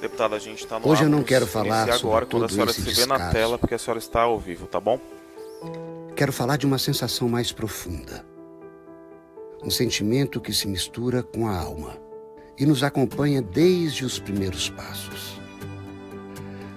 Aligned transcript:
Deputada, 0.00 0.36
a 0.36 0.38
gente 0.38 0.62
está 0.64 0.78
no 0.78 0.88
Hoje 0.88 1.02
ar, 1.02 1.06
eu 1.06 1.10
não 1.10 1.22
quero 1.22 1.46
falar 1.46 1.82
iniciar 1.82 1.98
sobre 1.98 2.06
agora 2.08 2.26
quando 2.26 2.44
a 2.44 2.48
senhora 2.48 2.72
se 2.72 2.80
vê 2.80 3.06
na 3.06 3.30
tela, 3.30 3.58
porque 3.58 3.74
a 3.74 3.78
senhora 3.78 3.98
está 3.98 4.22
ao 4.22 4.38
vivo, 4.38 4.66
tá 4.66 4.80
bom? 4.80 4.98
Quero 6.16 6.32
falar 6.32 6.56
de 6.56 6.66
uma 6.66 6.78
sensação 6.78 7.28
mais 7.28 7.52
profunda. 7.52 8.24
Um 9.62 9.70
sentimento 9.70 10.40
que 10.40 10.52
se 10.54 10.66
mistura 10.66 11.22
com 11.22 11.46
a 11.46 11.58
alma 11.58 11.98
e 12.58 12.64
nos 12.64 12.82
acompanha 12.82 13.42
desde 13.42 14.04
os 14.04 14.18
primeiros 14.18 14.70
passos. 14.70 15.38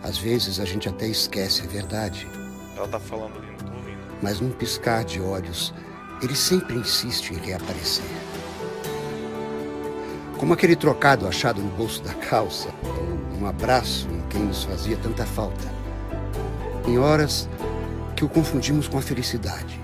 Às 0.02 0.18
vezes 0.18 0.60
a 0.60 0.66
gente 0.66 0.90
até 0.90 1.08
esquece 1.08 1.62
a 1.62 1.66
verdade, 1.66 2.28
Ela 2.76 2.88
tá 2.90 3.00
falando 3.00 3.38
ali, 3.38 3.48
não 3.52 3.58
tô 3.58 3.78
ouvindo. 3.78 3.98
mas 4.22 4.42
num 4.42 4.52
piscar 4.52 5.06
de 5.06 5.22
olhos, 5.22 5.74
ele 6.22 6.36
sempre 6.36 6.76
insiste 6.76 7.32
em 7.32 7.38
reaparecer. 7.38 8.04
Como 10.44 10.54
aquele 10.56 10.76
trocado 10.76 11.26
achado 11.26 11.62
no 11.62 11.70
bolso 11.70 12.04
da 12.04 12.14
calça, 12.16 12.68
um 13.40 13.48
abraço 13.48 14.10
em 14.10 14.28
quem 14.28 14.42
nos 14.42 14.66
fazia 14.66 14.98
tanta 14.98 15.26
falta. 15.26 15.72
Em 16.86 16.98
horas 16.98 17.48
que 18.14 18.26
o 18.26 18.28
confundimos 18.28 18.90
com 18.90 18.98
a 18.98 19.02
felicidade. 19.02 19.80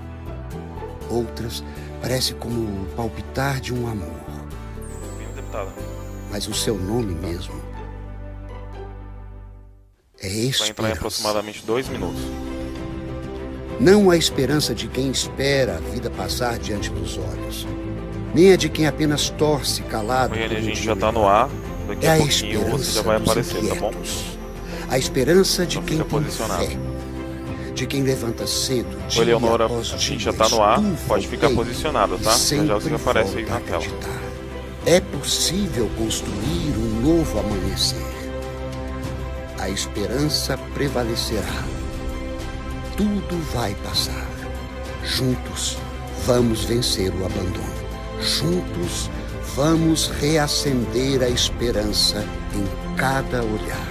Outras 1.08 1.64
parece 2.02 2.34
como 2.34 2.60
o 2.60 2.86
palpitar 2.94 3.58
de 3.58 3.72
um 3.72 3.88
amor, 3.88 4.20
deputada? 5.34 5.72
mas 6.30 6.46
o 6.46 6.52
seu 6.52 6.76
nome 6.76 7.14
mesmo 7.14 7.54
é 10.20 10.28
Vai 10.28 10.36
entrar 10.36 10.44
em 10.44 10.50
esperança. 10.50 10.92
aproximadamente 10.92 11.64
dois 11.64 11.88
minutos. 11.88 12.20
Não 13.80 14.10
a 14.10 14.16
esperança 14.18 14.74
de 14.74 14.88
quem 14.88 15.10
espera 15.10 15.78
a 15.78 15.80
vida 15.80 16.10
passar 16.10 16.58
diante 16.58 16.90
dos 16.90 17.16
olhos, 17.16 17.66
nem 18.34 18.52
a 18.52 18.56
de 18.56 18.68
quem 18.68 18.86
apenas 18.86 19.30
torce 19.30 19.82
calado. 19.82 20.34
Goiânia, 20.34 20.58
a 20.58 20.60
como 20.60 20.74
gente 20.74 20.84
já 20.84 20.96
tá 20.96 21.08
um 21.10 21.12
no 21.12 21.26
ar. 21.28 21.48
Daqui 21.88 22.06
É 22.06 22.10
a 22.10 22.12
a 22.14 22.16
pouquinho 22.18 22.50
esperança 22.60 22.84
você 22.84 22.92
já 22.92 23.02
vai 23.02 23.16
aparecer, 23.16 23.54
tá 23.54 23.74
bom? 23.74 23.88
inquietos. 23.88 24.24
A 24.88 24.98
esperança 24.98 25.66
de 25.66 25.78
Então 25.78 25.96
quem 25.96 26.04
posicionado. 26.04 26.66
fé. 26.66 26.78
De 27.74 27.86
quem 27.86 28.02
levanta 28.02 28.46
cedo, 28.46 28.96
dia 29.08 29.24
Leonora, 29.24 29.64
após 29.66 29.92
a 29.94 29.96
gente 29.96 30.22
já 30.24 30.32
tá 30.32 30.48
no 30.48 30.62
ar. 30.62 30.80
Pode 31.08 31.26
ficar 31.26 31.48
posicionado, 31.50 32.18
tá? 32.18 32.32
Já 32.32 32.64
já 32.66 32.74
você 32.74 32.94
aparece 32.94 33.38
aí 33.38 33.46
na 33.46 33.56
a 33.56 33.60
tela. 33.60 33.84
É 34.84 35.00
possível 35.00 35.88
construir 35.96 36.74
um 36.76 37.00
novo 37.00 37.38
amanhecer. 37.38 38.02
A 39.58 39.68
esperança 39.70 40.58
prevalecerá. 40.74 41.64
Tudo 42.96 43.38
vai 43.54 43.74
passar. 43.84 44.26
Juntos 45.04 45.78
vamos 46.26 46.64
vencer 46.64 47.10
o 47.14 47.24
abandono. 47.24 47.69
Juntos 48.22 49.10
vamos 49.56 50.08
reacender 50.20 51.22
a 51.22 51.28
esperança 51.28 52.24
em 52.54 52.96
cada 52.96 53.42
olhar. 53.42 53.89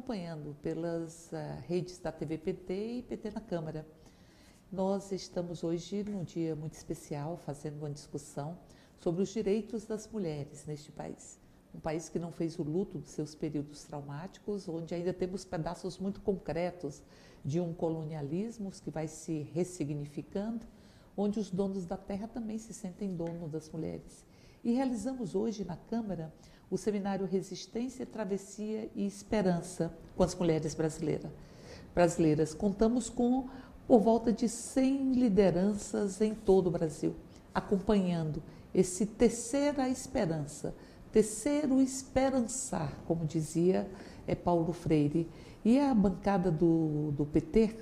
Acompanhando 0.00 0.56
pelas 0.62 1.32
ah, 1.34 1.62
redes 1.68 1.98
da 1.98 2.10
TV 2.10 2.38
PT 2.38 2.72
e 2.72 3.02
PT 3.02 3.32
na 3.32 3.40
Câmara. 3.40 3.86
Nós 4.72 5.12
estamos 5.12 5.62
hoje 5.62 6.02
num 6.02 6.24
dia 6.24 6.56
muito 6.56 6.72
especial, 6.72 7.36
fazendo 7.36 7.76
uma 7.76 7.90
discussão 7.90 8.56
sobre 8.98 9.22
os 9.22 9.28
direitos 9.28 9.84
das 9.84 10.08
mulheres 10.08 10.64
neste 10.64 10.90
país. 10.90 11.38
Um 11.74 11.78
país 11.78 12.08
que 12.08 12.18
não 12.18 12.32
fez 12.32 12.58
o 12.58 12.62
luto 12.62 12.96
dos 12.96 13.10
seus 13.10 13.34
períodos 13.34 13.84
traumáticos, 13.84 14.66
onde 14.70 14.94
ainda 14.94 15.12
temos 15.12 15.44
pedaços 15.44 15.98
muito 15.98 16.22
concretos 16.22 17.02
de 17.44 17.60
um 17.60 17.74
colonialismo 17.74 18.70
que 18.70 18.90
vai 18.90 19.06
se 19.06 19.42
ressignificando, 19.52 20.66
onde 21.14 21.38
os 21.38 21.50
donos 21.50 21.84
da 21.84 21.98
terra 21.98 22.26
também 22.26 22.56
se 22.56 22.72
sentem 22.72 23.14
dono 23.14 23.46
das 23.48 23.68
mulheres. 23.68 24.24
E 24.62 24.72
realizamos 24.72 25.34
hoje 25.34 25.64
na 25.64 25.76
Câmara 25.76 26.32
o 26.70 26.76
seminário 26.76 27.26
Resistência, 27.26 28.04
Travessia 28.04 28.90
e 28.94 29.06
Esperança 29.06 29.92
com 30.14 30.22
as 30.22 30.34
mulheres 30.34 30.74
brasileiras. 30.74 31.30
brasileiras. 31.94 32.54
Contamos 32.54 33.08
com 33.08 33.48
por 33.86 34.00
volta 34.00 34.32
de 34.32 34.48
100 34.48 35.14
lideranças 35.14 36.20
em 36.20 36.34
todo 36.34 36.68
o 36.68 36.70
Brasil, 36.70 37.16
acompanhando 37.52 38.40
esse 38.72 39.04
tecer 39.04 39.80
a 39.80 39.88
esperança, 39.88 40.74
tecer 41.10 41.72
o 41.72 41.80
esperançar, 41.80 42.94
como 43.06 43.24
dizia 43.24 43.88
é, 44.28 44.34
Paulo 44.34 44.72
Freire. 44.72 45.28
E 45.64 45.80
a 45.80 45.92
bancada 45.92 46.52
do, 46.52 47.10
do 47.12 47.26
PT, 47.26 47.76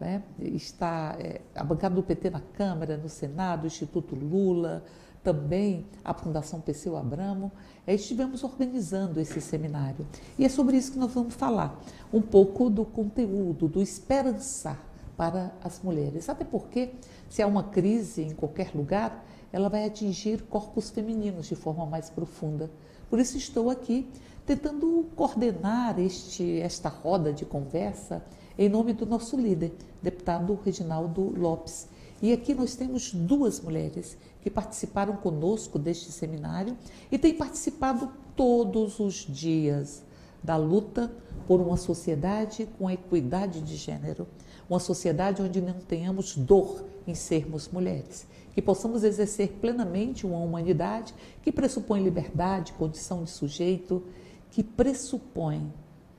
né, 0.00 0.22
está 0.40 1.14
é, 1.20 1.40
a 1.54 1.62
bancada 1.62 1.94
do 1.94 2.02
PT 2.02 2.30
na 2.30 2.40
Câmara, 2.40 2.96
no 2.96 3.08
Senado, 3.08 3.66
Instituto 3.66 4.16
Lula, 4.16 4.82
também 5.22 5.86
a 6.04 6.12
Fundação 6.12 6.60
Perseu 6.60 6.96
Abramo, 6.96 7.52
estivemos 7.86 8.42
organizando 8.42 9.20
esse 9.20 9.40
seminário. 9.40 10.06
E 10.38 10.44
é 10.44 10.48
sobre 10.48 10.76
isso 10.76 10.92
que 10.92 10.98
nós 10.98 11.12
vamos 11.12 11.34
falar, 11.34 11.80
um 12.12 12.20
pouco 12.20 12.68
do 12.68 12.84
conteúdo, 12.84 13.68
do 13.68 13.80
esperançar 13.80 14.78
para 15.16 15.52
as 15.62 15.80
mulheres. 15.82 16.28
Até 16.28 16.44
porque, 16.44 16.90
se 17.28 17.42
há 17.42 17.46
uma 17.46 17.64
crise 17.64 18.22
em 18.22 18.34
qualquer 18.34 18.74
lugar, 18.74 19.24
ela 19.52 19.68
vai 19.68 19.84
atingir 19.84 20.42
corpos 20.42 20.90
femininos 20.90 21.46
de 21.46 21.54
forma 21.54 21.86
mais 21.86 22.08
profunda. 22.08 22.70
Por 23.08 23.18
isso 23.18 23.36
estou 23.36 23.70
aqui 23.70 24.08
tentando 24.46 25.06
coordenar 25.14 25.98
este, 26.00 26.58
esta 26.60 26.88
roda 26.88 27.32
de 27.32 27.44
conversa 27.44 28.24
em 28.58 28.68
nome 28.68 28.92
do 28.92 29.06
nosso 29.06 29.36
líder, 29.36 29.72
deputado 30.02 30.58
Reginaldo 30.64 31.32
Lopes. 31.38 31.88
E 32.20 32.32
aqui 32.32 32.54
nós 32.54 32.74
temos 32.74 33.12
duas 33.12 33.60
mulheres 33.60 34.16
que 34.42 34.50
participaram 34.50 35.16
conosco 35.16 35.78
deste 35.78 36.10
seminário 36.10 36.76
e 37.10 37.18
têm 37.18 37.32
participado 37.32 38.10
todos 38.36 38.98
os 38.98 39.14
dias 39.14 40.02
da 40.42 40.56
luta 40.56 41.10
por 41.46 41.60
uma 41.60 41.76
sociedade 41.76 42.68
com 42.78 42.90
equidade 42.90 43.60
de 43.60 43.76
gênero, 43.76 44.26
uma 44.68 44.80
sociedade 44.80 45.40
onde 45.40 45.60
não 45.60 45.74
tenhamos 45.74 46.36
dor 46.36 46.84
em 47.06 47.14
sermos 47.14 47.68
mulheres, 47.68 48.26
que 48.52 48.60
possamos 48.60 49.04
exercer 49.04 49.52
plenamente 49.60 50.26
uma 50.26 50.38
humanidade 50.38 51.14
que 51.42 51.52
pressupõe 51.52 52.02
liberdade, 52.02 52.72
condição 52.72 53.22
de 53.22 53.30
sujeito, 53.30 54.02
que 54.50 54.62
pressupõe, 54.62 55.72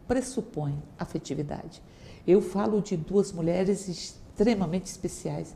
pressupõe 0.08 0.82
afetividade. 0.98 1.82
Eu 2.26 2.42
falo 2.42 2.82
de 2.82 2.96
duas 2.96 3.34
mulheres 3.34 3.88
extremamente 3.90 4.86
especiais 4.86 5.54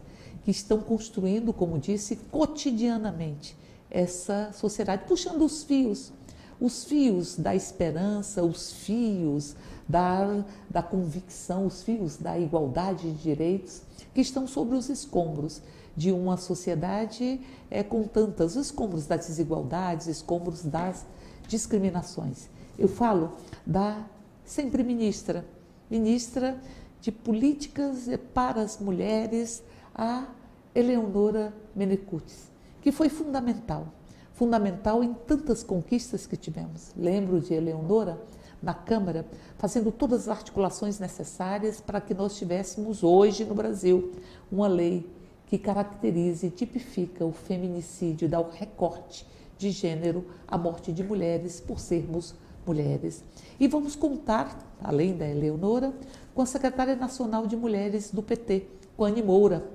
que 0.47 0.51
estão 0.51 0.79
construindo, 0.79 1.51
como 1.51 1.77
disse, 1.77 2.15
cotidianamente 2.15 3.53
essa 3.91 4.49
sociedade, 4.53 5.03
puxando 5.05 5.41
os 5.41 5.65
fios, 5.65 6.13
os 6.57 6.85
fios 6.85 7.35
da 7.35 7.53
esperança, 7.53 8.41
os 8.41 8.71
fios 8.71 9.57
da, 9.89 10.45
da 10.69 10.81
convicção, 10.81 11.65
os 11.65 11.83
fios 11.83 12.15
da 12.15 12.39
igualdade 12.39 13.11
de 13.11 13.21
direitos 13.21 13.81
que 14.13 14.21
estão 14.21 14.47
sobre 14.47 14.77
os 14.77 14.87
escombros 14.87 15.61
de 15.97 16.13
uma 16.13 16.37
sociedade 16.37 17.41
é, 17.69 17.83
com 17.83 18.03
tantas 18.03 18.55
escombros 18.55 19.05
das 19.05 19.27
desigualdades, 19.27 20.07
escombros 20.07 20.63
das 20.63 21.05
discriminações. 21.45 22.47
Eu 22.79 22.87
falo 22.87 23.33
da 23.65 24.01
sempre 24.45 24.81
ministra, 24.81 25.45
ministra 25.91 26.57
de 27.01 27.11
políticas 27.11 28.07
para 28.33 28.61
as 28.61 28.79
mulheres, 28.79 29.61
a 29.93 30.36
Eleonora 30.77 31.51
Menecutes, 31.75 32.51
que 32.83 32.91
foi 32.91 33.09
fundamental, 33.09 33.87
fundamental 34.31 35.03
em 35.03 35.11
tantas 35.11 35.63
conquistas 35.63 36.27
que 36.27 36.37
tivemos. 36.37 36.91
Lembro 36.95 37.41
de 37.41 37.55
Eleonora 37.55 38.21
na 38.61 38.75
Câmara 38.75 39.25
fazendo 39.57 39.91
todas 39.91 40.27
as 40.27 40.37
articulações 40.37 40.99
necessárias 40.99 41.81
para 41.81 41.99
que 41.99 42.13
nós 42.13 42.37
tivéssemos 42.37 43.01
hoje 43.01 43.43
no 43.43 43.55
Brasil 43.55 44.11
uma 44.51 44.67
lei 44.67 45.09
que 45.47 45.57
caracterize 45.57 46.45
e 46.45 46.51
tipifica 46.51 47.25
o 47.25 47.31
feminicídio, 47.31 48.29
dá 48.29 48.39
o 48.39 48.51
recorte 48.51 49.25
de 49.57 49.71
gênero 49.71 50.25
à 50.47 50.59
morte 50.59 50.93
de 50.93 51.03
mulheres 51.03 51.59
por 51.59 51.79
sermos 51.79 52.35
mulheres. 52.67 53.23
E 53.59 53.67
vamos 53.67 53.95
contar, 53.95 54.55
além 54.79 55.17
da 55.17 55.27
Eleonora, 55.27 55.91
com 56.35 56.43
a 56.43 56.45
secretária 56.45 56.95
nacional 56.95 57.47
de 57.47 57.57
mulheres 57.57 58.11
do 58.11 58.21
PT, 58.21 58.67
com 58.95 59.05
Anne 59.05 59.23
Moura, 59.23 59.67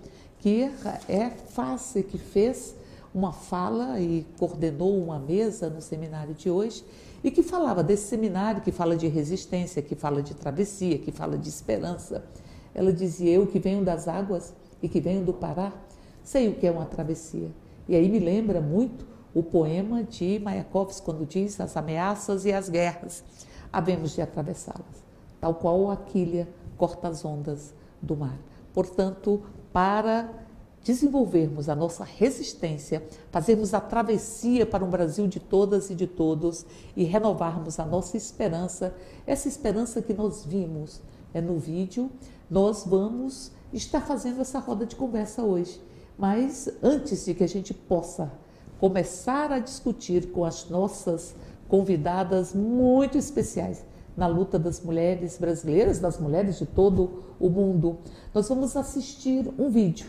que 0.42 0.68
é 1.08 1.30
faz 1.30 1.94
que 2.10 2.18
fez 2.18 2.74
uma 3.14 3.32
fala 3.32 4.00
e 4.00 4.26
coordenou 4.40 5.00
uma 5.00 5.16
mesa 5.16 5.70
no 5.70 5.80
seminário 5.80 6.34
de 6.34 6.50
hoje 6.50 6.84
e 7.22 7.30
que 7.30 7.44
falava 7.44 7.80
desse 7.80 8.08
seminário 8.08 8.60
que 8.60 8.72
fala 8.72 8.96
de 8.96 9.06
resistência, 9.06 9.80
que 9.80 9.94
fala 9.94 10.20
de 10.20 10.34
travessia, 10.34 10.98
que 10.98 11.12
fala 11.12 11.38
de 11.38 11.48
esperança. 11.48 12.24
Ela 12.74 12.92
dizia: 12.92 13.30
Eu 13.30 13.46
que 13.46 13.60
venho 13.60 13.84
das 13.84 14.08
águas 14.08 14.52
e 14.82 14.88
que 14.88 15.00
venho 15.00 15.24
do 15.24 15.32
Pará, 15.32 15.72
sei 16.24 16.48
o 16.48 16.54
que 16.54 16.66
é 16.66 16.72
uma 16.72 16.86
travessia. 16.86 17.48
E 17.88 17.94
aí 17.94 18.08
me 18.08 18.18
lembra 18.18 18.60
muito 18.60 19.06
o 19.32 19.44
poema 19.44 20.02
de 20.02 20.40
Mayakovsky, 20.40 21.04
quando 21.04 21.24
diz 21.24 21.60
as 21.60 21.76
ameaças 21.76 22.44
e 22.44 22.52
as 22.52 22.68
guerras, 22.68 23.22
havemos 23.72 24.10
de 24.12 24.20
atravessá-las, 24.20 25.04
tal 25.40 25.54
qual 25.54 25.88
a 25.88 25.96
quilha 25.96 26.48
corta 26.76 27.06
as 27.06 27.24
ondas 27.24 27.72
do 28.00 28.16
mar. 28.16 28.36
Portanto, 28.74 29.40
para 29.72 30.28
desenvolvermos 30.84 31.68
a 31.68 31.76
nossa 31.76 32.04
resistência, 32.04 33.02
fazermos 33.30 33.72
a 33.72 33.80
travessia 33.80 34.66
para 34.66 34.84
um 34.84 34.90
Brasil 34.90 35.26
de 35.28 35.38
todas 35.38 35.90
e 35.90 35.94
de 35.94 36.06
todos 36.06 36.66
e 36.96 37.04
renovarmos 37.04 37.78
a 37.78 37.86
nossa 37.86 38.16
esperança, 38.16 38.94
essa 39.26 39.46
esperança 39.48 40.02
que 40.02 40.12
nós 40.12 40.44
vimos 40.44 41.00
é 41.32 41.40
no 41.40 41.58
vídeo, 41.58 42.10
nós 42.50 42.84
vamos 42.84 43.52
estar 43.72 44.00
fazendo 44.00 44.40
essa 44.40 44.58
roda 44.58 44.84
de 44.84 44.96
conversa 44.96 45.42
hoje. 45.42 45.80
Mas 46.18 46.68
antes 46.82 47.24
de 47.24 47.32
que 47.32 47.44
a 47.44 47.48
gente 47.48 47.72
possa 47.72 48.30
começar 48.78 49.52
a 49.52 49.58
discutir 49.58 50.30
com 50.32 50.44
as 50.44 50.68
nossas 50.68 51.34
convidadas 51.68 52.52
muito 52.52 53.16
especiais 53.16 53.84
na 54.16 54.26
luta 54.26 54.58
das 54.58 54.80
mulheres 54.80 55.38
brasileiras, 55.38 55.98
das 55.98 56.18
mulheres 56.18 56.58
de 56.58 56.66
todo 56.66 57.22
o 57.40 57.48
mundo, 57.48 57.98
nós 58.34 58.48
vamos 58.48 58.76
assistir 58.76 59.50
um 59.58 59.70
vídeo 59.70 60.06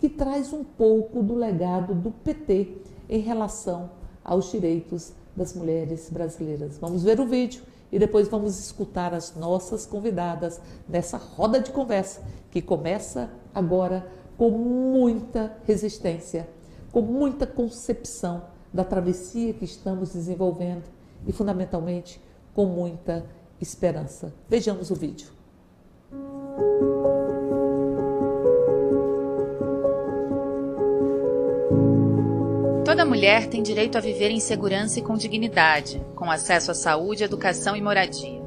que 0.00 0.08
traz 0.08 0.52
um 0.52 0.64
pouco 0.64 1.22
do 1.22 1.34
legado 1.34 1.94
do 1.94 2.10
PT 2.10 2.78
em 3.08 3.20
relação 3.20 3.90
aos 4.24 4.50
direitos 4.50 5.12
das 5.36 5.54
mulheres 5.54 6.10
brasileiras. 6.10 6.78
Vamos 6.78 7.02
ver 7.02 7.20
o 7.20 7.26
vídeo 7.26 7.62
e 7.90 7.98
depois 7.98 8.28
vamos 8.28 8.58
escutar 8.58 9.14
as 9.14 9.36
nossas 9.36 9.86
convidadas 9.86 10.60
nessa 10.88 11.16
roda 11.16 11.60
de 11.60 11.70
conversa 11.70 12.22
que 12.50 12.60
começa 12.60 13.30
agora 13.54 14.06
com 14.36 14.50
muita 14.50 15.56
resistência, 15.64 16.48
com 16.90 17.00
muita 17.00 17.46
concepção 17.46 18.42
da 18.72 18.84
travessia 18.84 19.52
que 19.52 19.64
estamos 19.64 20.12
desenvolvendo 20.12 20.84
e, 21.26 21.32
fundamentalmente, 21.32 22.20
com 22.52 22.66
muita 22.66 23.24
esperança. 23.60 24.32
Vejamos 24.48 24.90
o 24.90 24.94
vídeo. 24.94 25.28
Toda 32.84 33.04
mulher 33.04 33.48
tem 33.48 33.62
direito 33.62 33.98
a 33.98 34.00
viver 34.00 34.30
em 34.30 34.38
segurança 34.38 34.98
e 34.98 35.02
com 35.02 35.16
dignidade, 35.16 36.00
com 36.14 36.30
acesso 36.30 36.70
à 36.70 36.74
saúde, 36.74 37.24
educação 37.24 37.74
e 37.74 37.82
moradia. 37.82 38.43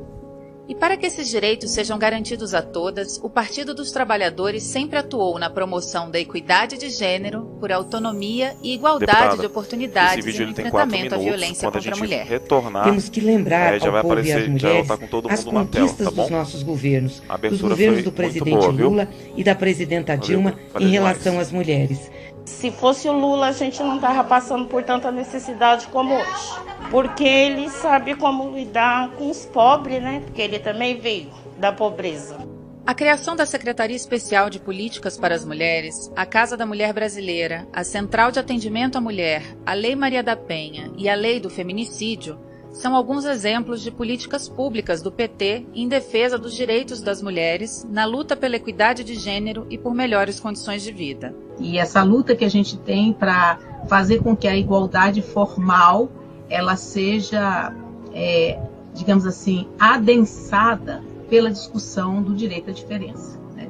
E 0.69 0.75
para 0.75 0.97
que 0.97 1.05
esses 1.05 1.29
direitos 1.29 1.71
sejam 1.71 1.97
garantidos 1.97 2.53
a 2.53 2.61
todas, 2.61 3.17
o 3.23 3.29
Partido 3.29 3.73
dos 3.73 3.89
Trabalhadores 3.89 4.63
sempre 4.63 4.99
atuou 4.99 5.39
na 5.39 5.49
promoção 5.49 6.11
da 6.11 6.19
equidade 6.19 6.77
de 6.77 6.89
gênero, 6.89 7.55
por 7.57 7.71
autonomia 7.71 8.53
e 8.61 8.73
igualdade 8.73 9.11
Deputada, 9.13 9.37
de 9.37 9.45
oportunidades 9.45 10.25
e 10.35 10.43
no 10.43 10.51
enfrentamento 10.51 11.15
à 11.15 11.17
violência 11.17 11.65
a 11.67 11.71
contra 11.71 11.79
a 11.79 11.81
gente 11.81 11.99
mulher. 11.99 12.25
retornar, 12.25 12.83
Temos 12.83 13.07
que 13.07 13.21
lembrar 13.21 13.75
é, 13.75 13.79
já 13.79 13.85
ao 13.85 13.91
vai 13.93 14.01
povo 14.01 14.13
e 14.15 14.19
aparecer, 14.19 14.37
às 14.37 14.43
já 14.61 14.67
mulheres 14.67 14.87
tá 14.89 14.97
com 14.97 15.07
todo 15.07 15.29
as 15.29 15.45
na 15.45 15.51
tela, 15.65 15.65
conquistas 15.65 16.05
tá 16.05 16.11
bom? 16.11 16.21
dos 16.23 16.31
nossos 16.31 16.63
governos, 16.63 17.23
A 17.29 17.37
dos 17.37 17.61
governos 17.61 18.03
do 18.03 18.11
presidente 18.11 18.57
boa? 18.57 18.67
Lula 18.67 19.07
e 19.37 19.43
da 19.45 19.55
presidenta 19.55 20.13
Valeu, 20.17 20.27
Dilma 20.27 20.55
valeu 20.73 20.87
em 20.87 20.91
relação 20.91 21.31
demais. 21.31 21.47
às 21.47 21.53
mulheres. 21.53 22.11
Se 22.47 22.71
fosse 22.71 23.09
o 23.09 23.11
Lula, 23.11 23.47
a 23.47 23.51
gente 23.51 23.83
não 23.83 23.97
estava 23.97 24.23
passando 24.23 24.65
por 24.65 24.81
tanta 24.81 25.11
necessidade 25.11 25.85
como 25.87 26.15
hoje. 26.15 26.59
Porque 26.89 27.23
ele 27.23 27.69
sabe 27.69 28.15
como 28.15 28.55
lidar 28.55 29.11
com 29.11 29.29
os 29.29 29.45
pobres, 29.45 30.01
né? 30.01 30.21
Porque 30.25 30.41
ele 30.41 30.57
também 30.57 30.97
veio 30.97 31.29
da 31.59 31.73
pobreza. 31.73 32.37
A 32.85 32.95
criação 32.95 33.35
da 33.35 33.45
Secretaria 33.45 33.95
Especial 33.95 34.49
de 34.49 34.59
Políticas 34.59 35.17
para 35.17 35.35
as 35.35 35.43
Mulheres, 35.43 36.09
a 36.15 36.25
Casa 36.25 36.55
da 36.55 36.65
Mulher 36.65 36.93
Brasileira, 36.93 37.67
a 37.73 37.83
Central 37.83 38.31
de 38.31 38.39
Atendimento 38.39 38.97
à 38.97 39.01
Mulher, 39.01 39.43
a 39.65 39.73
Lei 39.73 39.93
Maria 39.93 40.23
da 40.23 40.37
Penha 40.37 40.89
e 40.97 41.09
a 41.09 41.15
Lei 41.15 41.41
do 41.41 41.49
Feminicídio 41.49 42.39
são 42.77 42.95
alguns 42.95 43.25
exemplos 43.25 43.81
de 43.81 43.89
políticas 43.89 44.47
públicas 44.47 45.01
do 45.01 45.11
PT 45.11 45.65
em 45.73 45.87
defesa 45.87 46.37
dos 46.37 46.53
direitos 46.53 47.01
das 47.01 47.23
mulheres, 47.23 47.85
na 47.89 48.05
luta 48.05 48.35
pela 48.35 48.55
equidade 48.55 49.03
de 49.03 49.15
gênero 49.15 49.65
e 49.67 49.79
por 49.79 49.95
melhores 49.95 50.39
condições 50.39 50.83
de 50.83 50.91
vida. 50.91 51.35
E 51.59 51.79
essa 51.79 52.03
luta 52.03 52.35
que 52.35 52.45
a 52.45 52.49
gente 52.49 52.77
tem 52.77 53.11
para 53.11 53.57
fazer 53.87 54.21
com 54.21 54.37
que 54.37 54.47
a 54.47 54.55
igualdade 54.55 55.23
formal 55.23 56.07
ela 56.47 56.75
seja, 56.75 57.73
é, 58.13 58.59
digamos 58.93 59.25
assim, 59.25 59.67
adensada 59.79 61.03
pela 61.27 61.49
discussão 61.49 62.21
do 62.21 62.35
direito 62.35 62.69
à 62.69 62.73
diferença. 62.73 63.39
né? 63.55 63.67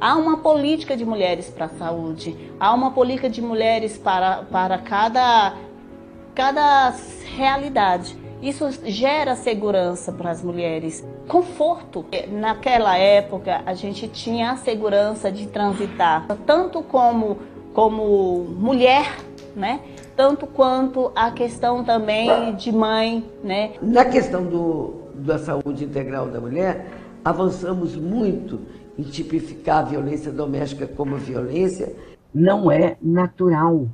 Há 0.00 0.14
uma 0.14 0.38
política 0.38 0.96
de 0.96 1.04
mulheres 1.04 1.48
para 1.48 1.66
a 1.66 1.70
saúde, 1.70 2.36
há 2.60 2.72
uma 2.72 2.92
política 2.92 3.28
de 3.28 3.42
mulheres 3.42 3.98
para, 3.98 4.44
para 4.44 4.78
cada, 4.78 5.56
cada 6.36 6.94
realidade. 7.36 8.23
Isso 8.44 8.68
gera 8.84 9.34
segurança 9.36 10.12
para 10.12 10.30
as 10.30 10.42
mulheres, 10.42 11.02
conforto. 11.26 12.04
Naquela 12.30 12.94
época, 12.98 13.62
a 13.64 13.72
gente 13.72 14.06
tinha 14.06 14.50
a 14.50 14.56
segurança 14.56 15.32
de 15.32 15.46
transitar, 15.46 16.26
tanto 16.44 16.82
como, 16.82 17.38
como 17.72 18.44
mulher, 18.44 19.16
né? 19.56 19.80
tanto 20.14 20.46
quanto 20.46 21.10
a 21.16 21.30
questão 21.30 21.82
também 21.82 22.54
de 22.54 22.70
mãe. 22.70 23.24
Né? 23.42 23.72
Na 23.80 24.04
questão 24.04 24.44
do, 24.44 24.92
da 25.14 25.38
saúde 25.38 25.84
integral 25.84 26.26
da 26.26 26.38
mulher, 26.38 26.86
avançamos 27.24 27.96
muito 27.96 28.60
em 28.98 29.04
tipificar 29.04 29.78
a 29.78 29.88
violência 29.88 30.30
doméstica 30.30 30.86
como 30.86 31.16
violência. 31.16 31.96
Não 32.34 32.70
é 32.70 32.98
natural 33.00 33.88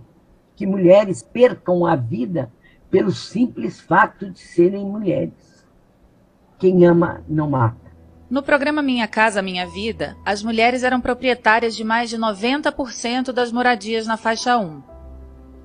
que 0.57 0.66
mulheres 0.66 1.23
percam 1.23 1.87
a 1.87 1.95
vida 1.95 2.50
pelo 2.90 3.12
simples 3.12 3.80
fato 3.80 4.30
de 4.30 4.40
serem 4.40 4.85
mulheres. 4.85 5.64
Quem 6.59 6.85
ama 6.85 7.23
não 7.28 7.49
mata. 7.49 7.90
No 8.28 8.42
programa 8.42 8.82
Minha 8.82 9.09
Casa 9.09 9.42
Minha 9.42 9.66
Vida, 9.66 10.16
as 10.25 10.42
mulheres 10.42 10.82
eram 10.82 11.00
proprietárias 11.00 11.75
de 11.75 11.82
mais 11.82 12.11
de 12.11 12.18
90% 12.18 13.32
das 13.32 13.50
moradias 13.50 14.06
na 14.06 14.16
faixa 14.16 14.56
1. 14.56 14.82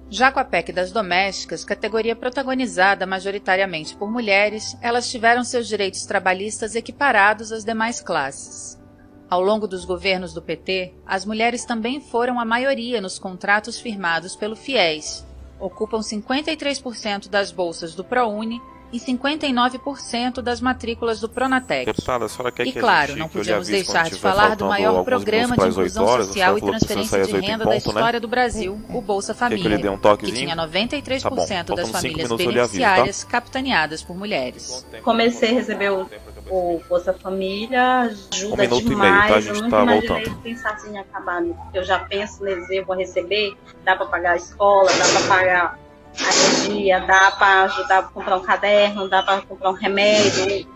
Já 0.10 0.32
com 0.32 0.40
a 0.40 0.46
PEC 0.46 0.72
das 0.72 0.92
domésticas, 0.92 1.66
categoria 1.66 2.16
protagonizada 2.16 3.06
majoritariamente 3.06 3.96
por 3.96 4.12
mulheres, 4.12 4.78
elas 4.82 5.10
tiveram 5.10 5.44
seus 5.44 5.68
direitos 5.68 6.06
trabalhistas 6.06 6.76
equiparados 6.76 7.52
às 7.52 7.66
demais 7.66 8.02
classes. 8.02 8.80
Ao 9.28 9.42
longo 9.42 9.68
dos 9.68 9.84
governos 9.84 10.34
do 10.34 10.42
PT, 10.42 10.94
as 11.06 11.26
mulheres 11.26 11.66
também 11.66 12.00
foram 12.00 12.40
a 12.40 12.46
maioria 12.46 13.02
nos 13.02 13.18
contratos 13.18 13.80
firmados 13.80 14.36
pelo 14.36 14.56
FIES. 14.56 15.26
Ocupam 15.60 16.00
53% 16.00 17.30
das 17.30 17.52
bolsas 17.52 17.96
do 17.96 18.04
ProUni 18.04 18.62
e 18.92 19.00
59% 19.00 20.42
das 20.42 20.62
matrículas 20.62 21.20
do 21.20 21.28
Pronatec. 21.28 21.86
Deputada, 21.86 22.26
a 22.26 22.30
senhora 22.30 22.52
quer 22.52 22.68
E 22.68 22.72
que 22.72 22.80
claro, 22.80 23.10
gente, 23.10 23.20
não 23.20 23.28
que 23.28 23.38
podíamos 23.38 23.68
deixar 23.68 24.10
de 24.10 24.16
falar 24.16 24.56
do 24.56 24.66
maior 24.66 25.04
programa 25.04 25.58
de 25.58 25.68
inclusão 25.68 26.06
horas, 26.06 26.28
social 26.28 26.58
e 26.58 26.62
que 26.62 26.68
transferência 26.68 27.24
de 27.24 27.32
renda 27.34 27.66
da 27.66 27.72
ponto, 27.72 27.72
né? 27.72 27.78
história 27.78 28.20
do 28.20 28.28
Brasil, 28.28 28.80
o 28.90 29.02
Bolsa 29.02 29.34
que 29.34 29.40
Família, 29.40 29.78
dê 29.78 29.90
um 29.90 29.96
que 29.96 30.02
toquezinho? 30.02 30.38
tinha 30.38 30.56
Tá 30.56 31.30
bom, 31.30 31.46
93% 31.46 31.76
das 31.76 31.90
famílias 31.90 32.30
lhe 32.30 32.34
aviso, 32.34 32.38
tá? 32.38 32.38
beneficiárias 32.38 33.24
capitaneadas 33.24 34.04
por 34.04 34.16
mulheres. 34.16 34.86
Comecei 35.04 35.50
a 35.50 35.54
receber 35.54 35.92
o, 35.92 36.10
o 36.50 36.82
Bolsa 36.88 37.14
Família, 37.14 38.02
ajuda 38.02 38.54
Um 38.54 38.58
minuto 38.58 38.82
e 38.82 38.96
meio, 38.96 39.00
demais. 39.00 39.30
tá? 39.32 39.36
A 39.38 39.42
gente 39.42 39.56
eu 39.58 39.64
nunca 39.64 39.78
tá 39.78 39.86
voltando. 39.86 40.42
pensar 40.42 40.70
assim 40.74 40.92
em 40.94 40.98
acabar. 41.00 41.42
né? 41.42 41.56
Porque 41.64 41.78
eu 41.80 41.84
já 41.84 42.00
penso 42.00 42.44
nesse 42.44 42.76
eu 42.76 42.86
vou 42.86 42.96
receber, 42.96 43.58
dá 43.84 43.96
para 43.96 44.06
pagar 44.06 44.32
a 44.32 44.36
escola, 44.36 44.90
dá 44.92 45.06
para 45.20 45.28
pagar 45.28 45.80
a 46.20 46.64
energia, 46.68 47.00
dá 47.02 47.32
para 47.32 47.64
ajudar 47.64 48.00
a 48.00 48.04
comprar 48.04 48.38
um 48.38 48.44
caderno, 48.44 49.10
dá 49.10 49.24
para 49.24 49.42
comprar 49.42 49.70
um 49.72 49.74
remédio. 49.74 50.68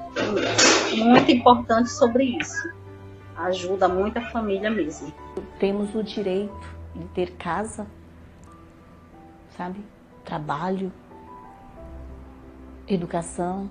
Muito 0.98 1.32
importante 1.32 1.90
sobre 1.92 2.24
isso. 2.40 2.70
Ajuda 3.38 3.88
muita 3.88 4.20
família 4.22 4.70
mesmo. 4.70 5.14
Temos 5.60 5.94
o 5.96 6.04
direito 6.04 6.68
de 6.96 7.06
ter 7.10 7.32
casa, 7.38 7.88
sabe? 9.56 9.80
Trabalho, 10.26 10.92
educação, 12.88 13.70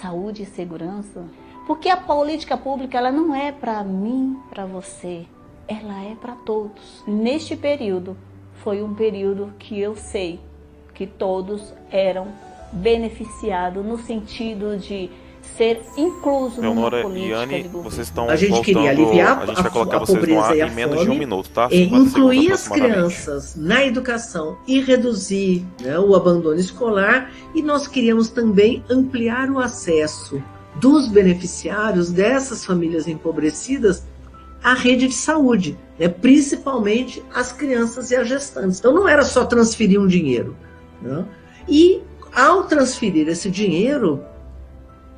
saúde 0.00 0.42
e 0.42 0.46
segurança. 0.46 1.24
Porque 1.66 1.88
a 1.88 1.96
política 1.96 2.56
pública 2.56 2.96
ela 2.96 3.12
não 3.12 3.34
é 3.34 3.52
para 3.52 3.84
mim, 3.84 4.38
para 4.48 4.64
você, 4.64 5.26
ela 5.66 6.02
é 6.02 6.14
para 6.14 6.34
todos. 6.34 7.04
Neste 7.06 7.54
período 7.56 8.16
foi 8.54 8.82
um 8.82 8.94
período 8.94 9.52
que 9.58 9.78
eu 9.78 9.94
sei 9.94 10.40
que 10.94 11.06
todos 11.06 11.74
eram 11.90 12.28
beneficiados 12.72 13.84
no 13.84 13.98
sentido 13.98 14.76
de 14.76 15.10
ser 15.58 15.82
incluso 15.96 16.60
Leonora 16.60 16.98
numa 17.02 17.08
política 17.10 17.28
e 17.28 17.32
Anne, 17.42 17.56
de 17.62 17.68
governo. 17.68 17.90
vocês 17.90 18.06
estão 18.06 18.30
A 18.30 18.36
gente 18.36 18.50
voltando, 18.50 18.64
queria 18.64 18.90
aliviar 18.90 19.42
a 19.42 19.46
gente 19.46 19.58
a- 19.58 19.62
vai 19.62 19.70
colocar 19.72 19.96
a 19.96 20.00
vocês 20.00 20.14
no 20.16 20.20
pobreza 20.20 20.46
ar 20.46 20.56
e 20.56 20.62
a 20.62 20.66
em 20.68 20.74
menos 20.74 20.94
de 20.96 21.02
um 21.02 21.06
fome, 21.06 21.18
minuto, 21.18 21.50
tá? 21.50 21.64
é, 21.64 21.68
50 21.68 21.84
segundos 21.84 22.08
incluir 22.12 22.52
as 22.52 22.68
crianças 22.68 23.54
na 23.56 23.84
educação 23.84 24.56
e 24.66 24.80
reduzir 24.80 25.66
né, 25.82 25.98
o 25.98 26.14
abandono 26.14 26.58
escolar, 26.58 27.30
e 27.54 27.60
nós 27.60 27.86
queríamos 27.86 28.30
também 28.30 28.82
ampliar 28.88 29.50
o 29.50 29.58
acesso 29.58 30.42
dos 30.76 31.08
beneficiários 31.08 32.10
dessas 32.12 32.64
famílias 32.64 33.08
empobrecidas 33.08 34.04
à 34.62 34.74
rede 34.74 35.08
de 35.08 35.14
saúde, 35.14 35.76
né, 35.98 36.08
principalmente 36.08 37.22
as 37.34 37.52
crianças 37.52 38.10
e 38.10 38.16
as 38.16 38.28
gestantes. 38.28 38.78
Então 38.78 38.94
não 38.94 39.08
era 39.08 39.24
só 39.24 39.44
transferir 39.44 40.00
um 40.00 40.06
dinheiro. 40.06 40.56
né? 41.02 41.24
E 41.68 42.00
ao 42.34 42.64
transferir 42.64 43.28
esse 43.28 43.50
dinheiro, 43.50 44.20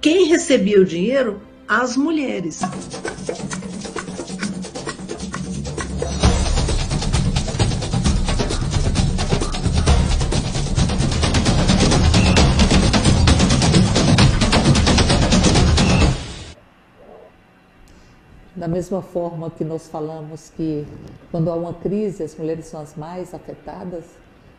quem 0.00 0.24
recebia 0.28 0.80
o 0.80 0.84
dinheiro? 0.84 1.42
As 1.68 1.96
mulheres. 1.96 2.60
Da 18.56 18.66
mesma 18.66 19.02
forma 19.02 19.50
que 19.50 19.64
nós 19.64 19.86
falamos 19.88 20.50
que 20.56 20.86
quando 21.30 21.50
há 21.50 21.54
uma 21.54 21.74
crise 21.74 22.22
as 22.22 22.34
mulheres 22.36 22.66
são 22.66 22.80
as 22.80 22.96
mais 22.96 23.34
afetadas, 23.34 24.04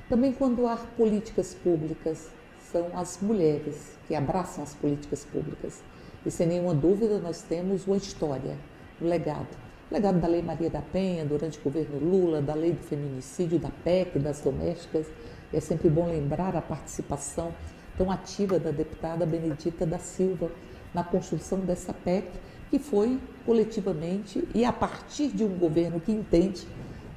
também 0.08 0.32
quando 0.32 0.68
há 0.68 0.78
políticas 0.78 1.54
públicas 1.54 2.30
são 2.72 2.88
as 2.94 3.20
mulheres 3.22 3.98
que 4.08 4.16
abraçam 4.16 4.64
as 4.64 4.74
políticas 4.74 5.26
públicas. 5.26 5.82
E 6.26 6.32
sem 6.32 6.48
nenhuma 6.48 6.74
dúvida 6.74 7.20
nós 7.20 7.42
temos 7.42 7.86
uma 7.86 7.98
história, 7.98 8.56
um 9.02 9.08
legado. 9.08 9.48
O 9.90 9.94
legado 9.94 10.20
da 10.20 10.28
Lei 10.28 10.42
Maria 10.42 10.70
da 10.70 10.82
Penha 10.82 11.26
durante 11.26 11.60
o 11.60 11.62
governo 11.62 12.00
Lula, 12.00 12.42
da 12.42 12.54
Lei 12.54 12.72
do 12.72 12.84
Feminicídio, 12.84 13.60
da 13.60 13.70
PEC, 13.84 14.20
das 14.20 14.40
domésticas. 14.40 15.08
E 15.52 15.58
é 15.58 15.60
sempre 15.60 15.90
bom 15.90 16.08
lembrar 16.08 16.56
a 16.56 16.62
participação 16.62 17.54
tão 17.98 18.10
ativa 18.10 18.58
da 18.58 18.72
deputada 18.72 19.26
Benedita 19.26 19.86
da 19.86 20.00
Silva 20.00 20.50
na 20.94 21.04
construção 21.04 21.60
dessa 21.60 21.94
PEC, 21.94 22.28
que 22.70 22.80
foi 22.80 23.20
coletivamente 23.46 24.48
e 24.56 24.64
a 24.64 24.72
partir 24.72 25.28
de 25.30 25.44
um 25.44 25.58
governo 25.58 26.00
que 26.00 26.12
entende 26.12 26.66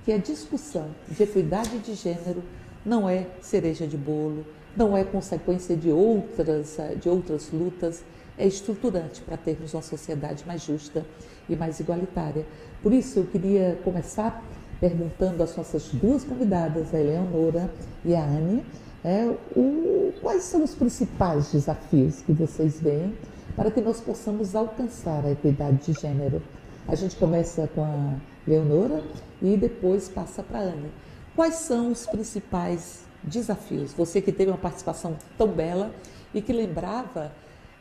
que 0.04 0.12
a 0.12 0.18
discussão 0.18 0.90
de 1.08 1.22
equidade 1.22 1.78
de 1.78 1.94
gênero 1.94 2.42
não 2.84 3.08
é 3.08 3.26
cereja 3.40 3.86
de 3.86 3.96
bolo, 3.96 4.44
não 4.76 4.96
é 4.96 5.04
consequência 5.04 5.76
de 5.76 5.90
outras, 5.90 6.76
de 7.00 7.08
outras 7.08 7.50
lutas, 7.52 8.02
é 8.36 8.46
estruturante 8.46 9.20
para 9.20 9.36
termos 9.36 9.72
uma 9.74 9.82
sociedade 9.82 10.44
mais 10.46 10.62
justa 10.64 11.04
e 11.48 11.54
mais 11.54 11.78
igualitária. 11.78 12.44
Por 12.82 12.92
isso, 12.92 13.20
eu 13.20 13.26
queria 13.26 13.78
começar 13.84 14.42
perguntando 14.80 15.42
às 15.42 15.56
nossas 15.56 15.88
duas 15.88 16.24
convidadas, 16.24 16.92
a 16.92 17.00
Eleonora 17.00 17.70
e 18.04 18.14
a 18.14 18.24
Anne, 18.24 18.64
é, 19.04 19.24
o, 19.54 20.12
quais 20.20 20.42
são 20.42 20.64
os 20.64 20.74
principais 20.74 21.52
desafios 21.52 22.22
que 22.22 22.32
vocês 22.32 22.80
veem 22.80 23.14
para 23.54 23.70
que 23.70 23.80
nós 23.80 24.00
possamos 24.00 24.54
alcançar 24.54 25.24
a 25.24 25.30
equidade 25.30 25.92
de 25.92 26.00
gênero. 26.00 26.42
A 26.88 26.94
gente 26.94 27.16
começa 27.16 27.68
com 27.74 27.82
a 27.82 28.14
Leonora 28.46 29.02
e 29.40 29.56
depois 29.56 30.08
passa 30.08 30.42
para 30.42 30.58
a 30.58 30.62
Anne. 30.62 30.90
Quais 31.36 31.54
são 31.54 31.92
os 31.92 32.06
principais 32.06 33.03
desafios? 33.24 33.92
Você 33.92 34.20
que 34.20 34.32
teve 34.32 34.50
uma 34.50 34.58
participação 34.58 35.16
tão 35.36 35.48
bela 35.48 35.94
e 36.32 36.40
que 36.40 36.52
lembrava, 36.52 37.32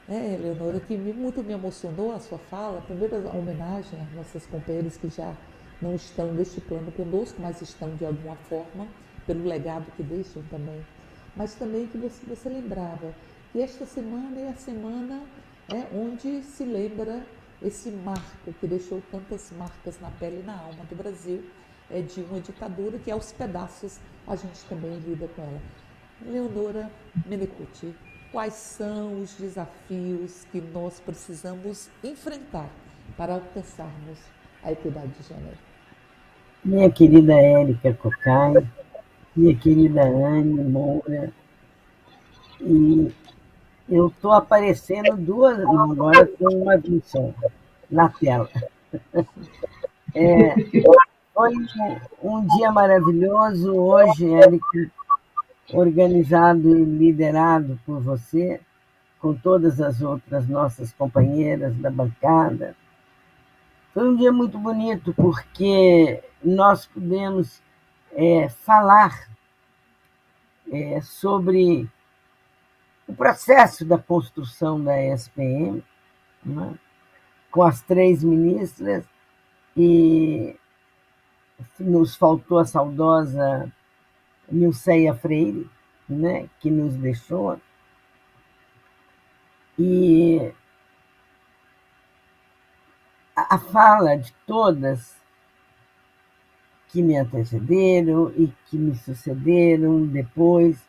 né, 0.08 0.38
Leonora, 0.42 0.80
que 0.80 0.98
muito 0.98 1.44
me 1.44 1.54
emocionou 1.54 2.14
a 2.14 2.20
sua 2.20 2.38
fala. 2.38 2.82
Primeiro, 2.82 3.16
a 3.28 3.36
homenagem 3.36 4.00
às 4.02 4.16
nossas 4.16 4.46
companheiras 4.46 4.98
que 4.98 5.10
já 5.10 5.36
não 5.82 5.96
estão 5.96 6.34
neste 6.34 6.62
plano 6.62 6.92
conosco, 6.92 7.42
mas 7.42 7.62
estão 7.62 7.96
de 7.96 8.06
alguma 8.06 8.36
forma, 8.36 8.88
pelo 9.28 9.46
legado 9.46 9.86
que 9.96 10.04
deixam 10.04 10.42
também. 10.50 10.86
Mas 11.36 11.56
também 11.56 11.88
que 11.88 11.98
você, 11.98 12.26
você 12.26 12.50
lembrava 12.50 13.14
que 13.52 13.62
esta 13.62 13.86
semana 13.86 14.40
é 14.40 14.50
a 14.50 14.56
semana 14.56 15.22
é, 15.70 15.88
onde 15.96 16.44
se 16.44 16.64
lembra 16.64 17.26
esse 17.62 17.90
marco 17.90 18.54
que 18.60 18.68
deixou 18.68 19.02
tantas 19.12 19.52
marcas 19.58 20.00
na 20.00 20.10
pele 20.12 20.42
e 20.42 20.46
na 20.46 20.58
alma 20.60 20.84
do 20.86 20.96
Brasil, 20.96 21.44
é 21.90 22.02
de 22.02 22.22
uma 22.22 22.40
ditadura 22.40 22.98
que 22.98 23.12
aos 23.12 23.32
pedaços 23.32 24.00
a 24.28 24.36
gente 24.36 24.64
também 24.70 24.98
lida 25.00 25.28
com 25.36 25.42
ela. 25.42 25.62
Leonora 26.26 26.90
Menecuti, 27.26 27.94
quais 28.32 28.54
são 28.54 29.22
os 29.22 29.36
desafios 29.36 30.46
que 30.52 30.62
nós 30.62 31.00
precisamos 31.00 31.90
enfrentar 32.04 32.70
para 33.18 33.36
alcançarmos 33.36 34.20
a 34.64 34.72
equidade 34.72 35.10
de 35.10 35.28
gênero? 35.28 35.58
Minha 36.64 36.90
querida 36.90 37.34
Érica 37.34 37.94
Cocai, 37.94 38.54
minha 39.36 39.56
querida 39.56 40.02
Anne 40.04 40.64
Moura, 40.64 41.34
e 42.62 43.12
eu 43.90 44.08
estou 44.08 44.32
aparecendo 44.32 45.18
duas, 45.18 45.58
não, 45.58 45.92
agora 45.92 46.26
tem 46.26 46.48
uma 46.58 46.82
só, 47.04 47.34
na 47.90 48.10
tela. 48.10 48.50
É, 50.16 50.54
um, 51.36 51.68
um 52.22 52.48
dia 52.58 52.72
maravilhoso 52.72 53.74
hoje, 53.74 54.32
Érica, 54.34 54.92
organizado 55.72 56.78
e 56.78 56.84
liderado 56.84 57.80
por 57.86 58.00
você, 58.00 58.62
com 59.20 59.34
todas 59.34 59.82
as 59.82 60.02
outras 60.02 60.48
nossas 60.48 60.94
companheiras 60.94 61.76
da 61.78 61.90
bancada. 61.90 62.76
Foi 63.94 64.10
um 64.10 64.16
dia 64.16 64.32
muito 64.32 64.58
bonito, 64.58 65.14
porque 65.14 66.24
nós 66.44 66.86
pudemos 66.86 67.62
é, 68.12 68.50
falar 68.50 69.30
é, 70.72 71.00
sobre 71.02 71.90
o 73.08 73.14
processo 73.14 73.86
da 73.86 73.98
construção 73.98 74.84
da 74.84 75.02
SPM, 75.02 75.84
né, 76.44 76.74
com 77.52 77.64
as 77.64 77.82
três 77.82 78.24
ministras, 78.24 79.06
e 79.76 80.56
nos 81.80 82.16
faltou 82.16 82.60
a 82.60 82.66
saudosa 82.66 83.72
Nilceia 84.52 85.14
Freire, 85.14 85.70
né, 86.08 86.50
que 86.60 86.70
nos 86.70 86.96
deixou. 86.96 87.60
E 89.78 90.52
a 93.36 93.58
fala 93.58 94.16
de 94.16 94.32
todas 94.46 95.16
que 96.90 97.02
me 97.02 97.18
antecederam 97.18 98.32
e 98.38 98.54
que 98.68 98.78
me 98.78 98.96
sucederam 98.96 100.06
depois 100.06 100.80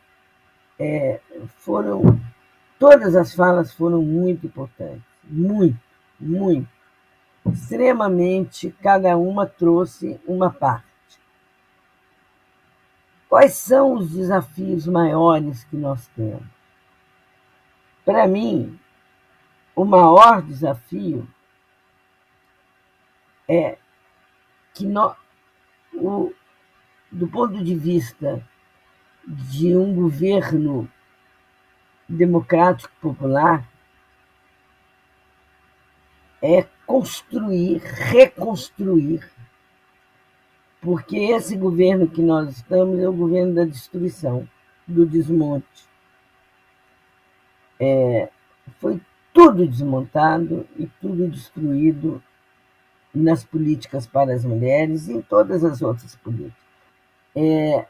é, 0.77 1.19
foram 1.57 2.19
todas 2.77 3.15
as 3.15 3.33
falas 3.33 3.73
foram 3.73 4.03
muito 4.03 4.45
importantes, 4.45 5.01
muito, 5.23 5.79
muito, 6.19 6.69
extremamente. 7.51 8.71
Cada 8.81 9.17
uma 9.17 9.45
trouxe 9.45 10.19
uma 10.25 10.49
parte. 10.51 10.85
Quais 13.29 13.53
são 13.53 13.93
os 13.93 14.11
desafios 14.11 14.87
maiores 14.87 15.63
que 15.65 15.75
nós 15.75 16.07
temos? 16.15 16.45
Para 18.05 18.27
mim, 18.27 18.79
o 19.75 19.83
maior 19.83 20.41
desafio 20.41 21.27
é 23.47 23.77
que 24.73 24.85
o- 25.93 26.33
do 27.11 27.27
ponto 27.27 27.63
de 27.63 27.75
vista 27.75 28.47
de 29.27 29.75
um 29.75 29.93
governo 29.95 30.89
democrático 32.07 32.93
popular, 33.01 33.67
é 36.45 36.67
construir, 36.85 37.79
reconstruir, 37.79 39.27
porque 40.79 41.17
esse 41.17 41.57
governo 41.57 42.07
que 42.07 42.21
nós 42.21 42.51
estamos 42.57 42.99
é 42.99 43.09
o 43.09 43.13
governo 43.13 43.55
da 43.55 43.65
destruição, 43.65 44.47
do 44.85 45.07
desmonte. 45.07 45.65
É, 47.79 48.29
foi 48.77 49.01
tudo 49.33 49.67
desmontado 49.67 50.67
e 50.77 50.85
tudo 51.01 51.27
destruído 51.27 52.21
nas 53.11 53.43
políticas 53.43 54.05
para 54.05 54.31
as 54.31 54.45
mulheres 54.45 55.07
e 55.07 55.13
em 55.13 55.21
todas 55.23 55.63
as 55.63 55.81
outras 55.81 56.15
políticas. 56.15 56.63
É, 57.35 57.87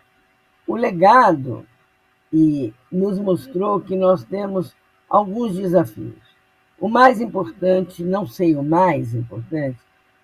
o 0.65 0.77
legado 0.77 1.65
e 2.31 2.73
nos 2.89 3.19
mostrou 3.19 3.81
que 3.81 3.97
nós 3.97 4.23
temos 4.23 4.73
alguns 5.09 5.57
desafios. 5.57 6.24
O 6.79 6.89
mais 6.89 7.21
importante, 7.21 8.03
não 8.03 8.27
sei 8.27 8.55
o 8.55 8.63
mais 8.63 9.13
importante, 9.13 9.79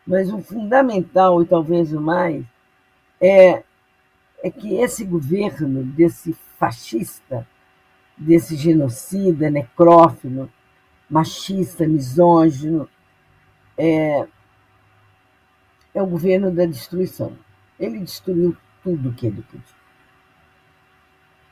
mas 0.05 0.31
o 0.31 0.39
fundamental 0.39 1.41
e 1.41 1.45
talvez 1.45 1.93
o 1.93 2.01
mais, 2.01 2.43
é, 3.19 3.63
é 4.43 4.51
que 4.51 4.75
esse 4.75 5.05
governo 5.05 5.83
desse 5.83 6.33
fascista, 6.57 7.47
desse 8.17 8.55
genocida, 8.55 9.49
necrófilo, 9.49 10.51
machista, 11.09 11.87
misógino, 11.87 12.89
é, 13.77 14.27
é 15.93 16.01
o 16.01 16.07
governo 16.07 16.51
da 16.51 16.65
destruição. 16.65 17.37
Ele 17.79 17.99
destruiu 17.99 18.55
tudo 18.83 19.13
que 19.13 19.27
ele 19.27 19.41
podia. 19.43 19.81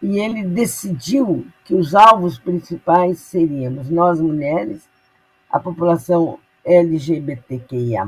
E 0.01 0.17
ele 0.17 0.45
decidiu 0.45 1.45
que 1.65 1.75
os 1.75 1.93
alvos 1.93 2.39
principais 2.39 3.19
seríamos 3.19 3.89
nós 3.89 4.19
mulheres, 4.21 4.88
a 5.49 5.59
população 5.59 6.39
LGBTQIA, 6.63 8.03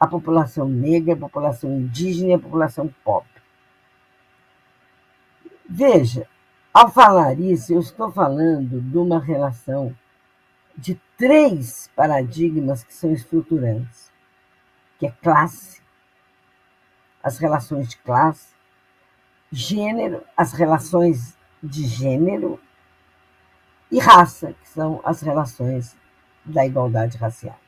a 0.00 0.06
população 0.08 0.68
negra, 0.68 1.14
a 1.14 1.16
população 1.16 1.70
indígena 1.70 2.30
e 2.30 2.34
a 2.34 2.38
população 2.38 2.92
pobre. 3.04 3.30
Veja, 5.68 6.26
ao 6.74 6.90
falar 6.90 7.38
isso, 7.38 7.72
eu 7.72 7.80
estou 7.80 8.10
falando 8.10 8.80
de 8.80 8.98
uma 8.98 9.20
relação 9.20 9.94
de 10.76 11.00
três 11.16 11.88
paradigmas 11.94 12.82
que 12.82 12.92
são 12.92 13.12
estruturantes, 13.12 14.10
que 14.98 15.06
é 15.06 15.10
classe, 15.22 15.80
as 17.22 17.38
relações 17.38 17.88
de 17.88 17.96
classe, 17.98 18.54
gênero, 19.50 20.24
as 20.36 20.52
relações 20.52 21.38
de 21.62 21.86
gênero 21.86 22.58
e 23.90 24.00
raça, 24.00 24.54
que 24.54 24.68
são 24.68 25.00
as 25.04 25.20
relações 25.20 25.94
da 26.44 26.66
igualdade 26.66 27.16
racial. 27.16 27.58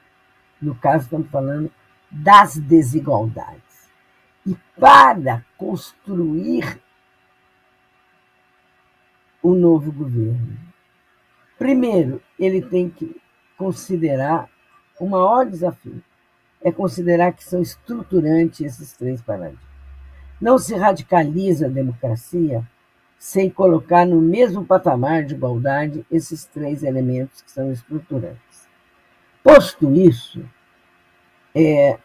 No 0.60 0.74
caso, 0.74 1.04
estamos 1.04 1.28
falando 1.30 1.70
das 2.10 2.56
desigualdades. 2.56 3.88
E 4.46 4.56
para 4.78 5.44
construir 5.56 6.80
o 9.42 9.54
novo 9.54 9.92
governo, 9.92 10.58
primeiro, 11.58 12.22
ele 12.38 12.62
tem 12.62 12.88
que 12.88 13.20
considerar 13.56 14.48
o 14.98 15.08
maior 15.08 15.46
desafio 15.46 16.02
é 16.64 16.72
considerar 16.72 17.32
que 17.32 17.44
são 17.44 17.60
estruturantes 17.60 18.62
esses 18.62 18.94
três 18.94 19.20
paradigmas. 19.20 19.62
Não 20.40 20.58
se 20.58 20.74
radicaliza 20.74 21.66
a 21.66 21.70
democracia 21.70 22.66
sem 23.18 23.50
colocar 23.50 24.06
no 24.06 24.20
mesmo 24.20 24.64
patamar 24.64 25.24
de 25.24 25.34
igualdade 25.34 26.04
esses 26.10 26.46
três 26.46 26.82
elementos 26.82 27.42
que 27.42 27.50
são 27.50 27.70
estruturantes. 27.70 28.63
Posto 29.44 29.92
isso, 29.92 30.42
é, 31.54 31.98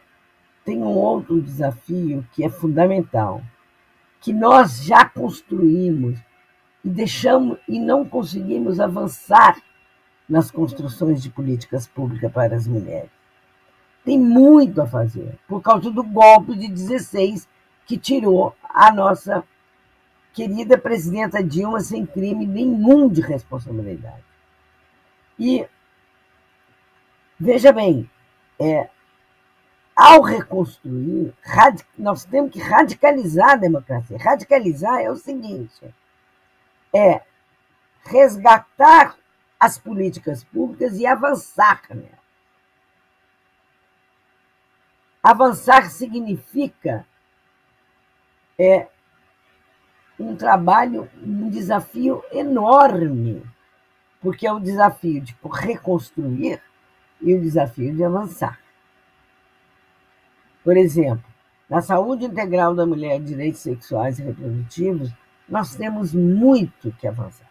tem 0.66 0.84
um 0.84 0.94
outro 0.94 1.42
desafio 1.42 2.28
que 2.34 2.44
é 2.44 2.50
fundamental, 2.50 3.42
que 4.20 4.34
nós 4.34 4.84
já 4.84 5.06
construímos 5.06 6.20
e 6.84 6.90
deixamos 6.90 7.58
e 7.66 7.80
não 7.80 8.04
conseguimos 8.04 8.78
avançar 8.82 9.56
nas 10.28 10.52
construções 10.52 11.24
de 11.24 11.30
políticas 11.30 11.88
públicas 11.88 12.30
para 12.30 12.58
as 12.58 12.68
mulheres. 12.68 13.10
Tem 14.04 14.20
muito 14.20 14.82
a 14.82 14.86
fazer, 14.86 15.40
por 15.48 15.62
causa 15.62 15.90
do 15.90 16.04
golpe 16.04 16.54
de 16.58 16.68
16 16.68 17.48
que 17.86 17.98
tirou 17.98 18.54
a 18.64 18.92
nossa 18.92 19.46
querida 20.34 20.78
presidenta 20.78 21.42
Dilma 21.42 21.80
sem 21.80 22.06
crime 22.06 22.46
nenhum 22.46 23.08
de 23.08 23.22
responsabilidade. 23.22 24.26
E 25.40 25.66
veja 27.40 27.72
bem, 27.72 28.10
é, 28.60 28.90
ao 29.96 30.22
reconstruir, 30.22 31.34
nós 31.98 32.26
temos 32.26 32.52
que 32.52 32.60
radicalizar 32.60 33.52
a 33.52 33.56
democracia. 33.56 34.18
Radicalizar 34.18 35.00
é 35.02 35.10
o 35.10 35.16
seguinte: 35.16 35.94
é 36.94 37.22
resgatar 38.06 39.16
as 39.60 39.78
políticas 39.78 40.44
públicas 40.44 40.98
e 40.98 41.06
avançar 41.06 41.82
nela. 41.90 42.20
Avançar 45.22 45.90
significa 45.90 47.06
é, 48.58 48.88
um 50.18 50.36
trabalho, 50.36 51.10
um 51.22 51.50
desafio 51.50 52.24
enorme, 52.32 53.44
porque 54.22 54.48
é 54.48 54.52
o 54.52 54.60
desafio 54.60 55.20
de 55.20 55.38
reconstruir 55.52 56.62
e 57.22 57.34
o 57.34 57.42
desafio 57.42 57.96
de 57.96 58.04
avançar. 58.04 58.60
Por 60.64 60.78
exemplo, 60.78 61.24
na 61.70 61.82
saúde 61.82 62.26
integral 62.26 62.74
da 62.74 62.86
mulher, 62.86 63.20
direitos 63.20 63.62
sexuais 63.62 64.20
e 64.20 64.24
reprodutivos, 64.24 65.12
nós 65.48 65.76
temos 65.76 66.14
muito 66.14 66.92
que 66.94 67.08
avançar. 67.08 67.50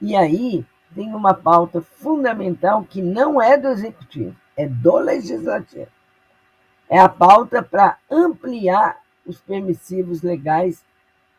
E 0.00 0.16
aí 0.16 0.64
tem 0.94 1.14
uma 1.14 1.34
pauta 1.34 1.80
fundamental 1.80 2.84
que 2.84 3.02
não 3.02 3.40
é 3.40 3.56
do 3.56 3.68
executivo, 3.68 4.34
é 4.56 4.66
do 4.66 4.98
legislativo. 4.98 5.88
É 6.88 6.98
a 6.98 7.08
pauta 7.08 7.62
para 7.62 7.98
ampliar 8.10 9.00
os 9.24 9.40
permissivos 9.40 10.22
legais 10.22 10.84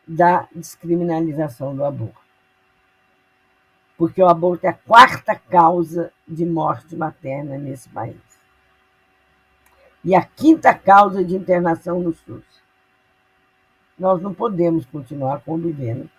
da 0.06 0.48
descriminalização 0.54 1.74
do 1.76 1.84
aborto. 1.84 2.21
Porque 4.02 4.20
o 4.20 4.26
aborto 4.26 4.66
é 4.66 4.70
a 4.70 4.74
quarta 4.74 5.32
causa 5.36 6.12
de 6.26 6.44
morte 6.44 6.96
materna 6.96 7.56
nesse 7.56 7.88
país 7.88 8.16
e 10.02 10.12
a 10.12 10.24
quinta 10.24 10.74
causa 10.74 11.24
de 11.24 11.36
internação 11.36 12.00
no 12.00 12.12
SUS. 12.12 12.42
Nós 13.96 14.20
não 14.20 14.34
podemos 14.34 14.84
continuar 14.86 15.42
convivendo 15.42 16.10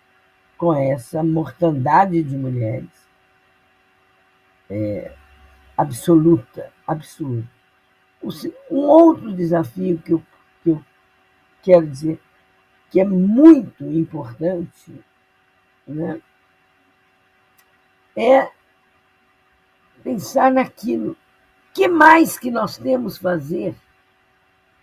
com 0.58 0.74
essa 0.74 1.22
mortandade 1.22 2.24
de 2.24 2.38
mulheres 2.38 2.88
é, 4.70 5.14
absoluta, 5.76 6.72
absurda. 6.88 7.46
Um 8.72 8.78
outro 8.78 9.36
desafio 9.36 10.00
que 10.00 10.14
eu, 10.14 10.24
que 10.64 10.70
eu 10.70 10.86
quero 11.62 11.86
dizer 11.86 12.18
que 12.90 13.02
é 13.02 13.04
muito 13.04 13.84
importante 13.84 15.04
né, 15.86 16.22
é 18.16 18.50
pensar 20.04 20.52
naquilo 20.52 21.18
que 21.74 21.88
mais 21.88 22.38
que 22.38 22.52
nós 22.52 22.78
temos 22.78 23.18
fazer 23.18 23.76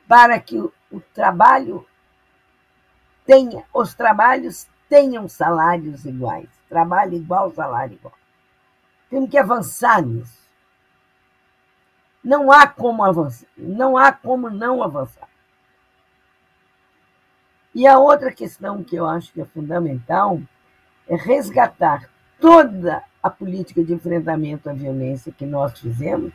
para 0.08 0.40
que 0.40 0.58
o, 0.58 0.72
o 0.90 1.00
trabalho 1.00 1.86
tenha, 3.24 3.64
os 3.72 3.94
trabalhos 3.94 4.66
tenham 4.88 5.28
salários 5.28 6.04
iguais, 6.04 6.48
trabalho 6.68 7.14
igual, 7.14 7.52
salário 7.52 7.94
igual. 7.94 8.14
Temos 9.08 9.30
que 9.30 9.38
avançar 9.38 10.02
nisso. 10.02 10.40
Não 12.22 12.50
há 12.50 12.66
como 12.66 13.04
avançar, 13.04 13.46
não 13.56 13.96
há 13.96 14.12
como 14.12 14.50
não 14.50 14.82
avançar. 14.82 15.28
E 17.72 17.86
a 17.86 17.98
outra 17.98 18.32
questão 18.32 18.82
que 18.82 18.96
eu 18.96 19.06
acho 19.06 19.32
que 19.32 19.40
é 19.40 19.44
fundamental 19.44 20.40
é 21.08 21.14
resgatar 21.14 22.10
toda 22.40 23.02
a 23.22 23.30
política 23.30 23.84
de 23.84 23.92
enfrentamento 23.92 24.68
à 24.68 24.72
violência 24.72 25.32
que 25.32 25.44
nós 25.44 25.78
fizemos 25.78 26.32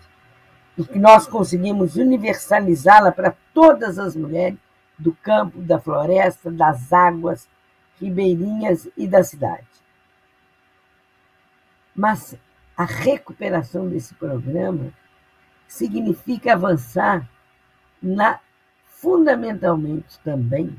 e 0.78 0.84
que 0.84 1.00
nós 1.00 1.28
conseguimos 1.28 1.96
universalizá-la 1.96 3.12
para 3.12 3.36
todas 3.54 3.98
as 3.98 4.16
mulheres 4.16 4.58
do 4.98 5.14
campo, 5.14 5.62
da 5.62 5.80
floresta, 5.80 6.52
das 6.52 6.94
águas 6.94 7.48
ribeirinhas 8.00 8.88
e 8.96 9.08
da 9.08 9.24
cidade. 9.24 9.66
Mas 11.96 12.36
a 12.78 12.84
recuperação 12.84 13.88
desse 13.88 14.14
programa 14.16 14.94
significa 15.68 16.54
avançar 16.54 17.28
na 18.02 18.40
fundamentalmente 18.86 20.20
também 20.20 20.76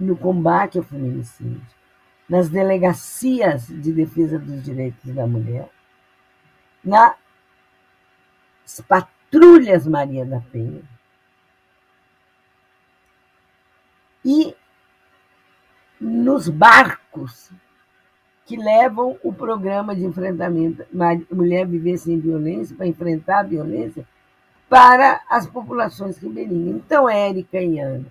no 0.00 0.16
combate 0.16 0.78
ao 0.78 0.84
feminicídio, 0.84 1.60
nas 2.28 2.48
delegacias 2.48 3.66
de 3.66 3.92
defesa 3.92 4.38
dos 4.38 4.62
direitos 4.62 5.14
da 5.14 5.26
mulher, 5.26 5.68
nas 6.82 7.14
patrulhas 8.88 9.86
Maria 9.86 10.24
da 10.24 10.40
Penha 10.40 10.82
e 14.24 14.54
nos 16.00 16.48
barcos 16.48 17.52
que 18.46 18.56
levam 18.56 19.18
o 19.22 19.32
programa 19.32 19.94
de 19.94 20.04
enfrentamento 20.04 20.84
Mulher 21.30 21.66
Viver 21.66 21.98
Sem 21.98 22.18
Violência, 22.18 22.74
para 22.74 22.86
enfrentar 22.86 23.40
a 23.40 23.44
violência, 23.44 24.04
para 24.68 25.20
as 25.28 25.46
populações 25.46 26.18
ribeirinhas. 26.18 26.76
Então, 26.76 27.08
Érica 27.08 27.60
e 27.60 27.78
Ana, 27.78 28.06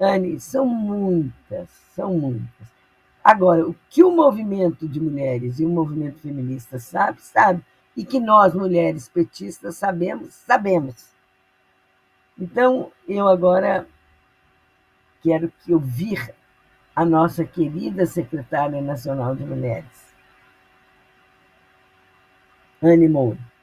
Anne, 0.00 0.40
são 0.40 0.66
muitas, 0.66 1.68
são 1.94 2.14
muitas. 2.14 2.74
Agora, 3.22 3.66
o 3.66 3.74
que 3.88 4.02
o 4.02 4.10
movimento 4.10 4.88
de 4.88 5.00
mulheres 5.00 5.58
e 5.58 5.64
o 5.64 5.68
movimento 5.68 6.20
feminista 6.20 6.78
sabe, 6.78 7.22
sabe 7.22 7.64
e 7.96 8.04
que 8.04 8.18
nós, 8.18 8.54
mulheres 8.54 9.08
petistas, 9.08 9.76
sabemos, 9.76 10.34
sabemos. 10.34 11.14
Então, 12.38 12.90
eu 13.08 13.28
agora 13.28 13.86
quero 15.22 15.50
que 15.64 15.72
ouvir 15.72 16.34
a 16.94 17.04
nossa 17.04 17.44
querida 17.44 18.04
secretária 18.04 18.82
nacional 18.82 19.34
de 19.34 19.44
mulheres, 19.44 20.12
Anne 22.82 23.08
Moura. 23.08 23.53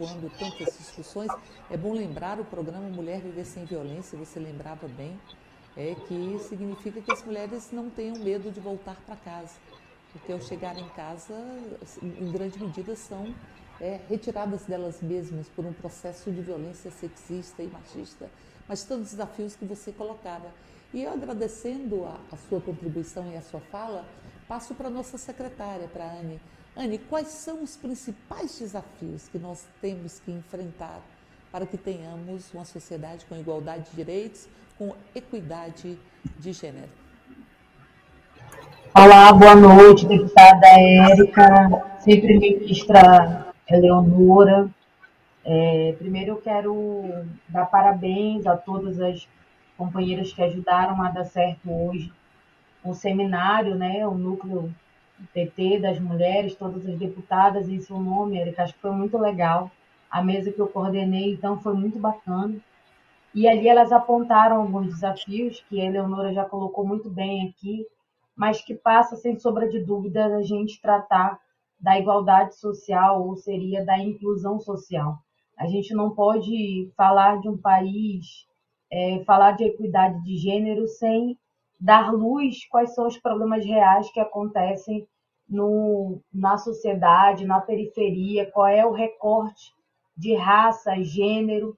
Quando 0.00 0.30
tantas 0.38 0.78
discussões, 0.78 1.30
é 1.70 1.76
bom 1.76 1.92
lembrar 1.92 2.40
o 2.40 2.44
programa 2.46 2.88
Mulher 2.88 3.20
Viver 3.20 3.44
Sem 3.44 3.66
Violência, 3.66 4.16
você 4.16 4.40
lembrava 4.40 4.88
bem, 4.88 5.20
é 5.76 5.94
que 5.94 6.38
significa 6.38 7.02
que 7.02 7.12
as 7.12 7.22
mulheres 7.22 7.70
não 7.70 7.90
tenham 7.90 8.16
medo 8.16 8.50
de 8.50 8.60
voltar 8.60 8.96
para 9.04 9.14
casa, 9.16 9.56
porque 10.10 10.32
ao 10.32 10.40
chegar 10.40 10.78
em 10.78 10.88
casa, 10.88 11.34
em 12.02 12.32
grande 12.32 12.58
medida 12.58 12.96
são 12.96 13.34
é, 13.78 14.00
retiradas 14.08 14.64
delas 14.64 15.02
mesmas 15.02 15.50
por 15.50 15.66
um 15.66 15.72
processo 15.74 16.32
de 16.32 16.40
violência 16.40 16.90
sexista 16.90 17.62
e 17.62 17.66
machista, 17.66 18.30
mas 18.66 18.82
todos 18.84 19.04
os 19.04 19.10
desafios 19.10 19.54
que 19.54 19.66
você 19.66 19.92
colocava. 19.92 20.50
E 20.94 21.02
eu 21.02 21.12
agradecendo 21.12 22.06
a, 22.06 22.18
a 22.32 22.38
sua 22.48 22.58
contribuição 22.62 23.30
e 23.30 23.36
a 23.36 23.42
sua 23.42 23.60
fala, 23.60 24.08
passo 24.48 24.74
para 24.74 24.86
a 24.86 24.90
nossa 24.90 25.18
secretária, 25.18 25.88
para 25.88 26.04
a 26.04 26.12
Anne. 26.20 26.40
Anne, 26.76 26.98
quais 26.98 27.28
são 27.28 27.62
os 27.62 27.76
principais 27.76 28.58
desafios 28.58 29.28
que 29.28 29.38
nós 29.38 29.66
temos 29.80 30.20
que 30.20 30.30
enfrentar 30.30 31.00
para 31.50 31.66
que 31.66 31.76
tenhamos 31.76 32.54
uma 32.54 32.64
sociedade 32.64 33.26
com 33.26 33.36
igualdade 33.36 33.90
de 33.90 33.96
direitos, 33.96 34.48
com 34.78 34.94
equidade 35.14 35.98
de 36.38 36.52
gênero? 36.52 36.88
Olá, 38.94 39.32
boa 39.32 39.56
noite, 39.56 40.06
deputada 40.06 40.66
Érica, 40.66 41.98
sempre 41.98 42.38
ministra 42.38 43.52
Eleonora. 43.68 44.70
É, 45.44 45.94
primeiro 45.98 46.32
eu 46.32 46.36
quero 46.36 47.24
dar 47.48 47.66
parabéns 47.66 48.46
a 48.46 48.56
todas 48.56 49.00
as 49.00 49.28
companheiras 49.76 50.32
que 50.32 50.42
ajudaram 50.42 51.02
a 51.02 51.10
dar 51.10 51.24
certo 51.24 51.68
hoje 51.68 52.12
o 52.82 52.94
seminário, 52.94 53.74
né, 53.74 54.06
o 54.06 54.14
núcleo 54.14 54.72
PT 55.32 55.80
das 55.80 55.98
mulheres, 55.98 56.54
todas 56.54 56.86
as 56.86 56.98
deputadas 56.98 57.68
em 57.68 57.80
seu 57.80 57.98
nome, 57.98 58.38
Érica, 58.38 58.62
acho 58.62 58.74
que 58.74 58.80
foi 58.80 58.92
muito 58.92 59.16
legal. 59.18 59.70
A 60.10 60.22
mesa 60.22 60.52
que 60.52 60.60
eu 60.60 60.68
coordenei, 60.68 61.32
então, 61.34 61.60
foi 61.60 61.74
muito 61.74 61.98
bacana. 61.98 62.56
E 63.34 63.48
ali 63.48 63.68
elas 63.68 63.92
apontaram 63.92 64.56
alguns 64.56 64.88
desafios 64.88 65.64
que 65.68 65.80
a 65.80 65.84
Eleonora 65.84 66.32
já 66.32 66.44
colocou 66.44 66.84
muito 66.84 67.08
bem 67.08 67.48
aqui, 67.48 67.86
mas 68.34 68.60
que 68.62 68.74
passa, 68.74 69.16
sem 69.16 69.38
sombra 69.38 69.68
de 69.68 69.78
dúvida, 69.78 70.24
a 70.36 70.42
gente 70.42 70.80
tratar 70.80 71.38
da 71.78 71.98
igualdade 71.98 72.56
social, 72.56 73.26
ou 73.26 73.36
seria 73.36 73.84
da 73.84 73.98
inclusão 73.98 74.58
social. 74.58 75.18
A 75.56 75.66
gente 75.66 75.94
não 75.94 76.10
pode 76.10 76.90
falar 76.96 77.40
de 77.40 77.48
um 77.48 77.56
país, 77.56 78.46
é, 78.90 79.22
falar 79.24 79.52
de 79.52 79.64
equidade 79.64 80.22
de 80.24 80.36
gênero 80.36 80.86
sem 80.88 81.38
dar 81.80 82.12
luz 82.12 82.66
quais 82.68 82.94
são 82.94 83.06
os 83.06 83.16
problemas 83.16 83.64
reais 83.64 84.12
que 84.12 84.20
acontecem 84.20 85.08
no, 85.48 86.20
na 86.32 86.58
sociedade, 86.58 87.46
na 87.46 87.60
periferia, 87.60 88.50
qual 88.50 88.68
é 88.68 88.84
o 88.84 88.92
recorte 88.92 89.72
de 90.16 90.34
raça, 90.34 90.94
gênero, 91.02 91.76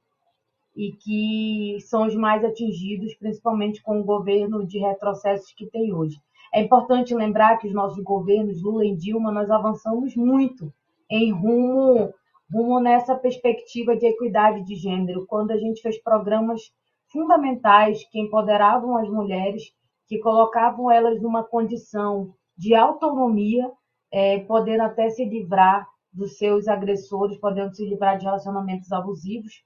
e 0.74 0.92
que 0.92 1.76
são 1.82 2.06
os 2.06 2.14
mais 2.14 2.44
atingidos, 2.44 3.14
principalmente 3.14 3.82
com 3.82 4.00
o 4.00 4.04
governo 4.04 4.66
de 4.66 4.78
retrocessos 4.78 5.52
que 5.52 5.66
tem 5.66 5.92
hoje. 5.92 6.20
É 6.52 6.60
importante 6.60 7.14
lembrar 7.14 7.58
que 7.58 7.68
os 7.68 7.74
nossos 7.74 8.02
governos, 8.02 8.62
Lula 8.62 8.84
e 8.84 8.96
Dilma, 8.96 9.30
nós 9.30 9.50
avançamos 9.50 10.16
muito 10.16 10.72
em 11.10 11.30
rumo, 11.30 12.12
rumo 12.52 12.80
nessa 12.80 13.14
perspectiva 13.14 13.96
de 13.96 14.06
equidade 14.06 14.64
de 14.64 14.74
gênero, 14.74 15.26
quando 15.26 15.50
a 15.50 15.56
gente 15.56 15.80
fez 15.80 16.02
programas 16.02 16.72
fundamentais 17.10 18.04
que 18.10 18.18
empoderavam 18.18 18.96
as 18.96 19.08
mulheres 19.08 19.72
que 20.12 20.18
colocavam 20.18 20.90
elas 20.90 21.22
numa 21.22 21.42
condição 21.42 22.34
de 22.54 22.74
autonomia, 22.74 23.70
é, 24.12 24.40
podendo 24.40 24.82
até 24.82 25.08
se 25.08 25.24
livrar 25.24 25.88
dos 26.12 26.36
seus 26.36 26.68
agressores, 26.68 27.38
podendo 27.38 27.74
se 27.74 27.82
livrar 27.88 28.18
de 28.18 28.26
relacionamentos 28.26 28.92
abusivos, 28.92 29.64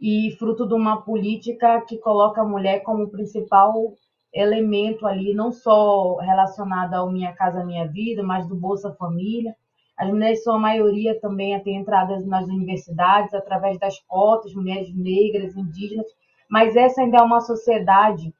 e 0.00 0.36
fruto 0.38 0.68
de 0.68 0.74
uma 0.74 1.02
política 1.02 1.80
que 1.80 1.98
coloca 1.98 2.42
a 2.42 2.44
mulher 2.44 2.84
como 2.84 3.10
principal 3.10 3.92
elemento 4.32 5.04
ali, 5.04 5.34
não 5.34 5.50
só 5.50 6.18
relacionada 6.18 6.98
ao 6.98 7.10
Minha 7.10 7.32
Casa 7.32 7.64
Minha 7.64 7.88
Vida, 7.88 8.22
mas 8.22 8.46
do 8.46 8.54
Bolsa 8.54 8.94
Família. 8.94 9.52
As 9.96 10.08
mulheres 10.08 10.44
são 10.44 10.54
a 10.54 10.60
maioria 10.60 11.20
também 11.20 11.56
a 11.56 11.60
ter 11.60 11.72
entradas 11.72 12.24
nas 12.24 12.46
universidades 12.46 13.34
através 13.34 13.80
das 13.80 13.98
cotas, 14.06 14.54
mulheres 14.54 14.94
negras, 14.94 15.56
indígenas, 15.56 16.06
mas 16.48 16.76
essa 16.76 17.00
ainda 17.00 17.18
é 17.18 17.22
uma 17.22 17.40
sociedade 17.40 18.32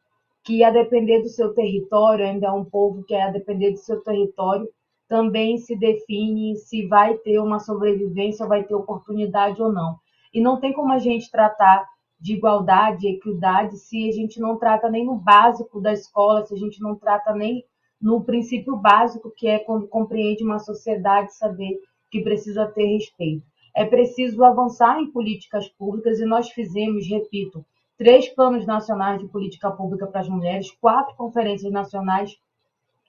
que, 0.48 0.64
a 0.64 0.70
depender 0.70 1.20
do 1.20 1.28
seu 1.28 1.52
território, 1.52 2.24
ainda 2.24 2.46
é 2.46 2.50
um 2.50 2.64
povo 2.64 3.04
que, 3.04 3.14
a 3.14 3.30
depender 3.30 3.72
do 3.72 3.76
seu 3.76 4.02
território, 4.02 4.66
também 5.06 5.58
se 5.58 5.76
define 5.76 6.56
se 6.56 6.86
vai 6.86 7.18
ter 7.18 7.38
uma 7.38 7.58
sobrevivência, 7.58 8.46
vai 8.46 8.64
ter 8.64 8.74
oportunidade 8.74 9.60
ou 9.60 9.70
não. 9.70 9.98
E 10.32 10.40
não 10.40 10.58
tem 10.58 10.72
como 10.72 10.90
a 10.90 10.98
gente 10.98 11.30
tratar 11.30 11.86
de 12.18 12.32
igualdade, 12.32 13.06
equidade, 13.06 13.76
se 13.76 14.08
a 14.08 14.12
gente 14.12 14.40
não 14.40 14.56
trata 14.56 14.88
nem 14.88 15.04
no 15.04 15.16
básico 15.16 15.82
da 15.82 15.92
escola, 15.92 16.46
se 16.46 16.54
a 16.54 16.58
gente 16.58 16.80
não 16.80 16.96
trata 16.96 17.34
nem 17.34 17.62
no 18.00 18.24
princípio 18.24 18.74
básico, 18.74 19.30
que 19.36 19.46
é 19.46 19.58
quando 19.58 19.86
compreende 19.86 20.42
uma 20.42 20.58
sociedade 20.58 21.36
saber 21.36 21.78
que 22.10 22.22
precisa 22.22 22.66
ter 22.66 22.86
respeito. 22.86 23.44
É 23.76 23.84
preciso 23.84 24.42
avançar 24.42 24.98
em 24.98 25.10
políticas 25.10 25.68
públicas 25.68 26.18
e 26.18 26.24
nós 26.24 26.48
fizemos, 26.48 27.06
repito, 27.06 27.62
três 27.98 28.28
planos 28.28 28.64
nacionais 28.64 29.20
de 29.20 29.26
política 29.26 29.70
pública 29.72 30.06
para 30.06 30.20
as 30.20 30.28
mulheres, 30.28 30.70
quatro 30.80 31.16
conferências 31.16 31.72
nacionais, 31.72 32.38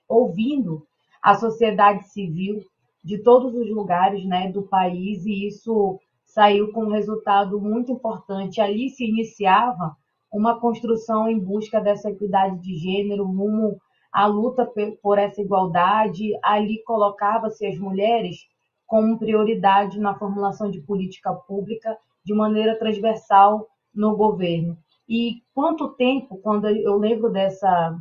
ouvindo 0.08 0.84
a 1.22 1.36
sociedade 1.36 2.08
civil 2.08 2.64
de 3.02 3.18
todos 3.18 3.54
os 3.54 3.70
lugares 3.70 4.24
né, 4.26 4.50
do 4.50 4.62
país, 4.62 5.24
e 5.24 5.46
isso 5.46 5.98
saiu 6.24 6.72
com 6.72 6.84
um 6.84 6.90
resultado 6.90 7.60
muito 7.60 7.92
importante. 7.92 8.60
Ali 8.60 8.90
se 8.90 9.04
iniciava 9.04 9.96
uma 10.32 10.58
construção 10.58 11.28
em 11.28 11.38
busca 11.38 11.80
dessa 11.80 12.10
equidade 12.10 12.58
de 12.58 12.76
gênero, 12.76 13.24
rumo 13.24 13.80
à 14.12 14.26
luta 14.26 14.68
por 15.00 15.18
essa 15.18 15.40
igualdade. 15.40 16.36
Ali 16.42 16.82
colocava-se 16.82 17.64
as 17.64 17.78
mulheres 17.78 18.46
como 18.86 19.18
prioridade 19.18 20.00
na 20.00 20.18
formulação 20.18 20.68
de 20.70 20.80
política 20.80 21.32
pública 21.32 21.96
de 22.24 22.34
maneira 22.34 22.76
transversal 22.76 23.68
no 23.94 24.16
governo. 24.16 24.76
E 25.08 25.42
quanto 25.54 25.88
tempo, 25.94 26.38
quando 26.38 26.68
eu 26.68 26.96
lembro 26.96 27.30
dessa, 27.30 27.98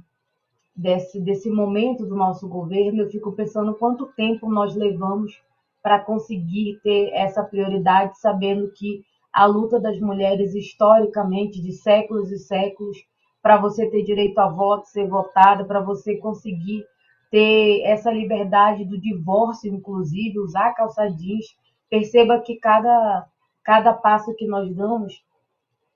desse, 0.76 1.20
desse 1.20 1.50
momento 1.50 2.06
do 2.06 2.16
nosso 2.16 2.48
governo, 2.48 3.02
eu 3.02 3.10
fico 3.10 3.32
pensando 3.32 3.74
quanto 3.74 4.08
tempo 4.14 4.50
nós 4.50 4.76
levamos 4.76 5.34
para 5.82 6.00
conseguir 6.00 6.80
ter 6.84 7.10
essa 7.14 7.44
prioridade, 7.44 8.20
sabendo 8.20 8.72
que 8.72 9.02
a 9.34 9.46
luta 9.46 9.80
das 9.80 10.00
mulheres, 10.00 10.54
historicamente, 10.54 11.62
de 11.62 11.72
séculos 11.72 12.32
e 12.32 12.38
séculos, 12.38 12.98
para 13.42 13.58
você 13.58 13.90
ter 13.90 14.04
direito 14.04 14.38
a 14.40 14.50
voto, 14.50 14.88
ser 14.88 15.08
votada, 15.08 15.64
para 15.64 15.82
você 15.82 16.18
conseguir 16.18 16.84
ter 17.32 17.82
essa 17.84 18.12
liberdade 18.12 18.86
do 18.86 19.00
divórcio, 19.00 19.74
inclusive, 19.74 20.40
usar 20.40 20.74
calça 20.74 21.08
jeans, 21.08 21.46
perceba 21.90 22.40
que 22.40 22.56
cada, 22.58 23.28
cada 23.64 23.94
passo 23.94 24.36
que 24.36 24.48
nós 24.48 24.74
damos 24.76 25.24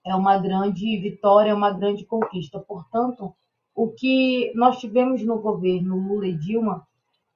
é 0.05 0.15
uma 0.15 0.37
grande 0.37 0.97
vitória, 0.97 1.51
é 1.51 1.53
uma 1.53 1.71
grande 1.71 2.05
conquista. 2.05 2.59
Portanto, 2.59 3.33
o 3.75 3.89
que 3.89 4.51
nós 4.55 4.79
tivemos 4.79 5.23
no 5.23 5.39
governo 5.39 5.95
Lula 5.95 6.27
e 6.27 6.37
Dilma 6.37 6.85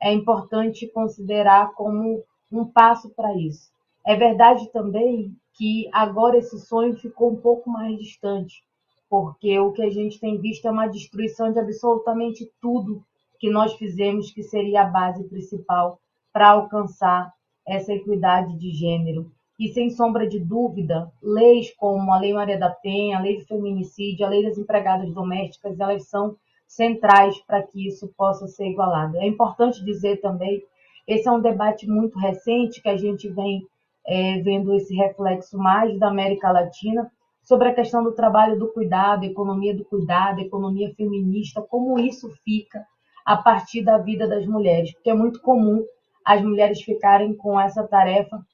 é 0.01 0.13
importante 0.13 0.87
considerar 0.87 1.73
como 1.73 2.23
um 2.51 2.65
passo 2.65 3.09
para 3.09 3.35
isso. 3.35 3.71
É 4.05 4.15
verdade 4.15 4.71
também 4.71 5.35
que 5.53 5.89
agora 5.91 6.37
esse 6.37 6.59
sonho 6.59 6.95
ficou 6.95 7.31
um 7.31 7.35
pouco 7.35 7.69
mais 7.69 7.97
distante, 7.97 8.61
porque 9.09 9.57
o 9.59 9.71
que 9.71 9.81
a 9.81 9.89
gente 9.89 10.19
tem 10.19 10.37
visto 10.37 10.67
é 10.67 10.71
uma 10.71 10.87
destruição 10.87 11.51
de 11.51 11.59
absolutamente 11.59 12.49
tudo 12.61 13.03
que 13.39 13.49
nós 13.49 13.73
fizemos, 13.73 14.31
que 14.31 14.43
seria 14.43 14.81
a 14.81 14.85
base 14.85 15.23
principal 15.23 15.99
para 16.31 16.49
alcançar 16.49 17.33
essa 17.67 17.93
equidade 17.93 18.55
de 18.57 18.71
gênero. 18.71 19.31
E, 19.59 19.69
sem 19.69 19.89
sombra 19.89 20.27
de 20.27 20.39
dúvida, 20.39 21.11
leis 21.21 21.73
como 21.75 22.11
a 22.11 22.19
Lei 22.19 22.33
Maria 22.33 22.59
da 22.59 22.69
Penha, 22.69 23.17
a 23.17 23.21
Lei 23.21 23.39
do 23.39 23.45
Feminicídio, 23.45 24.25
a 24.25 24.29
Lei 24.29 24.43
das 24.43 24.57
Empregadas 24.57 25.11
Domésticas, 25.13 25.79
elas 25.79 26.07
são 26.07 26.35
centrais 26.67 27.39
para 27.41 27.63
que 27.63 27.87
isso 27.87 28.07
possa 28.15 28.47
ser 28.47 28.67
igualado. 28.67 29.17
É 29.17 29.25
importante 29.25 29.83
dizer 29.83 30.21
também, 30.21 30.61
esse 31.07 31.27
é 31.27 31.31
um 31.31 31.41
debate 31.41 31.87
muito 31.87 32.19
recente 32.19 32.81
que 32.81 32.89
a 32.89 32.97
gente 32.97 33.29
vem 33.29 33.65
é, 34.05 34.39
vendo 34.41 34.73
esse 34.73 34.95
reflexo 34.95 35.57
mais 35.57 35.97
da 35.99 36.07
América 36.09 36.51
Latina, 36.51 37.11
sobre 37.41 37.69
a 37.69 37.73
questão 37.73 38.03
do 38.03 38.11
trabalho 38.11 38.59
do 38.59 38.67
cuidado, 38.67 39.23
economia 39.23 39.73
do 39.73 39.85
cuidado, 39.85 40.41
economia 40.41 40.93
feminista, 40.95 41.61
como 41.61 41.97
isso 41.97 42.29
fica 42.43 42.85
a 43.25 43.37
partir 43.37 43.83
da 43.83 43.97
vida 43.97 44.27
das 44.27 44.45
mulheres, 44.45 44.93
porque 44.93 45.09
é 45.09 45.13
muito 45.13 45.41
comum 45.41 45.83
as 46.25 46.41
mulheres 46.41 46.81
ficarem 46.81 47.33
com 47.33 47.57
essa 47.59 47.87
tarefa 47.87 48.45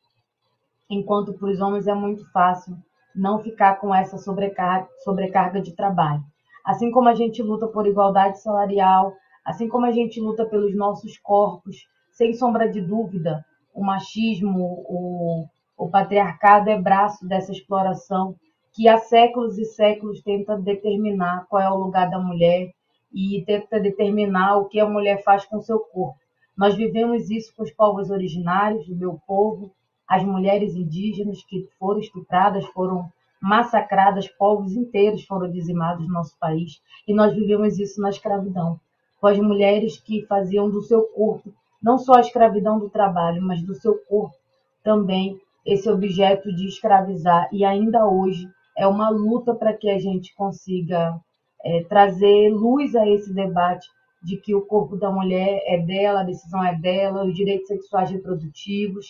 enquanto 0.89 1.34
para 1.34 1.50
os 1.50 1.60
homens 1.60 1.88
é 1.88 1.93
muito 1.93 2.30
fácil 2.32 2.78
não 3.15 3.39
ficar 3.39 3.76
com 3.80 3.93
essa 3.93 4.17
sobrecarga, 4.17 4.88
sobrecarga 5.04 5.62
de 5.62 5.76
trabalho. 5.76 6.24
Assim 6.65 6.91
como 6.91 7.10
a 7.10 7.13
gente 7.13 7.41
luta 7.41 7.67
por 7.67 7.86
igualdade 7.86 8.41
salarial, 8.41 9.13
assim 9.46 9.67
como 9.67 9.86
a 9.86 9.91
gente 9.91 10.19
luta 10.19 10.46
pelos 10.46 10.76
nossos 10.76 11.17
corpos, 11.17 11.88
sem 12.12 12.34
sombra 12.34 12.69
de 12.69 12.82
dúvida, 12.82 13.46
o 13.74 13.84
machismo, 13.84 14.84
o, 14.88 15.46
o 15.78 15.89
patriarcado 15.89 16.69
é 16.69 16.80
braço 16.80 17.28
dessa 17.28 17.52
exploração 17.52 18.36
que 18.74 18.88
há 18.88 18.98
séculos 18.98 19.58
e 19.58 19.65
séculos 19.65 20.22
tenta 20.22 20.58
determinar 20.58 21.46
qual 21.48 21.62
é 21.62 21.69
o 21.69 21.78
lugar 21.78 22.10
da 22.10 22.19
mulher 22.19 22.72
e 23.13 23.43
tenta 23.46 23.80
determinar 23.80 24.58
o 24.58 24.65
que 24.65 24.80
a 24.80 24.89
mulher 24.89 25.24
faz 25.24 25.46
com 25.46 25.62
seu 25.62 25.80
corpo. 25.80 26.17
Nós 26.58 26.76
vivemos 26.76 27.30
isso 27.30 27.54
com 27.56 27.63
os 27.63 27.72
povos 27.72 28.10
originários, 28.10 28.88
o 28.88 28.96
meu 28.96 29.19
povo, 29.28 29.72
as 30.13 30.23
mulheres 30.23 30.76
indígenas 30.76 31.43
que 31.43 31.67
foram 31.80 31.99
estupradas, 31.99 32.63
foram 32.67 33.12
massacradas, 33.41 34.28
povos 34.28 34.76
inteiros 34.76 35.26
foram 35.26 35.49
dizimados 35.49 36.08
no 36.08 36.13
nosso 36.13 36.38
país, 36.38 36.80
e 37.08 37.15
nós 37.15 37.34
vivemos 37.34 37.80
isso 37.80 37.99
na 37.99 38.12
escravidão, 38.12 38.80
com 39.19 39.26
as 39.26 39.39
mulheres 39.39 39.99
que 39.99 40.23
faziam 40.28 40.69
do 40.69 40.84
seu 40.84 41.02
corpo, 41.02 41.52
não 41.82 41.97
só 41.97 42.13
a 42.13 42.19
escravidão 42.19 42.78
do 42.78 42.91
trabalho, 42.91 43.41
mas 43.41 43.63
do 43.63 43.73
seu 43.73 43.97
corpo 44.08 44.36
também 44.84 45.41
esse 45.65 45.89
objeto 45.89 46.54
de 46.54 46.67
escravizar, 46.67 47.49
e 47.52 47.65
ainda 47.65 48.06
hoje 48.08 48.47
é 48.78 48.86
uma 48.86 49.10
luta 49.10 49.56
para 49.56 49.73
que 49.73 49.89
a 49.89 49.97
gente 49.97 50.36
consiga 50.36 51.19
é, 51.65 51.84
trazer 51.86 52.54
luz 52.54 52.95
a 52.95 53.10
esse 53.10 53.34
debate 53.34 53.88
de 54.21 54.38
que 54.38 54.54
o 54.54 54.62
corpo 54.62 54.95
da 54.95 55.12
mulher 55.12 55.63
é 55.65 55.80
dela, 55.80 56.21
a 56.21 56.23
decisão 56.23 56.63
é 56.63 56.76
dela, 56.76 57.26
os 57.26 57.34
direitos 57.34 57.67
sexuais 57.67 58.12
reprodutivos 58.12 59.08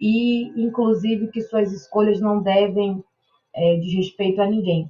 e, 0.00 0.48
inclusive, 0.60 1.28
que 1.28 1.40
suas 1.40 1.72
escolhas 1.72 2.20
não 2.20 2.42
devem 2.42 3.02
é, 3.54 3.76
de 3.76 3.96
respeito 3.96 4.40
a 4.40 4.46
ninguém, 4.46 4.88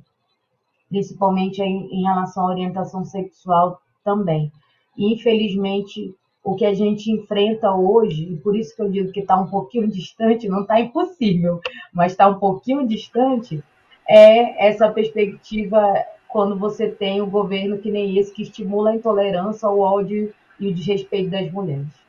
principalmente 0.88 1.60
em, 1.60 1.88
em 1.92 2.02
relação 2.02 2.46
à 2.46 2.50
orientação 2.50 3.04
sexual 3.04 3.80
também. 4.02 4.50
E, 4.96 5.12
infelizmente, 5.12 6.14
o 6.42 6.54
que 6.54 6.64
a 6.64 6.74
gente 6.74 7.10
enfrenta 7.10 7.74
hoje, 7.74 8.24
e 8.24 8.36
por 8.36 8.56
isso 8.56 8.76
que 8.76 8.82
eu 8.82 8.90
digo 8.90 9.12
que 9.12 9.20
está 9.20 9.40
um 9.40 9.48
pouquinho 9.48 9.88
distante, 9.88 10.48
não 10.48 10.62
está 10.62 10.80
impossível, 10.80 11.60
mas 11.92 12.12
está 12.12 12.28
um 12.28 12.38
pouquinho 12.38 12.86
distante, 12.86 13.62
é 14.06 14.68
essa 14.68 14.90
perspectiva 14.90 15.80
quando 16.28 16.58
você 16.58 16.88
tem 16.88 17.22
um 17.22 17.30
governo 17.30 17.78
que 17.78 17.90
nem 17.90 18.18
esse 18.18 18.34
que 18.34 18.42
estimula 18.42 18.90
a 18.90 18.96
intolerância, 18.96 19.68
o 19.68 19.78
ódio 19.78 20.34
e 20.58 20.68
o 20.68 20.74
desrespeito 20.74 21.30
das 21.30 21.50
mulheres. 21.50 22.03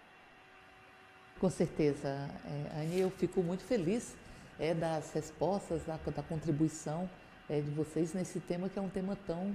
Com 1.40 1.50
certeza, 1.50 2.08
é, 2.46 2.82
Anne, 2.82 3.02
eu 3.02 3.10
fico 3.10 3.44
muito 3.44 3.62
feliz 3.64 4.16
é, 4.58 4.74
das 4.74 5.12
respostas, 5.12 5.82
da, 5.84 5.98
da 5.98 6.24
contribuição 6.24 7.10
é, 7.50 7.60
de 7.60 7.70
vocês 7.72 8.14
nesse 8.14 8.40
tema 8.40 8.70
que 8.70 8.80
é 8.80 8.82
um 8.82 8.88
tema 8.88 9.18
tão 9.28 9.54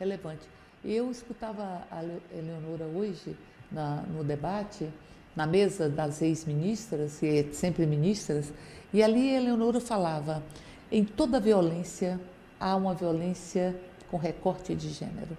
relevante. 0.00 0.48
Eu 0.82 1.10
escutava 1.10 1.86
a 1.90 2.02
Eleonora 2.32 2.86
hoje 2.86 3.36
na, 3.70 3.96
no 4.02 4.24
debate, 4.24 4.88
na 5.36 5.46
mesa 5.46 5.86
das 5.86 6.22
ex-ministras, 6.22 7.18
que 7.18 7.26
é 7.26 7.52
sempre 7.52 7.84
ministras, 7.84 8.50
e 8.90 9.02
ali 9.02 9.36
a 9.36 9.40
Eleonora 9.42 9.80
falava 9.82 10.42
em 10.90 11.04
toda 11.04 11.38
violência 11.38 12.18
há 12.58 12.74
uma 12.74 12.94
violência 12.94 13.78
com 14.10 14.16
recorte 14.16 14.74
de 14.74 14.88
gênero. 14.88 15.36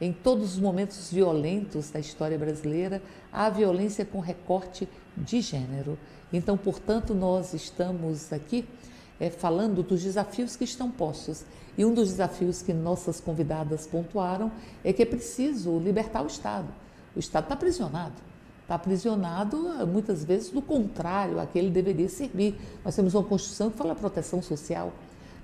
Em 0.00 0.12
todos 0.12 0.54
os 0.54 0.60
momentos 0.60 1.10
violentos 1.10 1.90
da 1.90 1.98
história 1.98 2.38
brasileira, 2.38 3.02
há 3.32 3.48
violência 3.48 4.04
com 4.04 4.20
recorte 4.20 4.86
de 4.86 5.03
gênero. 5.26 5.98
Então, 6.32 6.56
portanto, 6.56 7.14
nós 7.14 7.54
estamos 7.54 8.32
aqui 8.32 8.66
é, 9.20 9.30
falando 9.30 9.82
dos 9.82 10.02
desafios 10.02 10.56
que 10.56 10.64
estão 10.64 10.90
postos. 10.90 11.44
E 11.76 11.84
um 11.84 11.92
dos 11.92 12.10
desafios 12.10 12.62
que 12.62 12.72
nossas 12.72 13.20
convidadas 13.20 13.86
pontuaram 13.86 14.50
é 14.84 14.92
que 14.92 15.02
é 15.02 15.06
preciso 15.06 15.78
libertar 15.78 16.22
o 16.22 16.26
Estado. 16.26 16.68
O 17.14 17.18
Estado 17.18 17.44
está 17.44 17.54
aprisionado. 17.54 18.14
Está 18.62 18.76
aprisionado, 18.76 19.86
muitas 19.86 20.24
vezes, 20.24 20.50
do 20.50 20.62
contrário 20.62 21.38
a 21.38 21.46
que 21.46 21.58
ele 21.58 21.70
deveria 21.70 22.08
servir. 22.08 22.58
Nós 22.84 22.96
temos 22.96 23.14
uma 23.14 23.22
Constituição 23.22 23.70
que 23.70 23.76
fala 23.76 23.94
proteção 23.94 24.40
social. 24.40 24.92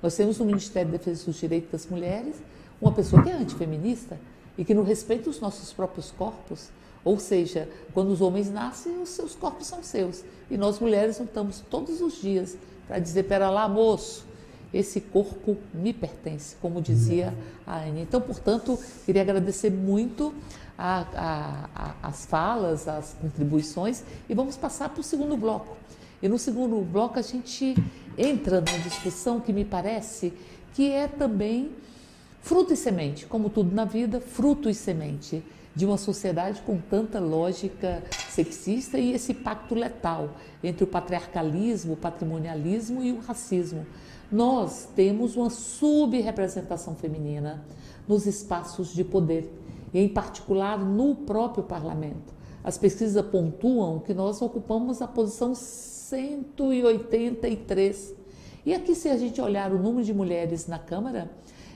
Nós 0.02 0.16
temos 0.16 0.38
no 0.38 0.46
Ministério 0.46 0.90
da 0.90 0.96
Defesa 0.96 1.26
dos 1.26 1.36
Direitos 1.36 1.70
das 1.70 1.86
Mulheres 1.86 2.36
uma 2.80 2.92
pessoa 2.92 3.22
que 3.22 3.28
é 3.28 3.34
antifeminista 3.34 4.18
e 4.56 4.64
que 4.64 4.72
não 4.72 4.82
respeita 4.82 5.28
os 5.28 5.40
nossos 5.40 5.72
próprios 5.72 6.10
corpos. 6.10 6.70
Ou 7.04 7.18
seja, 7.18 7.68
quando 7.94 8.10
os 8.10 8.20
homens 8.20 8.50
nascem, 8.50 9.00
os 9.00 9.10
seus 9.10 9.34
corpos 9.34 9.66
são 9.66 9.82
seus. 9.82 10.22
E 10.50 10.56
nós 10.56 10.78
mulheres 10.78 11.18
lutamos 11.18 11.62
todos 11.70 12.00
os 12.00 12.20
dias 12.20 12.56
para 12.86 12.98
dizer: 12.98 13.24
pera 13.24 13.48
lá, 13.48 13.68
moço, 13.68 14.26
esse 14.72 15.00
corpo 15.00 15.56
me 15.72 15.92
pertence, 15.92 16.56
como 16.60 16.80
dizia 16.80 17.34
a 17.66 17.80
Anne. 17.80 18.02
Então, 18.02 18.20
portanto, 18.20 18.78
queria 19.04 19.22
agradecer 19.22 19.70
muito 19.70 20.34
a, 20.78 21.06
a, 21.14 21.68
a, 21.74 22.08
as 22.08 22.26
falas, 22.26 22.86
as 22.86 23.14
contribuições 23.20 24.02
e 24.28 24.34
vamos 24.34 24.56
passar 24.56 24.88
para 24.90 25.00
o 25.00 25.04
segundo 25.04 25.36
bloco. 25.36 25.76
E 26.22 26.28
no 26.28 26.38
segundo 26.38 26.80
bloco 26.82 27.18
a 27.18 27.22
gente 27.22 27.74
entra 28.16 28.60
numa 28.60 28.78
discussão 28.78 29.40
que 29.40 29.52
me 29.52 29.64
parece 29.64 30.32
que 30.74 30.90
é 30.90 31.08
também 31.08 31.72
fruto 32.42 32.72
e 32.72 32.76
semente, 32.76 33.26
como 33.26 33.50
tudo 33.50 33.74
na 33.74 33.84
vida, 33.84 34.20
fruto 34.20 34.68
e 34.68 34.74
semente 34.74 35.42
de 35.74 35.86
uma 35.86 35.96
sociedade 35.96 36.60
com 36.62 36.78
tanta 36.78 37.20
lógica 37.20 38.02
sexista 38.28 38.98
e 38.98 39.12
esse 39.12 39.34
pacto 39.34 39.74
letal 39.74 40.30
entre 40.62 40.84
o 40.84 40.86
patriarcalismo, 40.86 41.94
o 41.94 41.96
patrimonialismo 41.96 43.02
e 43.02 43.10
o 43.12 43.20
racismo. 43.20 43.86
Nós 44.30 44.86
temos 44.94 45.36
uma 45.36 45.48
subrepresentação 45.50 46.94
feminina 46.94 47.64
nos 48.06 48.26
espaços 48.26 48.92
de 48.92 49.02
poder 49.04 49.50
e, 49.92 49.98
em 50.00 50.08
particular, 50.08 50.78
no 50.78 51.14
próprio 51.14 51.64
parlamento. 51.64 52.34
As 52.62 52.76
pesquisas 52.76 53.24
pontuam 53.26 53.98
que 53.98 54.12
nós 54.12 54.42
ocupamos 54.42 55.00
a 55.00 55.08
posição 55.08 55.54
183. 55.54 58.14
E 58.66 58.74
aqui, 58.74 58.94
se 58.94 59.08
a 59.08 59.16
gente 59.16 59.40
olhar 59.40 59.72
o 59.72 59.78
número 59.78 60.04
de 60.04 60.12
mulheres 60.12 60.66
na 60.66 60.78
Câmara, 60.78 61.30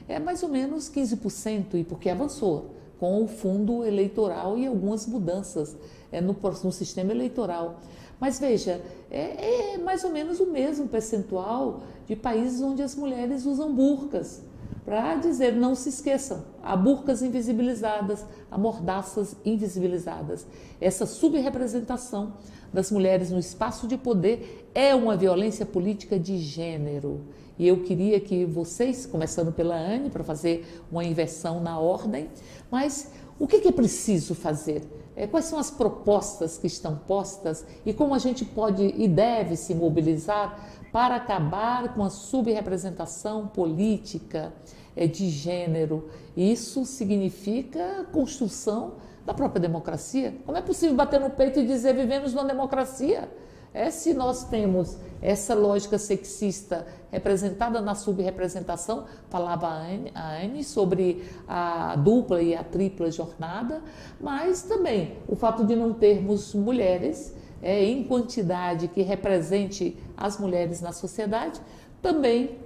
é 0.06 0.18
mais 0.18 0.42
ou 0.42 0.50
menos 0.50 0.90
15%, 0.90 1.74
e 1.74 1.84
porque 1.84 2.10
avançou 2.10 2.74
com 3.04 3.22
o 3.22 3.28
fundo 3.28 3.84
eleitoral 3.84 4.56
e 4.56 4.66
algumas 4.66 5.06
mudanças 5.06 5.76
é, 6.10 6.22
no, 6.22 6.34
no 6.64 6.72
sistema 6.72 7.12
eleitoral. 7.12 7.80
Mas 8.18 8.40
veja, 8.40 8.80
é, 9.10 9.74
é, 9.74 9.78
mais 9.78 10.02
ou 10.04 10.10
menos 10.10 10.40
o 10.40 10.46
mesmo 10.46 10.88
percentual 10.88 11.82
de 12.06 12.16
países 12.16 12.62
onde 12.62 12.82
as 12.82 12.96
mulheres 12.96 13.44
usam 13.44 13.74
burcas 13.74 14.42
para 14.86 15.16
dizer 15.16 15.52
não 15.52 15.74
se 15.74 15.90
esqueçam, 15.90 16.46
há 16.62 16.74
burcas 16.74 17.20
invisibilizadas, 17.20 18.24
há 18.50 18.56
mordaças 18.56 19.36
invisibilizadas. 19.44 20.46
Essa 20.80 21.04
subrepresentação 21.04 22.32
das 22.74 22.90
mulheres 22.90 23.30
no 23.30 23.38
espaço 23.38 23.86
de 23.86 23.96
poder 23.96 24.68
é 24.74 24.94
uma 24.94 25.16
violência 25.16 25.64
política 25.64 26.18
de 26.18 26.36
gênero. 26.38 27.20
E 27.56 27.68
eu 27.68 27.84
queria 27.84 28.18
que 28.18 28.44
vocês, 28.44 29.06
começando 29.06 29.52
pela 29.52 29.76
Anne, 29.76 30.10
para 30.10 30.24
fazer 30.24 30.82
uma 30.90 31.04
inversão 31.04 31.60
na 31.60 31.78
ordem, 31.78 32.28
mas 32.68 33.12
o 33.38 33.46
que 33.46 33.68
é 33.68 33.72
preciso 33.72 34.34
fazer? 34.34 34.82
É, 35.14 35.28
quais 35.28 35.44
são 35.44 35.56
as 35.56 35.70
propostas 35.70 36.58
que 36.58 36.66
estão 36.66 36.96
postas 36.96 37.64
e 37.86 37.92
como 37.92 38.12
a 38.12 38.18
gente 38.18 38.44
pode 38.44 38.82
e 38.82 39.06
deve 39.06 39.54
se 39.54 39.72
mobilizar 39.72 40.68
para 40.90 41.14
acabar 41.14 41.94
com 41.94 42.02
a 42.02 42.10
subrepresentação 42.10 43.46
política 43.46 44.52
é, 44.96 45.06
de 45.06 45.30
gênero. 45.30 46.08
Isso 46.36 46.84
significa 46.84 48.04
construção 48.12 48.94
da 49.24 49.32
própria 49.32 49.60
democracia. 49.60 50.34
Como 50.44 50.56
é 50.56 50.62
possível 50.62 50.94
bater 50.94 51.20
no 51.20 51.30
peito 51.30 51.58
e 51.60 51.66
dizer 51.66 51.94
vivemos 51.94 52.34
numa 52.34 52.46
democracia? 52.46 53.28
É 53.72 53.90
se 53.90 54.14
nós 54.14 54.44
temos 54.44 54.96
essa 55.20 55.52
lógica 55.52 55.98
sexista 55.98 56.86
representada 57.10 57.80
na 57.80 57.96
subrepresentação, 57.96 59.04
falava 59.28 59.66
a 59.66 60.40
Anne, 60.40 60.62
sobre 60.62 61.24
a 61.48 61.96
dupla 61.96 62.40
e 62.40 62.54
a 62.54 62.62
tripla 62.62 63.10
jornada, 63.10 63.82
mas 64.20 64.62
também 64.62 65.16
o 65.26 65.34
fato 65.34 65.64
de 65.64 65.74
não 65.74 65.92
termos 65.92 66.54
mulheres 66.54 67.34
é, 67.60 67.82
em 67.84 68.04
quantidade 68.04 68.86
que 68.86 69.02
represente 69.02 69.96
as 70.16 70.38
mulheres 70.38 70.80
na 70.80 70.92
sociedade, 70.92 71.60
também 72.00 72.58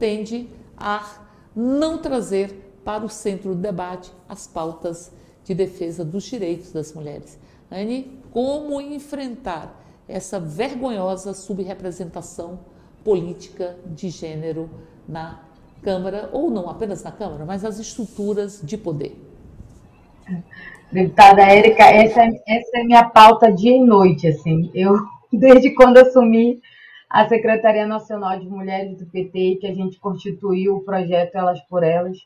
tende 0.00 0.48
a 0.76 1.06
não 1.54 1.98
trazer 1.98 2.80
para 2.84 3.04
o 3.04 3.08
centro 3.08 3.54
do 3.54 3.60
debate 3.60 4.12
as 4.28 4.46
pautas 4.46 5.12
de 5.44 5.54
defesa 5.54 6.04
dos 6.04 6.24
direitos 6.24 6.72
das 6.72 6.92
mulheres. 6.92 7.38
Anne, 7.70 8.18
como 8.30 8.80
enfrentar 8.80 9.80
essa 10.08 10.38
vergonhosa 10.40 11.32
subrepresentação 11.32 12.60
política 13.02 13.76
de 13.86 14.08
gênero 14.08 14.68
na 15.08 15.40
Câmara, 15.82 16.30
ou 16.32 16.50
não 16.50 16.68
apenas 16.68 17.02
na 17.02 17.12
Câmara, 17.12 17.44
mas 17.44 17.62
nas 17.62 17.78
estruturas 17.78 18.60
de 18.62 18.78
poder? 18.78 19.20
Deputada 20.90 21.42
Érica, 21.42 21.84
essa, 21.84 22.22
é, 22.22 22.30
essa 22.46 22.78
é 22.78 22.84
minha 22.84 23.04
pauta 23.04 23.52
dia 23.52 23.76
e 23.76 23.80
noite, 23.80 24.26
assim. 24.28 24.70
Eu, 24.74 24.96
desde 25.32 25.74
quando 25.74 25.98
assumi 25.98 26.60
a 27.10 27.28
Secretaria 27.28 27.86
Nacional 27.86 28.38
de 28.38 28.48
Mulheres 28.48 28.96
do 28.96 29.06
PT, 29.06 29.58
que 29.60 29.66
a 29.66 29.74
gente 29.74 29.98
constituiu 29.98 30.76
o 30.76 30.84
projeto 30.84 31.36
Elas 31.36 31.60
por 31.68 31.82
Elas, 31.82 32.16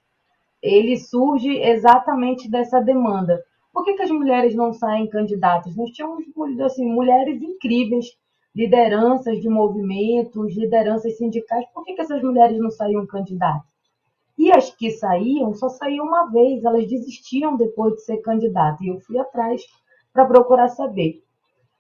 ele 0.62 0.96
surge 0.96 1.60
exatamente 1.60 2.50
dessa 2.50 2.80
demanda. 2.80 3.42
Por 3.72 3.84
que, 3.84 3.94
que 3.94 4.02
as 4.02 4.10
mulheres 4.10 4.54
não 4.54 4.72
saem 4.72 5.08
candidatas? 5.08 5.76
Nós 5.76 5.90
tínhamos 5.90 6.24
assim, 6.60 6.90
mulheres 6.90 7.40
incríveis, 7.40 8.06
lideranças 8.54 9.40
de 9.40 9.48
movimentos, 9.48 10.56
lideranças 10.56 11.16
sindicais. 11.16 11.64
Por 11.72 11.84
que, 11.84 11.94
que 11.94 12.00
essas 12.00 12.22
mulheres 12.22 12.58
não 12.58 12.70
saíam 12.70 13.06
candidatas? 13.06 13.68
E 14.36 14.50
as 14.50 14.70
que 14.70 14.90
saíam, 14.90 15.54
só 15.54 15.68
saíam 15.68 16.06
uma 16.06 16.26
vez, 16.26 16.64
elas 16.64 16.88
desistiam 16.88 17.56
depois 17.56 17.94
de 17.94 18.04
ser 18.04 18.18
candidatas. 18.18 18.80
E 18.80 18.88
eu 18.88 19.00
fui 19.00 19.18
atrás 19.18 19.62
para 20.12 20.26
procurar 20.26 20.68
saber. 20.68 21.22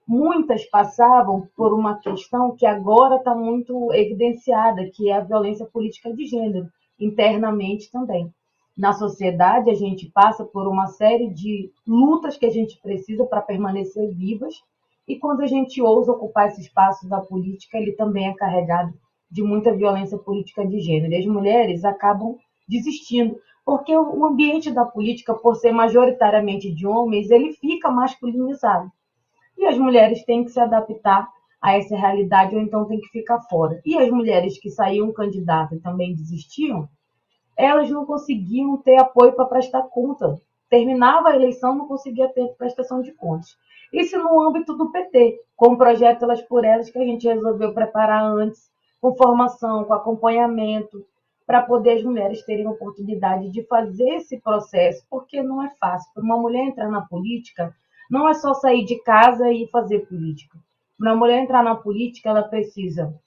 Muitas 0.06 0.64
passavam 0.64 1.48
por 1.56 1.72
uma 1.74 1.98
questão 1.98 2.56
que 2.56 2.64
agora 2.64 3.16
está 3.16 3.34
muito 3.34 3.92
evidenciada, 3.92 4.88
que 4.92 5.10
é 5.10 5.14
a 5.14 5.20
violência 5.20 5.66
política 5.66 6.12
de 6.12 6.26
gênero, 6.26 6.68
internamente 6.98 7.90
também. 7.90 8.32
Na 8.78 8.92
sociedade, 8.92 9.68
a 9.70 9.74
gente 9.74 10.08
passa 10.08 10.44
por 10.44 10.68
uma 10.68 10.86
série 10.86 11.28
de 11.30 11.72
lutas 11.84 12.36
que 12.36 12.46
a 12.46 12.50
gente 12.50 12.80
precisa 12.80 13.26
para 13.26 13.42
permanecer 13.42 14.14
vivas, 14.14 14.54
e 15.08 15.18
quando 15.18 15.40
a 15.40 15.48
gente 15.48 15.82
ousa 15.82 16.12
ocupar 16.12 16.46
esse 16.46 16.60
espaço 16.60 17.08
da 17.08 17.20
política, 17.20 17.76
ele 17.76 17.90
também 17.90 18.28
é 18.28 18.34
carregado 18.34 18.94
de 19.28 19.42
muita 19.42 19.74
violência 19.74 20.16
política 20.16 20.64
de 20.64 20.78
gênero. 20.78 21.12
E 21.12 21.16
as 21.16 21.26
mulheres 21.26 21.84
acabam 21.84 22.36
desistindo, 22.68 23.36
porque 23.64 23.96
o 23.96 24.24
ambiente 24.24 24.70
da 24.70 24.84
política, 24.84 25.34
por 25.34 25.56
ser 25.56 25.72
majoritariamente 25.72 26.72
de 26.72 26.86
homens, 26.86 27.30
ele 27.30 27.54
fica 27.54 27.90
masculinizado. 27.90 28.92
E 29.56 29.66
as 29.66 29.76
mulheres 29.76 30.24
têm 30.24 30.44
que 30.44 30.52
se 30.52 30.60
adaptar 30.60 31.28
a 31.60 31.76
essa 31.76 31.96
realidade 31.96 32.54
ou 32.54 32.62
então 32.62 32.86
têm 32.86 33.00
que 33.00 33.08
ficar 33.08 33.40
fora. 33.40 33.80
E 33.84 33.98
as 33.98 34.08
mulheres 34.08 34.56
que 34.60 34.70
saíam 34.70 35.12
candidatas 35.12 35.78
e 35.78 35.82
também 35.82 36.14
desistiam, 36.14 36.88
elas 37.58 37.90
não 37.90 38.06
conseguiam 38.06 38.76
ter 38.76 38.96
apoio 38.96 39.32
para 39.32 39.46
prestar 39.46 39.82
conta. 39.82 40.40
Terminava 40.70 41.30
a 41.30 41.36
eleição, 41.36 41.74
não 41.74 41.88
conseguia 41.88 42.28
ter 42.28 42.46
prestação 42.56 43.02
de 43.02 43.10
contas. 43.12 43.58
Isso 43.92 44.16
no 44.18 44.40
âmbito 44.40 44.76
do 44.76 44.92
PT, 44.92 45.40
com 45.56 45.72
o 45.72 45.76
projeto 45.76 46.22
Elas 46.22 46.40
por 46.42 46.64
Elas, 46.64 46.88
que 46.88 46.98
a 46.98 47.04
gente 47.04 47.26
resolveu 47.26 47.74
preparar 47.74 48.22
antes, 48.22 48.70
com 49.00 49.16
formação, 49.16 49.84
com 49.84 49.92
acompanhamento, 49.92 51.04
para 51.44 51.62
poder 51.62 51.98
as 51.98 52.04
mulheres 52.04 52.44
terem 52.44 52.66
a 52.66 52.70
oportunidade 52.70 53.50
de 53.50 53.66
fazer 53.66 54.08
esse 54.16 54.38
processo, 54.38 55.04
porque 55.10 55.42
não 55.42 55.62
é 55.62 55.70
fácil. 55.80 56.12
Para 56.12 56.22
uma 56.22 56.36
mulher 56.36 56.64
entrar 56.64 56.90
na 56.90 57.00
política, 57.00 57.74
não 58.10 58.28
é 58.28 58.34
só 58.34 58.54
sair 58.54 58.84
de 58.84 59.02
casa 59.02 59.50
e 59.50 59.66
fazer 59.68 60.06
política. 60.06 60.58
Para 60.98 61.12
uma 61.12 61.18
mulher 61.18 61.42
entrar 61.42 61.64
na 61.64 61.74
política, 61.74 62.28
ela 62.28 62.42
precisa 62.42 63.18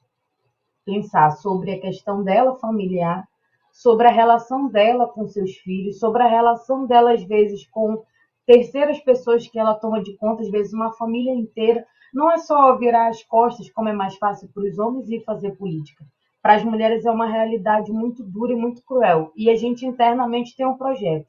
pensar 0.86 1.32
sobre 1.32 1.72
a 1.72 1.82
questão 1.82 2.24
dela 2.24 2.56
familiar, 2.58 3.28
sobre 3.72 4.08
a 4.08 4.12
relação 4.12 4.68
dela 4.68 5.08
com 5.08 5.28
seus 5.28 5.52
filhos, 5.58 6.00
sobre 6.00 6.24
a 6.24 6.28
relação 6.28 6.86
dela, 6.86 7.14
às 7.14 7.24
vezes, 7.24 7.68
com 7.68 8.04
terceiras 8.46 9.00
pessoas 9.00 9.48
que 9.48 9.60
ela 9.60 9.76
toma 9.76 10.02
de 10.02 10.16
conta, 10.18 10.44
às 10.44 10.50
vezes 10.50 10.74
uma 10.74 10.92
família 10.94 11.34
inteira. 11.34 11.86
Não 12.14 12.32
é 12.32 12.38
só 12.38 12.76
virar 12.78 13.08
as 13.08 13.24
costas, 13.24 13.72
como 13.72 13.90
é 13.90 13.94
mais 13.94 14.16
fácil 14.18 14.50
para 14.54 14.64
os 14.64 14.78
homens, 14.78 15.10
e 15.10 15.24
fazer 15.24 15.52
política 15.52 16.04
para 16.42 16.56
as 16.56 16.64
mulheres 16.64 17.06
é 17.06 17.12
uma 17.12 17.28
realidade 17.28 17.92
muito 17.92 18.24
dura 18.24 18.52
e 18.52 18.56
muito 18.56 18.84
cruel. 18.84 19.32
E 19.36 19.50
a 19.50 19.56
gente 19.56 19.86
internamente 19.86 20.56
tem 20.56 20.66
um 20.66 20.78
projeto. 20.78 21.28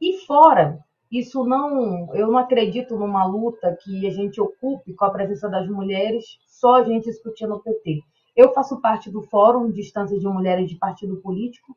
E 0.00 0.18
fora, 0.26 0.78
isso 1.10 1.44
não, 1.44 2.14
eu 2.14 2.28
não 2.28 2.38
acredito 2.38 2.96
numa 2.96 3.24
luta 3.24 3.76
que 3.82 4.06
a 4.06 4.10
gente 4.10 4.40
ocupe 4.40 4.94
com 4.94 5.04
a 5.04 5.10
presença 5.10 5.48
das 5.48 5.68
mulheres, 5.68 6.24
só 6.46 6.76
a 6.76 6.84
gente 6.84 7.04
discutindo 7.04 7.54
o 7.54 7.60
PT. 7.60 8.00
Eu 8.36 8.52
faço 8.52 8.80
parte 8.80 9.10
do 9.10 9.22
Fórum 9.22 9.70
de 9.70 9.80
Instâncias 9.80 10.20
de 10.20 10.26
Mulheres 10.26 10.68
de 10.68 10.76
Partido 10.76 11.16
Político, 11.16 11.76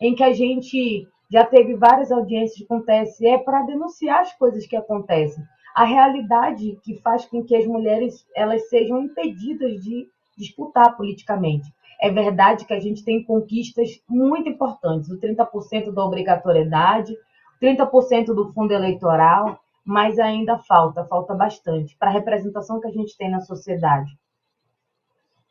em 0.00 0.14
que 0.14 0.24
a 0.24 0.32
gente 0.32 1.06
já 1.30 1.44
teve 1.44 1.74
várias 1.74 2.10
audiências 2.10 2.66
com 2.66 2.78
o 2.78 2.82
TSE 2.82 3.38
para 3.44 3.62
denunciar 3.62 4.20
as 4.20 4.32
coisas 4.34 4.66
que 4.66 4.76
acontecem. 4.76 5.44
A 5.74 5.84
realidade 5.84 6.78
que 6.82 7.00
faz 7.00 7.24
com 7.24 7.44
que 7.44 7.54
as 7.54 7.66
mulheres 7.66 8.26
elas 8.34 8.68
sejam 8.68 9.02
impedidas 9.02 9.80
de 9.80 10.08
disputar 10.36 10.96
politicamente. 10.96 11.72
É 12.00 12.10
verdade 12.10 12.64
que 12.64 12.72
a 12.72 12.80
gente 12.80 13.04
tem 13.04 13.22
conquistas 13.22 14.02
muito 14.08 14.48
importantes, 14.48 15.10
o 15.10 15.20
30% 15.20 15.92
da 15.92 16.04
obrigatoriedade, 16.04 17.14
30% 17.62 18.26
do 18.34 18.52
fundo 18.52 18.72
eleitoral, 18.72 19.60
mas 19.84 20.18
ainda 20.18 20.58
falta, 20.58 21.04
falta 21.04 21.34
bastante 21.34 21.94
para 21.98 22.08
a 22.08 22.12
representação 22.12 22.80
que 22.80 22.88
a 22.88 22.92
gente 22.92 23.16
tem 23.16 23.30
na 23.30 23.40
sociedade, 23.40 24.10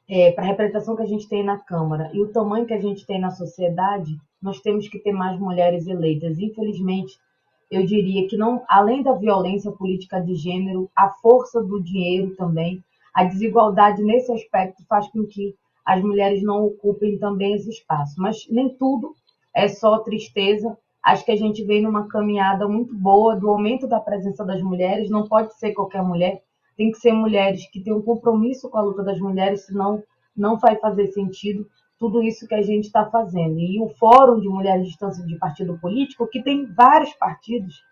é, 0.10 0.32
para 0.32 0.44
a 0.44 0.48
representação 0.48 0.96
que 0.96 1.04
a 1.04 1.08
gente 1.08 1.30
tem 1.30 1.44
na 1.44 1.58
Câmara 1.58 2.10
e 2.14 2.20
o 2.20 2.30
tamanho 2.30 2.66
que 2.66 2.74
a 2.74 2.82
gente 2.82 3.06
tem 3.06 3.20
na 3.20 3.30
sociedade, 3.30 4.18
nós 4.42 4.60
temos 4.60 4.88
que 4.88 4.98
ter 4.98 5.12
mais 5.12 5.40
mulheres 5.40 5.86
eleitas. 5.86 6.40
Infelizmente, 6.40 7.20
eu 7.70 7.86
diria 7.86 8.28
que 8.28 8.36
não, 8.36 8.64
além 8.68 9.04
da 9.04 9.14
violência 9.14 9.72
política 9.72 10.20
de 10.20 10.34
gênero, 10.34 10.90
a 10.96 11.10
força 11.10 11.62
do 11.62 11.80
dinheiro 11.82 12.36
também, 12.36 12.84
a 13.14 13.24
desigualdade 13.24 14.02
nesse 14.02 14.32
aspecto 14.32 14.84
faz 14.88 15.08
com 15.10 15.26
que 15.26 15.56
as 15.86 16.02
mulheres 16.02 16.42
não 16.42 16.66
ocupem 16.66 17.18
também 17.20 17.54
esse 17.54 17.70
espaço. 17.70 18.16
Mas 18.18 18.48
nem 18.50 18.70
tudo 18.70 19.14
é 19.56 19.68
só 19.68 20.00
tristeza. 20.00 20.76
Acho 21.04 21.24
que 21.24 21.32
a 21.32 21.36
gente 21.36 21.64
vem 21.64 21.84
numa 21.84 22.08
caminhada 22.08 22.68
muito 22.68 22.96
boa 22.96 23.36
do 23.36 23.50
aumento 23.50 23.88
da 23.88 24.00
presença 24.00 24.44
das 24.44 24.62
mulheres. 24.62 25.10
Não 25.10 25.28
pode 25.28 25.54
ser 25.60 25.74
qualquer 25.74 26.04
mulher, 26.04 26.42
tem 26.80 26.92
que 26.92 26.98
ser 26.98 27.12
mulheres 27.12 27.70
que 27.70 27.82
têm 27.82 27.92
um 27.92 28.02
compromisso 28.02 28.70
com 28.70 28.78
a 28.78 28.82
luta 28.82 29.04
das 29.04 29.20
mulheres, 29.20 29.66
senão 29.66 30.02
não 30.34 30.58
vai 30.58 30.78
fazer 30.78 31.08
sentido 31.08 31.68
tudo 32.00 32.24
isso 32.24 32.48
que 32.48 32.56
a 32.56 32.62
gente 32.62 32.86
está 32.86 33.06
fazendo. 33.06 33.60
E 33.60 33.82
o 33.82 33.90
Fórum 33.90 34.40
de 34.40 34.48
Mulheres 34.48 34.84
de 34.84 34.88
Distância 34.92 35.26
de 35.26 35.38
Partido 35.38 35.78
Político, 35.78 36.26
que 36.26 36.42
tem 36.42 36.66
vários 36.68 37.14
partidos, 37.16 37.84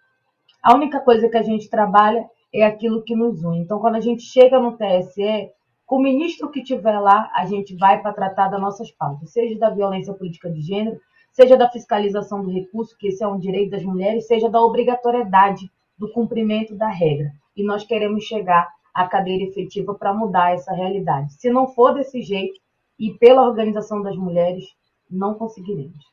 a 0.63 0.73
única 0.73 1.01
coisa 1.01 1.27
que 1.27 1.35
a 1.35 1.43
gente 1.43 1.69
trabalha 1.69 2.29
é 2.55 2.63
aquilo 2.63 3.03
que 3.03 3.13
nos 3.13 3.43
une. 3.43 3.59
Então, 3.59 3.77
quando 3.77 3.95
a 3.95 3.99
gente 3.99 4.23
chega 4.23 4.57
no 4.57 4.77
TSE, 4.77 5.51
com 5.85 5.97
o 5.97 6.01
ministro 6.01 6.49
que 6.49 6.63
tiver 6.63 6.97
lá, 6.97 7.29
a 7.35 7.45
gente 7.45 7.75
vai 7.75 8.01
para 8.01 8.13
tratar 8.13 8.47
das 8.47 8.61
nossas 8.61 8.89
pautas, 8.89 9.33
seja 9.33 9.59
da 9.59 9.69
violência 9.69 10.13
política 10.13 10.49
de 10.49 10.61
gênero, 10.61 10.97
seja 11.33 11.57
da 11.57 11.69
fiscalização 11.69 12.41
do 12.41 12.49
recurso, 12.49 12.97
que 12.97 13.09
esse 13.09 13.21
é 13.21 13.27
um 13.27 13.37
direito 13.37 13.71
das 13.71 13.83
mulheres, 13.83 14.27
seja 14.27 14.49
da 14.49 14.61
obrigatoriedade 14.61 15.69
do 15.97 16.09
cumprimento 16.13 16.73
da 16.73 16.87
regra. 16.87 17.33
E 17.53 17.65
nós 17.65 17.83
queremos 17.83 18.23
chegar 18.23 18.76
à 18.97 19.07
cadeira 19.07 19.43
efetiva 19.43 19.93
para 19.93 20.11
mudar 20.11 20.55
essa 20.55 20.73
realidade. 20.73 21.33
Se 21.33 21.51
não 21.51 21.67
for 21.67 21.93
desse 21.93 22.23
jeito, 22.23 22.59
e 22.99 23.13
pela 23.13 23.47
organização 23.47 24.01
das 24.01 24.15
mulheres, 24.15 24.65
não 25.09 25.35
conseguiremos. 25.35 26.03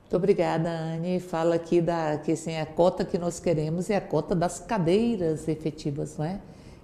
Muito 0.00 0.14
obrigada, 0.14 0.68
Anne. 0.68 1.20
Fala 1.20 1.54
aqui 1.54 1.80
da 1.80 2.18
que 2.18 2.32
assim, 2.32 2.54
a 2.58 2.66
cota 2.66 3.02
que 3.02 3.16
nós 3.16 3.40
queremos 3.40 3.88
é 3.88 3.96
a 3.96 4.00
cota 4.00 4.34
das 4.34 4.60
cadeiras 4.60 5.48
efetivas, 5.48 6.18
não 6.18 6.26
é? 6.26 6.40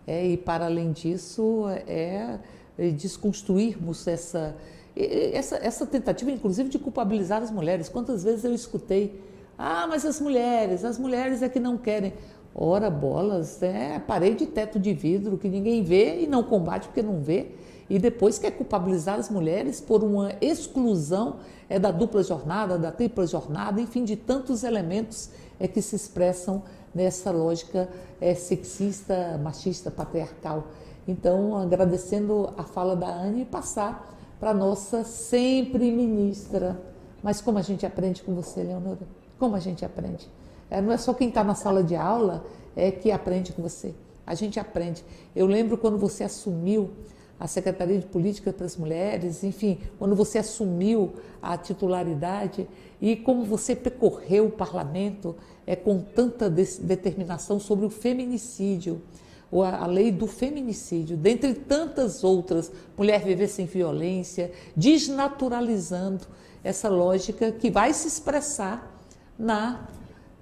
É, 0.06 0.26
e 0.26 0.36
para 0.38 0.64
além 0.64 0.92
disso, 0.92 1.66
é, 1.86 2.38
é 2.78 2.90
desconstruirmos 2.90 4.06
essa, 4.06 4.56
essa, 4.96 5.56
essa 5.56 5.84
tentativa, 5.84 6.30
inclusive, 6.30 6.70
de 6.70 6.78
culpabilizar 6.78 7.42
as 7.42 7.50
mulheres. 7.50 7.88
Quantas 7.90 8.24
vezes 8.24 8.44
eu 8.44 8.54
escutei, 8.54 9.20
ah, 9.58 9.86
mas 9.86 10.06
as 10.06 10.20
mulheres, 10.20 10.84
as 10.84 10.98
mulheres 10.98 11.42
é 11.42 11.48
que 11.48 11.58
não 11.58 11.76
querem. 11.76 12.12
Ora, 12.58 12.88
bolas, 12.88 13.62
é 13.62 13.98
parede 13.98 14.46
teto 14.46 14.80
de 14.80 14.94
vidro 14.94 15.36
que 15.36 15.46
ninguém 15.46 15.82
vê 15.82 16.22
e 16.22 16.26
não 16.26 16.42
combate 16.42 16.86
porque 16.86 17.02
não 17.02 17.20
vê. 17.20 17.48
E 17.88 17.98
depois 17.98 18.38
quer 18.38 18.50
culpabilizar 18.52 19.18
as 19.18 19.28
mulheres 19.28 19.78
por 19.78 20.02
uma 20.02 20.32
exclusão 20.40 21.36
é, 21.68 21.78
da 21.78 21.90
dupla 21.90 22.22
jornada, 22.22 22.78
da 22.78 22.90
tripla 22.90 23.26
jornada, 23.26 23.78
enfim, 23.78 24.04
de 24.04 24.16
tantos 24.16 24.64
elementos 24.64 25.28
é, 25.60 25.68
que 25.68 25.82
se 25.82 25.94
expressam 25.94 26.62
nessa 26.94 27.30
lógica 27.30 27.90
é, 28.18 28.34
sexista, 28.34 29.38
machista, 29.42 29.90
patriarcal. 29.90 30.64
Então, 31.06 31.58
agradecendo 31.58 32.54
a 32.56 32.64
fala 32.64 32.96
da 32.96 33.06
Anne 33.06 33.42
e 33.42 33.44
passar 33.44 34.16
para 34.40 34.54
nossa 34.54 35.04
sempre 35.04 35.92
ministra. 35.92 36.80
Mas 37.22 37.42
como 37.42 37.58
a 37.58 37.62
gente 37.62 37.84
aprende 37.84 38.22
com 38.22 38.34
você, 38.34 38.62
Leonora? 38.62 39.06
Como 39.38 39.54
a 39.54 39.60
gente 39.60 39.84
aprende? 39.84 40.26
É, 40.70 40.80
não 40.80 40.92
é 40.92 40.96
só 40.96 41.14
quem 41.14 41.28
está 41.28 41.44
na 41.44 41.54
sala 41.54 41.82
de 41.82 41.94
aula 41.96 42.44
é 42.74 42.90
que 42.90 43.10
aprende 43.10 43.52
com 43.52 43.62
você. 43.62 43.94
A 44.26 44.34
gente 44.34 44.58
aprende. 44.58 45.04
Eu 45.34 45.46
lembro 45.46 45.78
quando 45.78 45.98
você 45.98 46.24
assumiu 46.24 46.90
a 47.38 47.46
Secretaria 47.46 47.98
de 47.98 48.06
Política 48.06 48.52
para 48.52 48.66
as 48.66 48.76
Mulheres, 48.76 49.44
enfim, 49.44 49.78
quando 49.98 50.16
você 50.16 50.38
assumiu 50.38 51.14
a 51.40 51.56
titularidade 51.56 52.66
e 53.00 53.14
como 53.14 53.44
você 53.44 53.76
percorreu 53.76 54.46
o 54.46 54.50
parlamento 54.50 55.36
é, 55.66 55.76
com 55.76 56.00
tanta 56.00 56.48
determinação 56.48 57.60
sobre 57.60 57.84
o 57.84 57.90
feminicídio, 57.90 59.02
ou 59.50 59.62
a, 59.62 59.76
a 59.76 59.86
lei 59.86 60.10
do 60.10 60.26
feminicídio, 60.26 61.16
dentre 61.16 61.54
tantas 61.54 62.24
outras, 62.24 62.72
mulher 62.96 63.22
viver 63.22 63.48
sem 63.48 63.66
violência, 63.66 64.50
desnaturalizando 64.74 66.26
essa 66.64 66.88
lógica 66.88 67.52
que 67.52 67.70
vai 67.70 67.92
se 67.92 68.08
expressar 68.08 68.92
na 69.38 69.88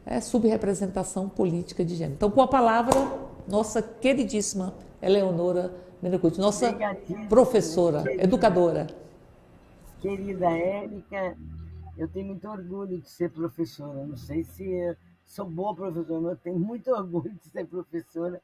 é, 0.07 0.21
subrepresentação 0.21 1.29
política 1.29 1.85
de 1.85 1.95
gênero. 1.95 2.15
Então, 2.15 2.31
com 2.31 2.43
a 2.43 2.49
palavra, 2.49 2.95
nossa 3.49 3.83
queridíssima 3.83 4.75
Eleonora 5.01 5.75
Menecucci, 6.03 6.41
nossa 6.41 6.77
professora, 7.29 8.05
educadora. 8.23 8.87
Querida 10.01 10.51
Érica, 10.51 11.37
eu 11.97 12.09
tenho 12.09 12.27
muito 12.27 12.49
orgulho 12.49 13.01
de 13.01 13.09
ser 13.09 13.31
professora. 13.31 14.07
Não 14.07 14.17
sei 14.17 14.45
se 14.45 14.97
sou 15.25 15.49
boa 15.49 15.75
professora, 15.75 16.21
mas 16.21 16.33
eu 16.33 16.39
tenho 16.39 16.59
muito 16.59 16.91
orgulho 16.91 17.33
de 17.43 17.49
ser 17.49 17.67
professora 17.67 18.41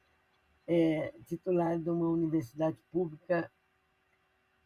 é, 0.66 1.12
titular 1.26 1.78
de 1.78 1.90
uma 1.90 2.08
universidade 2.08 2.76
pública 2.90 3.50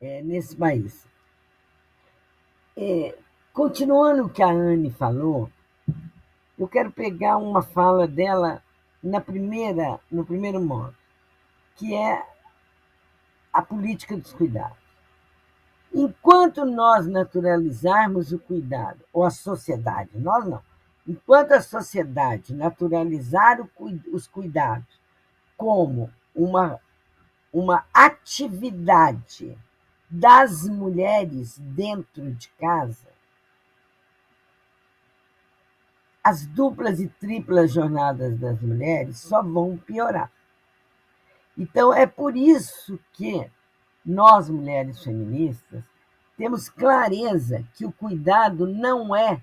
é, 0.00 0.22
nesse 0.22 0.54
país. 0.54 1.06
É, 2.76 3.16
continuando 3.52 4.26
o 4.26 4.28
que 4.28 4.42
a 4.42 4.50
Anne 4.50 4.90
falou, 4.90 5.50
eu 6.58 6.68
quero 6.68 6.90
pegar 6.90 7.36
uma 7.36 7.62
fala 7.62 8.06
dela 8.06 8.62
na 9.02 9.20
primeira, 9.20 10.00
no 10.10 10.24
primeiro 10.24 10.60
modo, 10.60 10.94
que 11.76 11.94
é 11.94 12.24
a 13.52 13.60
política 13.60 14.16
dos 14.16 14.32
cuidados. 14.32 14.78
Enquanto 15.92 16.64
nós 16.64 17.06
naturalizarmos 17.06 18.32
o 18.32 18.38
cuidado, 18.38 19.04
ou 19.12 19.24
a 19.24 19.30
sociedade, 19.30 20.10
nós 20.14 20.44
não, 20.44 20.60
enquanto 21.06 21.52
a 21.52 21.60
sociedade 21.60 22.54
naturalizar 22.54 23.60
os 24.12 24.26
cuidados 24.26 25.00
como 25.56 26.10
uma, 26.34 26.80
uma 27.52 27.84
atividade 27.92 29.56
das 30.10 30.66
mulheres 30.68 31.58
dentro 31.58 32.32
de 32.32 32.48
casa, 32.58 33.13
as 36.24 36.46
duplas 36.46 37.00
e 37.00 37.06
triplas 37.06 37.70
jornadas 37.70 38.38
das 38.38 38.58
mulheres 38.62 39.18
só 39.18 39.42
vão 39.42 39.76
piorar. 39.76 40.32
Então, 41.56 41.92
é 41.92 42.06
por 42.06 42.34
isso 42.34 42.98
que 43.12 43.48
nós, 44.04 44.48
mulheres 44.48 45.04
feministas, 45.04 45.84
temos 46.34 46.70
clareza 46.70 47.62
que 47.74 47.84
o 47.84 47.92
cuidado 47.92 48.66
não 48.66 49.14
é. 49.14 49.42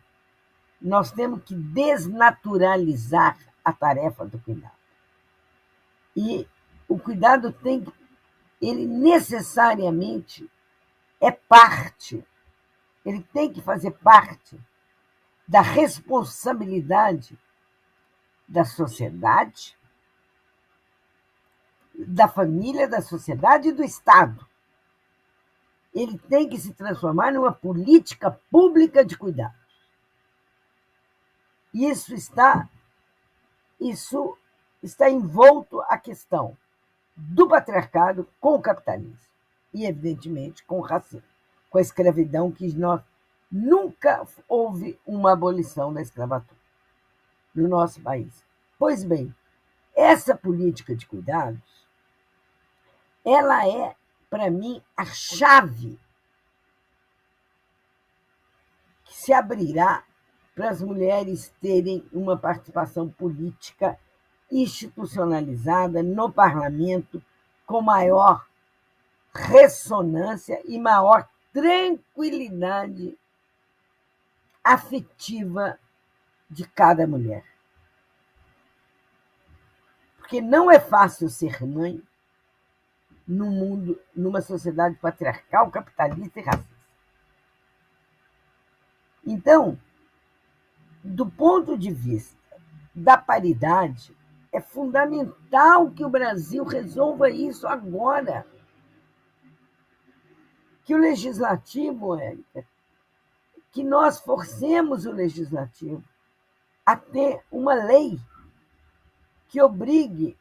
Nós 0.82 1.12
temos 1.12 1.44
que 1.44 1.54
desnaturalizar 1.54 3.38
a 3.64 3.72
tarefa 3.72 4.26
do 4.26 4.40
cuidado. 4.40 4.74
E 6.18 6.48
o 6.90 6.98
cuidado 6.98 7.54
tem 7.54 7.82
que. 7.82 7.94
Ele 8.60 8.86
necessariamente 8.86 10.50
é 11.20 11.32
parte, 11.32 12.24
ele 13.06 13.24
tem 13.32 13.52
que 13.52 13.62
fazer 13.62 13.92
parte 13.92 14.60
da 15.52 15.60
responsabilidade 15.60 17.38
da 18.48 18.64
sociedade, 18.64 19.78
da 21.94 22.26
família, 22.26 22.88
da 22.88 23.02
sociedade 23.02 23.68
e 23.68 23.74
do 23.74 23.84
Estado. 23.84 24.48
Ele 25.94 26.18
tem 26.18 26.48
que 26.48 26.58
se 26.58 26.74
transformar 26.74 27.34
numa 27.34 27.52
política 27.52 28.32
pública 28.50 29.04
de 29.04 29.18
cuidados. 29.18 29.60
Isso 31.74 32.14
está, 32.14 32.70
isso 33.78 34.38
está 34.82 35.10
envolto 35.10 35.82
a 35.82 35.98
questão 35.98 36.58
do 37.14 37.46
patriarcado 37.50 38.26
com 38.40 38.56
o 38.56 38.62
capitalismo 38.62 39.20
e, 39.74 39.86
evidentemente, 39.86 40.64
com 40.64 40.80
o 40.80 40.82
racismo, 40.82 41.28
com 41.70 41.78
a 41.78 41.82
escravidão, 41.82 42.54
que 42.54 42.74
nós 42.74 43.02
nunca 43.52 44.26
houve 44.48 45.00
uma 45.06 45.34
abolição 45.34 45.94
da 45.94 46.02
escravatura 46.02 46.60
no 47.54 47.68
nosso 47.68 48.02
país. 48.02 48.46
Pois 48.80 49.04
bem, 49.04 49.36
essa 49.96 50.36
política 50.36 50.96
de 50.96 51.06
cuidados, 51.06 51.86
ela 53.26 53.68
é, 53.68 53.96
para 54.30 54.50
mim, 54.50 54.82
a 54.96 55.06
chave 55.06 56.00
que 59.04 59.14
se 59.14 59.34
abrirá 59.34 60.04
para 60.56 60.70
as 60.70 60.82
mulheres 60.82 61.54
terem 61.62 62.06
uma 62.12 62.38
participação 62.38 63.10
política 63.10 64.00
institucionalizada 64.50 66.04
no 66.04 66.32
parlamento 66.32 67.22
com 67.66 67.82
maior 67.82 68.46
ressonância 69.34 70.62
e 70.66 70.78
maior 70.78 71.28
tranquilidade 71.54 73.18
afetiva 74.64 75.80
de 76.50 76.68
cada 76.68 77.08
mulher. 77.08 77.44
Porque 80.18 80.42
não 80.42 80.70
é 80.70 80.80
fácil 80.80 81.30
ser 81.30 81.66
mãe 81.66 82.02
num 83.28 83.50
mundo, 83.50 84.00
numa 84.16 84.42
sociedade 84.42 84.96
patriarcal, 84.96 85.72
capitalista 85.72 86.40
e 86.40 86.44
racista. 86.44 86.72
Então, 89.26 89.80
do 91.04 91.30
ponto 91.30 91.78
de 91.78 91.92
vista 91.92 92.38
da 92.94 93.18
paridade, 93.18 94.16
é 94.52 94.60
fundamental 94.60 95.92
que 95.92 96.04
o 96.04 96.10
Brasil 96.10 96.64
resolva 96.64 97.30
isso 97.30 97.68
agora. 97.68 98.46
Que 100.84 100.94
o 100.94 100.98
legislativo, 100.98 102.20
Érica, 102.20 102.66
que 103.72 103.84
nós 103.84 104.20
forcemos 104.20 105.06
o 105.06 105.12
legislativo 105.12 106.04
a 106.86 106.96
ter 106.96 107.44
uma 107.52 107.74
lei 107.74 108.20
que 109.48 109.60
obrigue 109.62 110.38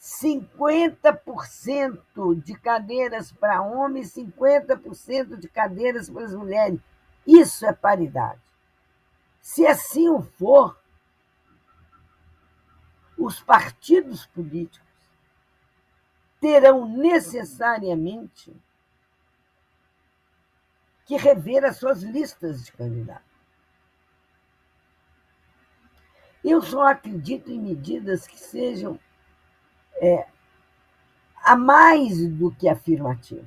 50% 0.00 2.40
de 2.42 2.58
cadeiras 2.58 3.32
para 3.32 3.62
homens, 3.62 4.14
50% 4.14 5.36
de 5.36 5.48
cadeiras 5.48 6.08
para 6.08 6.24
as 6.24 6.34
mulheres. 6.34 6.80
Isso 7.26 7.66
é 7.66 7.72
paridade. 7.72 8.40
Se 9.40 9.66
assim 9.66 10.08
o 10.08 10.22
for, 10.22 10.78
os 13.16 13.40
partidos 13.40 14.24
políticos 14.26 14.86
terão 16.40 16.88
necessariamente 16.88 18.54
que 21.08 21.16
rever 21.16 21.64
as 21.64 21.78
suas 21.78 22.02
listas 22.02 22.66
de 22.66 22.72
candidatos. 22.72 23.26
Eu 26.44 26.60
só 26.60 26.82
acredito 26.82 27.50
em 27.50 27.58
medidas 27.58 28.26
que 28.26 28.38
sejam 28.38 29.00
é, 30.02 30.28
a 31.42 31.56
mais 31.56 32.28
do 32.28 32.54
que 32.54 32.68
afirmativas. 32.68 33.46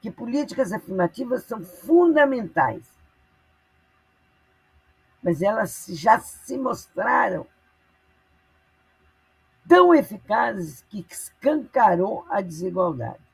Que 0.00 0.10
políticas 0.10 0.72
afirmativas 0.72 1.44
são 1.44 1.62
fundamentais, 1.62 2.90
mas 5.22 5.40
elas 5.40 5.86
já 5.88 6.18
se 6.18 6.58
mostraram 6.58 7.46
tão 9.68 9.94
eficazes 9.94 10.84
que 10.90 11.06
escancarou 11.08 12.26
a 12.28 12.40
desigualdade. 12.40 13.33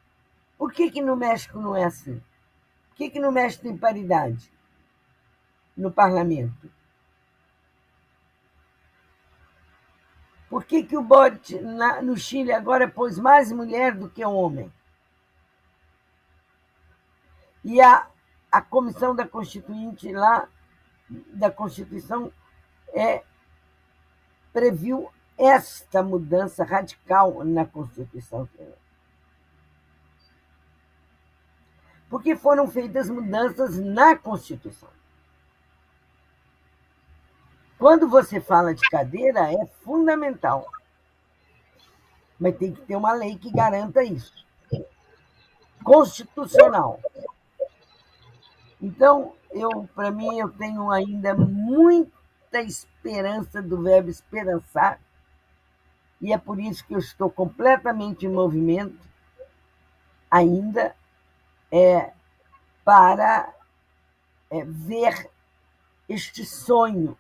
Por 0.61 0.75
que, 0.75 0.91
que 0.91 1.01
no 1.01 1.17
México 1.17 1.59
não 1.59 1.75
é 1.75 1.85
assim? 1.85 2.23
Por 2.91 2.97
que, 2.97 3.09
que 3.09 3.19
no 3.19 3.33
México 3.33 3.63
tem 3.63 3.79
paridade 3.79 4.53
no 5.75 5.91
parlamento? 5.91 6.71
Por 10.51 10.63
que, 10.67 10.83
que 10.83 10.99
o 10.99 11.03
Boric 11.03 11.59
na, 11.61 12.03
no 12.03 12.15
Chile 12.15 12.53
agora 12.53 12.87
pôs 12.87 13.19
mais 13.19 13.51
mulher 13.51 13.97
do 13.97 14.11
que 14.11 14.23
homem? 14.23 14.71
E 17.65 17.81
a, 17.81 18.07
a 18.53 18.61
comissão 18.61 19.17
da 19.17 19.27
Constituinte 19.27 20.13
lá, 20.13 20.47
da 21.09 21.51
Constituição, 21.51 22.31
é, 22.93 23.25
previu 24.53 25.11
esta 25.39 26.03
mudança 26.03 26.65
radical 26.65 27.43
na 27.47 27.65
Constituição 27.65 28.47
Porque 32.11 32.37
foram 32.37 32.67
feitas 32.67 33.09
mudanças 33.09 33.79
na 33.79 34.17
Constituição. 34.17 34.91
Quando 37.79 38.09
você 38.09 38.41
fala 38.41 38.75
de 38.75 38.83
cadeira, 38.91 39.51
é 39.51 39.65
fundamental. 39.83 40.67
Mas 42.39 42.57
tem 42.59 42.75
que 42.75 42.83
ter 42.83 42.97
uma 42.97 43.13
lei 43.13 43.39
que 43.39 43.51
garanta 43.51 44.03
isso. 44.03 44.45
Constitucional. 45.83 47.01
Então, 48.83 49.35
eu, 49.51 49.89
para 49.95 50.11
mim, 50.11 50.39
eu 50.39 50.51
tenho 50.51 50.91
ainda 50.91 51.35
muita 51.35 52.61
esperança 52.61 53.63
do 53.63 53.81
verbo 53.83 54.11
esperançar 54.11 55.01
e 56.21 56.33
é 56.33 56.39
por 56.39 56.61
isso 56.61 56.85
que 56.87 56.95
eu 56.95 56.99
estou 56.99 57.31
completamente 57.31 58.27
em 58.27 58.31
movimento 58.31 59.09
ainda 60.31 60.95
é, 61.71 62.13
para 62.85 63.55
é, 64.51 64.65
ver 64.65 65.31
este 66.09 66.45
sonho 66.45 67.17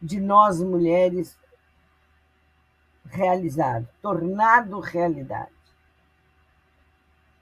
de 0.00 0.20
nós 0.20 0.60
mulheres 0.60 1.36
realizado, 3.06 3.88
tornado 4.00 4.78
realidade. 4.80 5.52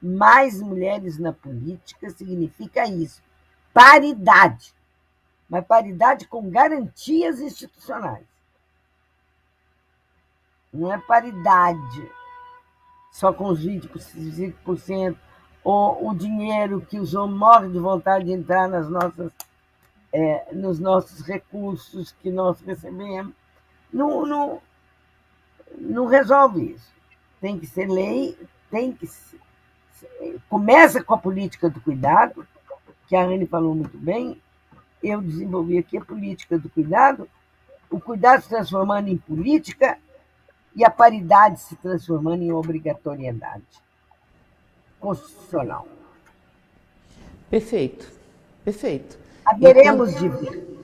Mais 0.00 0.60
mulheres 0.60 1.18
na 1.18 1.32
política 1.32 2.10
significa 2.10 2.86
isso. 2.86 3.22
Paridade. 3.72 4.74
Mas 5.48 5.66
paridade 5.66 6.26
com 6.26 6.50
garantias 6.50 7.40
institucionais. 7.40 8.26
Não 10.72 10.92
é 10.92 10.98
paridade 10.98 12.10
só 13.12 13.32
com 13.32 13.48
os 13.48 13.64
20%, 13.64 15.16
ou 15.64 16.08
o 16.08 16.14
dinheiro 16.14 16.80
que 16.80 16.98
os 16.98 17.14
homens 17.14 17.38
morrem 17.38 17.70
de 17.70 17.78
vontade 17.78 18.24
de 18.24 18.32
entrar 18.32 18.68
nas 18.68 18.88
nossas, 18.88 19.32
é, 20.12 20.52
nos 20.52 20.78
nossos 20.78 21.20
recursos 21.24 22.12
que 22.20 22.30
nós 22.30 22.60
recebemos. 22.60 23.32
Não, 23.92 24.26
não, 24.26 24.60
não 25.78 26.06
resolve 26.06 26.72
isso. 26.72 26.90
Tem 27.40 27.58
que 27.58 27.66
ser 27.66 27.88
lei, 27.88 28.36
tem 28.70 28.92
que 28.92 29.06
ser. 29.06 29.40
Começa 30.48 31.02
com 31.02 31.14
a 31.14 31.18
política 31.18 31.70
do 31.70 31.80
cuidado, 31.80 32.46
que 33.06 33.14
a 33.14 33.24
Rani 33.24 33.46
falou 33.46 33.74
muito 33.74 33.96
bem. 33.96 34.40
Eu 35.02 35.20
desenvolvi 35.20 35.78
aqui 35.78 35.96
a 35.96 36.04
política 36.04 36.58
do 36.58 36.68
cuidado, 36.68 37.28
o 37.90 38.00
cuidado 38.00 38.42
se 38.42 38.48
transformando 38.48 39.08
em 39.08 39.16
política 39.16 39.98
e 40.74 40.84
a 40.84 40.90
paridade 40.90 41.60
se 41.60 41.76
transformando 41.76 42.42
em 42.42 42.52
obrigatoriedade 42.52 43.64
constitucional. 45.02 45.86
Perfeito, 47.50 48.10
perfeito. 48.64 49.18
Haveremos 49.44 50.14
de 50.14 50.28
ver. 50.28 50.78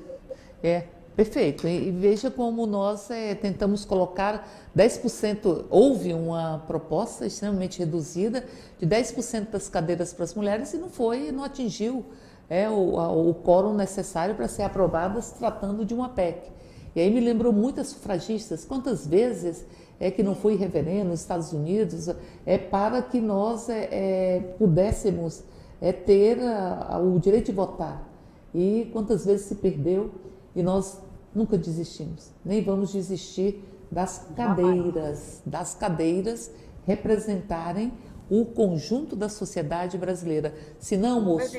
É, 0.63 0.85
perfeito. 1.17 1.67
E, 1.67 1.89
e 1.89 1.91
veja 1.93 2.31
como 2.31 2.67
nós 2.67 3.11
é, 3.11 3.35
tentamos 3.35 3.85
colocar 3.85 4.47
10%, 4.77 5.67
houve 5.71 6.13
uma 6.13 6.63
proposta 6.67 7.25
extremamente 7.25 7.79
reduzida 7.79 8.45
de 8.79 8.87
10% 8.87 9.51
das 9.51 9.69
cadeiras 9.69 10.13
para 10.13 10.25
as 10.25 10.35
mulheres 10.35 10.75
e 10.75 10.77
não 10.77 10.91
foi, 10.91 11.33
não 11.33 11.45
atingiu 11.45 12.05
é, 12.51 12.69
o, 12.69 12.99
a, 12.99 13.11
o 13.11 13.35
quórum 13.35 13.73
necessário 13.73 14.35
para 14.35 14.49
ser 14.49 14.65
aprovada 14.65 15.23
se 15.23 15.35
tratando 15.35 15.85
de 15.85 15.95
uma 15.95 16.09
PEC. 16.09 16.51
E 16.97 17.01
aí 17.01 17.11
me 17.11 17.21
lembrou 17.21 17.53
muitas 17.53 17.89
sufragistas, 17.89 18.65
quantas 18.65 19.07
vezes 19.07 19.65
é 20.01 20.11
que 20.11 20.23
não 20.23 20.35
foi 20.35 20.57
reverendo 20.57 21.11
nos 21.11 21.21
Estados 21.21 21.53
Unidos, 21.53 22.09
é 22.47 22.57
para 22.57 23.03
que 23.03 23.21
nós 23.21 23.69
é, 23.69 23.89
é, 23.91 24.41
pudéssemos 24.59 25.43
é, 25.81 25.93
ter 25.93 26.41
a, 26.41 26.95
a, 26.95 26.99
o 26.99 27.19
direito 27.19 27.47
de 27.47 27.53
votar. 27.53 28.09
E 28.55 28.89
quantas 28.93 29.25
vezes 29.27 29.47
se 29.47 29.57
perdeu 29.57 30.11
e 30.55 30.63
nós 30.63 31.01
nunca 31.35 31.59
desistimos, 31.59 32.31
nem 32.45 32.63
vamos 32.63 32.93
desistir 32.93 33.63
das 33.91 34.27
cadeiras, 34.37 35.43
das 35.45 35.75
cadeiras 35.75 36.51
representarem 36.87 37.93
o 38.31 38.45
conjunto 38.45 39.17
da 39.17 39.29
sociedade 39.29 39.97
brasileira. 39.97 40.55
Se 40.79 40.97
não, 40.97 41.21
moço, 41.21 41.57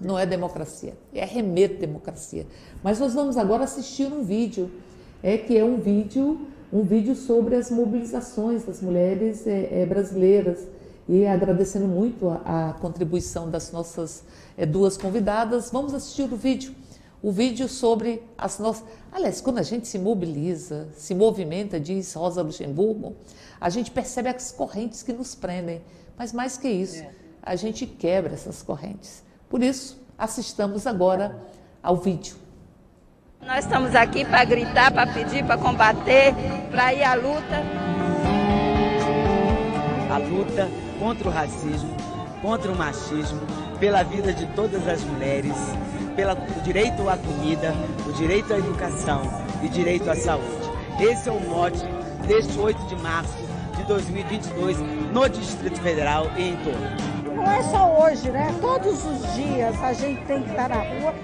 não 0.00 0.18
é 0.18 0.24
democracia, 0.24 0.96
é 1.12 1.24
remeto 1.24 1.80
democracia. 1.80 2.46
Mas 2.82 3.00
nós 3.00 3.14
vamos 3.14 3.36
agora 3.36 3.64
assistir 3.64 4.06
um 4.06 4.22
vídeo, 4.22 4.70
é 5.22 5.36
que 5.36 5.56
é 5.56 5.64
um 5.64 5.78
vídeo 5.78 6.46
um 6.72 6.82
vídeo 6.82 7.14
sobre 7.14 7.54
as 7.54 7.70
mobilizações 7.70 8.64
das 8.64 8.80
mulheres 8.80 9.46
é, 9.46 9.82
é, 9.82 9.86
brasileiras. 9.86 10.66
E 11.08 11.24
agradecendo 11.24 11.86
muito 11.86 12.28
a, 12.28 12.70
a 12.70 12.72
contribuição 12.74 13.48
das 13.48 13.70
nossas 13.70 14.24
é, 14.56 14.66
duas 14.66 14.96
convidadas, 14.96 15.70
vamos 15.70 15.94
assistir 15.94 16.32
o 16.32 16.36
vídeo. 16.36 16.74
O 17.22 17.30
vídeo 17.30 17.68
sobre 17.68 18.22
as 18.36 18.58
nossas. 18.58 18.84
Aliás, 19.12 19.40
quando 19.40 19.58
a 19.58 19.62
gente 19.62 19.86
se 19.86 19.98
mobiliza, 19.98 20.88
se 20.96 21.14
movimenta, 21.14 21.78
diz 21.78 22.12
Rosa 22.12 22.42
Luxemburgo, 22.42 23.14
a 23.60 23.70
gente 23.70 23.90
percebe 23.90 24.28
as 24.28 24.50
correntes 24.50 25.02
que 25.02 25.12
nos 25.12 25.34
prendem. 25.34 25.80
Mas 26.18 26.32
mais 26.32 26.56
que 26.56 26.68
isso, 26.68 27.04
a 27.42 27.54
gente 27.54 27.86
quebra 27.86 28.34
essas 28.34 28.62
correntes. 28.62 29.22
Por 29.48 29.62
isso, 29.62 30.00
assistamos 30.18 30.86
agora 30.86 31.40
ao 31.82 31.96
vídeo. 31.96 32.45
Nós 33.46 33.64
estamos 33.64 33.94
aqui 33.94 34.24
para 34.24 34.44
gritar, 34.44 34.90
para 34.90 35.06
pedir, 35.06 35.44
para 35.44 35.56
combater, 35.56 36.34
para 36.68 36.92
ir 36.92 37.04
à 37.04 37.14
luta. 37.14 37.62
A 40.10 40.18
luta 40.18 40.68
contra 40.98 41.28
o 41.28 41.30
racismo, 41.30 41.96
contra 42.42 42.72
o 42.72 42.76
machismo, 42.76 43.40
pela 43.78 44.02
vida 44.02 44.32
de 44.32 44.46
todas 44.46 44.88
as 44.88 45.00
mulheres, 45.04 45.54
pelo 46.16 46.34
direito 46.64 47.08
à 47.08 47.16
comida, 47.16 47.72
o 48.04 48.12
direito 48.14 48.52
à 48.52 48.58
educação 48.58 49.22
e 49.62 49.68
direito 49.68 50.10
à 50.10 50.16
saúde. 50.16 50.68
Esse 50.98 51.28
é 51.28 51.32
o 51.32 51.40
mote 51.40 51.84
deste 52.26 52.58
8 52.58 52.84
de 52.86 52.96
março 52.96 53.36
de 53.76 53.84
2022 53.84 54.76
no 55.12 55.28
Distrito 55.28 55.80
Federal 55.80 56.26
e 56.36 56.48
em 56.48 56.56
torno. 56.56 57.36
Não 57.36 57.44
é 57.44 57.62
só 57.62 58.02
hoje, 58.02 58.28
né? 58.28 58.52
Todos 58.60 59.04
os 59.04 59.34
dias 59.36 59.80
a 59.84 59.92
gente 59.92 60.20
tem 60.22 60.42
que 60.42 60.50
estar 60.50 60.68
na 60.68 60.78
rua 60.78 61.14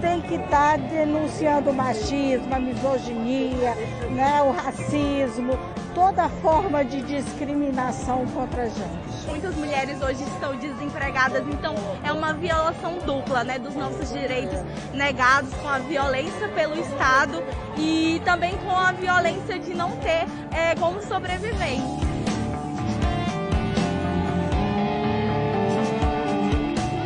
tem 0.00 0.20
que 0.20 0.34
estar 0.34 0.72
tá 0.72 0.76
denunciando 0.76 1.70
o 1.70 1.74
machismo, 1.74 2.54
a 2.54 2.58
misoginia, 2.58 3.74
né, 4.10 4.42
o 4.42 4.50
racismo, 4.50 5.58
toda 5.94 6.28
forma 6.28 6.84
de 6.84 7.00
discriminação 7.02 8.26
contra 8.34 8.62
a 8.62 8.68
gente. 8.68 9.28
Muitas 9.28 9.54
mulheres 9.54 10.02
hoje 10.02 10.22
estão 10.24 10.56
desempregadas, 10.56 11.42
então 11.48 11.74
é 12.02 12.12
uma 12.12 12.32
violação 12.32 12.98
dupla 13.06 13.44
né, 13.44 13.58
dos 13.58 13.74
nossos 13.74 14.12
direitos 14.12 14.58
negados 14.92 15.52
com 15.54 15.68
a 15.68 15.78
violência 15.78 16.48
pelo 16.48 16.78
Estado 16.78 17.42
e 17.78 18.20
também 18.24 18.56
com 18.58 18.70
a 18.70 18.92
violência 18.92 19.58
de 19.58 19.74
não 19.74 19.92
ter 19.98 20.26
é, 20.52 20.74
como 20.78 21.00
sobreviver. 21.02 22.13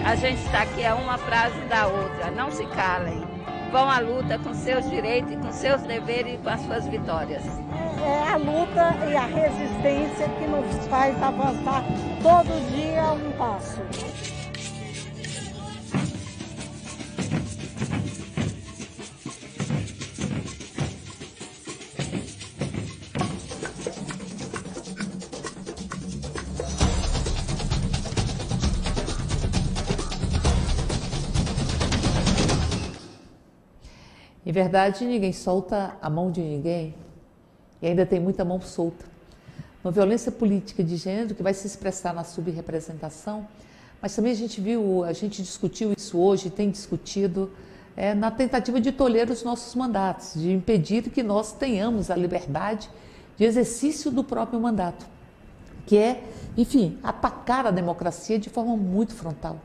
A 0.09 0.17
gente 0.17 0.43
está 0.43 0.63
aqui 0.63 0.87
a 0.87 0.95
uma 0.95 1.19
frase 1.19 1.61
da 1.67 1.87
outra. 1.87 2.31
Não 2.31 2.51
se 2.51 2.65
calem. 2.69 3.23
Vão 3.71 3.91
à 3.91 3.99
luta 3.99 4.39
com 4.39 4.55
seus 4.55 4.89
direitos, 4.89 5.37
com 5.37 5.53
seus 5.53 5.83
deveres 5.83 6.33
e 6.33 6.39
com 6.39 6.49
as 6.49 6.63
suas 6.63 6.89
vitórias. 6.89 7.43
É 8.03 8.31
a 8.31 8.37
luta 8.37 8.97
e 9.07 9.15
a 9.15 9.27
resistência 9.27 10.27
que 10.31 10.47
nos 10.47 10.87
faz 10.87 11.23
avançar 11.23 11.85
todo 12.23 12.71
dia 12.71 13.03
um 13.13 13.33
passo. 13.33 13.83
Verdade, 34.63 35.05
ninguém 35.05 35.33
solta 35.33 35.97
a 36.03 36.11
mão 36.11 36.33
de 36.33 36.41
ninguém 36.41 36.93
e 37.81 37.87
ainda 37.87 38.05
tem 38.05 38.19
muita 38.19 38.45
mão 38.45 38.61
solta. 38.61 39.05
Uma 39.85 39.93
violência 39.93 40.33
política 40.33 40.83
de 40.83 40.97
gênero 40.97 41.33
que 41.33 41.45
vai 41.45 41.55
se 41.55 41.65
expressar 41.65 42.13
na 42.13 42.25
subrepresentação, 42.25 43.47
mas 44.03 44.17
também 44.17 44.33
a 44.33 44.35
gente 44.35 44.61
viu, 44.61 45.05
a 45.05 45.13
gente 45.13 45.43
discutiu 45.43 45.93
isso 45.97 46.19
hoje, 46.19 46.51
tem 46.51 46.71
discutido 46.71 47.53
é, 47.97 48.15
na 48.15 48.33
tentativa 48.33 48.81
de 48.81 48.91
tolher 48.91 49.31
os 49.31 49.45
nossos 49.45 49.77
mandatos, 49.77 50.35
de 50.35 50.51
impedir 50.51 51.05
que 51.05 51.23
nós 51.23 51.53
tenhamos 51.53 52.11
a 52.11 52.17
liberdade 52.17 52.91
de 53.37 53.45
exercício 53.45 54.11
do 54.11 54.25
próprio 54.25 54.59
mandato, 54.59 55.07
que 55.87 55.97
é, 55.97 56.25
enfim, 56.57 56.99
atacar 57.01 57.65
a 57.65 57.71
democracia 57.71 58.41
de 58.41 58.51
forma 58.51 58.77
muito 58.77 59.15
frontal. 59.15 59.61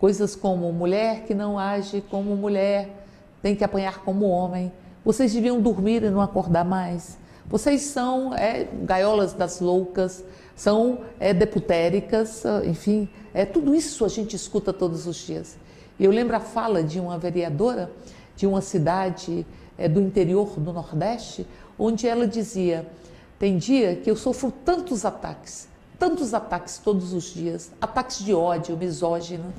Coisas 0.00 0.34
como 0.34 0.72
mulher 0.72 1.22
que 1.26 1.32
não 1.32 1.56
age 1.56 2.00
como 2.10 2.34
mulher, 2.34 3.01
tem 3.42 3.54
que 3.54 3.64
apanhar 3.64 3.98
como 4.04 4.26
homem. 4.28 4.72
Vocês 5.04 5.32
deviam 5.32 5.60
dormir 5.60 6.02
e 6.04 6.10
não 6.10 6.20
acordar 6.20 6.64
mais. 6.64 7.18
Vocês 7.46 7.82
são 7.82 8.32
é, 8.34 8.68
gaiolas 8.84 9.32
das 9.32 9.60
loucas, 9.60 10.24
são 10.54 11.00
é, 11.18 11.34
deputéricas, 11.34 12.44
enfim, 12.64 13.08
é, 13.34 13.44
tudo 13.44 13.74
isso 13.74 14.04
a 14.04 14.08
gente 14.08 14.36
escuta 14.36 14.72
todos 14.72 15.06
os 15.06 15.16
dias. 15.16 15.56
Eu 15.98 16.10
lembro 16.10 16.36
a 16.36 16.40
fala 16.40 16.82
de 16.82 17.00
uma 17.00 17.18
vereadora 17.18 17.90
de 18.36 18.46
uma 18.46 18.60
cidade 18.60 19.46
é, 19.76 19.88
do 19.88 20.00
interior 20.00 20.58
do 20.58 20.72
Nordeste, 20.72 21.46
onde 21.78 22.06
ela 22.06 22.26
dizia: 22.26 22.86
tem 23.38 23.58
dia 23.58 23.96
que 23.96 24.10
eu 24.10 24.16
sofro 24.16 24.52
tantos 24.64 25.04
ataques, 25.04 25.68
tantos 25.98 26.34
ataques 26.34 26.78
todos 26.78 27.12
os 27.12 27.24
dias, 27.24 27.70
ataques 27.80 28.18
de 28.18 28.34
ódio, 28.34 28.76
misógino, 28.76 29.52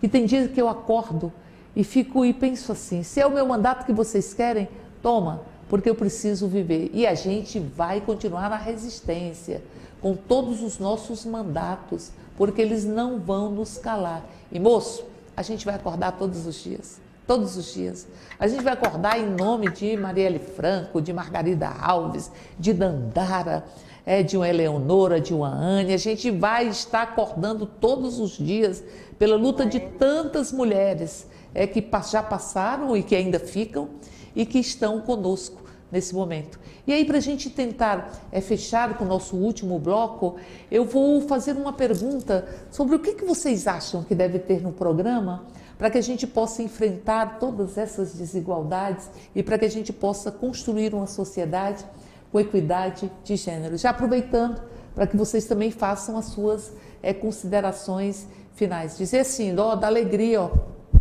que 0.00 0.08
tem 0.08 0.24
dia 0.26 0.48
que 0.48 0.60
eu 0.60 0.68
acordo 0.68 1.32
e 1.74 1.84
fico 1.84 2.24
e 2.24 2.32
penso 2.32 2.72
assim: 2.72 3.02
se 3.02 3.20
é 3.20 3.26
o 3.26 3.30
meu 3.30 3.46
mandato 3.46 3.86
que 3.86 3.92
vocês 3.92 4.34
querem, 4.34 4.68
toma, 5.02 5.42
porque 5.68 5.88
eu 5.88 5.94
preciso 5.94 6.48
viver. 6.48 6.90
E 6.92 7.06
a 7.06 7.14
gente 7.14 7.58
vai 7.58 8.00
continuar 8.00 8.50
na 8.50 8.56
resistência 8.56 9.62
com 10.00 10.14
todos 10.14 10.62
os 10.62 10.78
nossos 10.78 11.24
mandatos, 11.24 12.10
porque 12.36 12.60
eles 12.60 12.84
não 12.84 13.18
vão 13.18 13.50
nos 13.50 13.78
calar. 13.78 14.24
E 14.50 14.58
moço, 14.58 15.04
a 15.36 15.42
gente 15.42 15.64
vai 15.64 15.74
acordar 15.74 16.12
todos 16.12 16.46
os 16.46 16.62
dias. 16.62 17.00
todos 17.26 17.56
os 17.56 17.72
dias. 17.72 18.08
A 18.40 18.48
gente 18.48 18.64
vai 18.64 18.72
acordar 18.72 19.16
em 19.16 19.30
nome 19.30 19.70
de 19.70 19.96
Marielle 19.96 20.40
Franco, 20.40 21.00
de 21.00 21.12
Margarida 21.12 21.68
Alves, 21.68 22.28
de 22.58 22.72
Dandara, 22.72 23.64
é, 24.04 24.20
de 24.20 24.36
uma 24.36 24.48
Eleonora, 24.48 25.20
de 25.20 25.32
uma 25.32 25.48
Anne. 25.48 25.94
A 25.94 25.96
gente 25.96 26.28
vai 26.28 26.66
estar 26.66 27.02
acordando 27.02 27.66
todos 27.66 28.18
os 28.18 28.32
dias 28.32 28.82
pela 29.16 29.36
luta 29.36 29.64
de 29.64 29.78
tantas 29.78 30.50
mulheres 30.50 31.28
é, 31.54 31.66
que 31.66 31.84
já 32.10 32.22
passaram 32.22 32.96
e 32.96 33.02
que 33.02 33.14
ainda 33.14 33.38
ficam 33.38 33.88
e 34.34 34.46
que 34.46 34.58
estão 34.58 35.00
conosco 35.00 35.60
nesse 35.90 36.14
momento. 36.14 36.58
E 36.86 36.92
aí, 36.92 37.04
para 37.04 37.18
a 37.18 37.20
gente 37.20 37.50
tentar 37.50 38.12
é, 38.30 38.40
fechar 38.40 38.96
com 38.96 39.04
o 39.04 39.08
nosso 39.08 39.36
último 39.36 39.78
bloco, 39.78 40.36
eu 40.70 40.84
vou 40.84 41.20
fazer 41.22 41.52
uma 41.52 41.72
pergunta 41.72 42.46
sobre 42.70 42.96
o 42.96 42.98
que, 42.98 43.14
que 43.14 43.24
vocês 43.24 43.66
acham 43.66 44.02
que 44.02 44.14
deve 44.14 44.38
ter 44.38 44.62
no 44.62 44.72
programa 44.72 45.44
para 45.76 45.90
que 45.90 45.98
a 45.98 46.02
gente 46.02 46.26
possa 46.26 46.62
enfrentar 46.62 47.38
todas 47.38 47.78
essas 47.78 48.12
desigualdades 48.12 49.08
e 49.34 49.42
para 49.42 49.58
que 49.58 49.64
a 49.64 49.70
gente 49.70 49.92
possa 49.92 50.30
construir 50.30 50.94
uma 50.94 51.06
sociedade 51.06 51.84
com 52.30 52.38
equidade 52.38 53.10
de 53.24 53.36
gênero. 53.36 53.76
Já 53.78 53.90
aproveitando 53.90 54.60
para 54.94 55.06
que 55.06 55.16
vocês 55.16 55.46
também 55.46 55.70
façam 55.70 56.18
as 56.18 56.26
suas 56.26 56.72
é, 57.02 57.14
considerações 57.14 58.26
finais. 58.54 58.98
Dizer 58.98 59.20
assim, 59.20 59.56
ó, 59.58 59.74
da 59.74 59.86
alegria, 59.86 60.42
ó, 60.42 60.50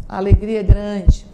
a 0.09 0.17
alegria 0.17 0.63
grande 0.63 1.25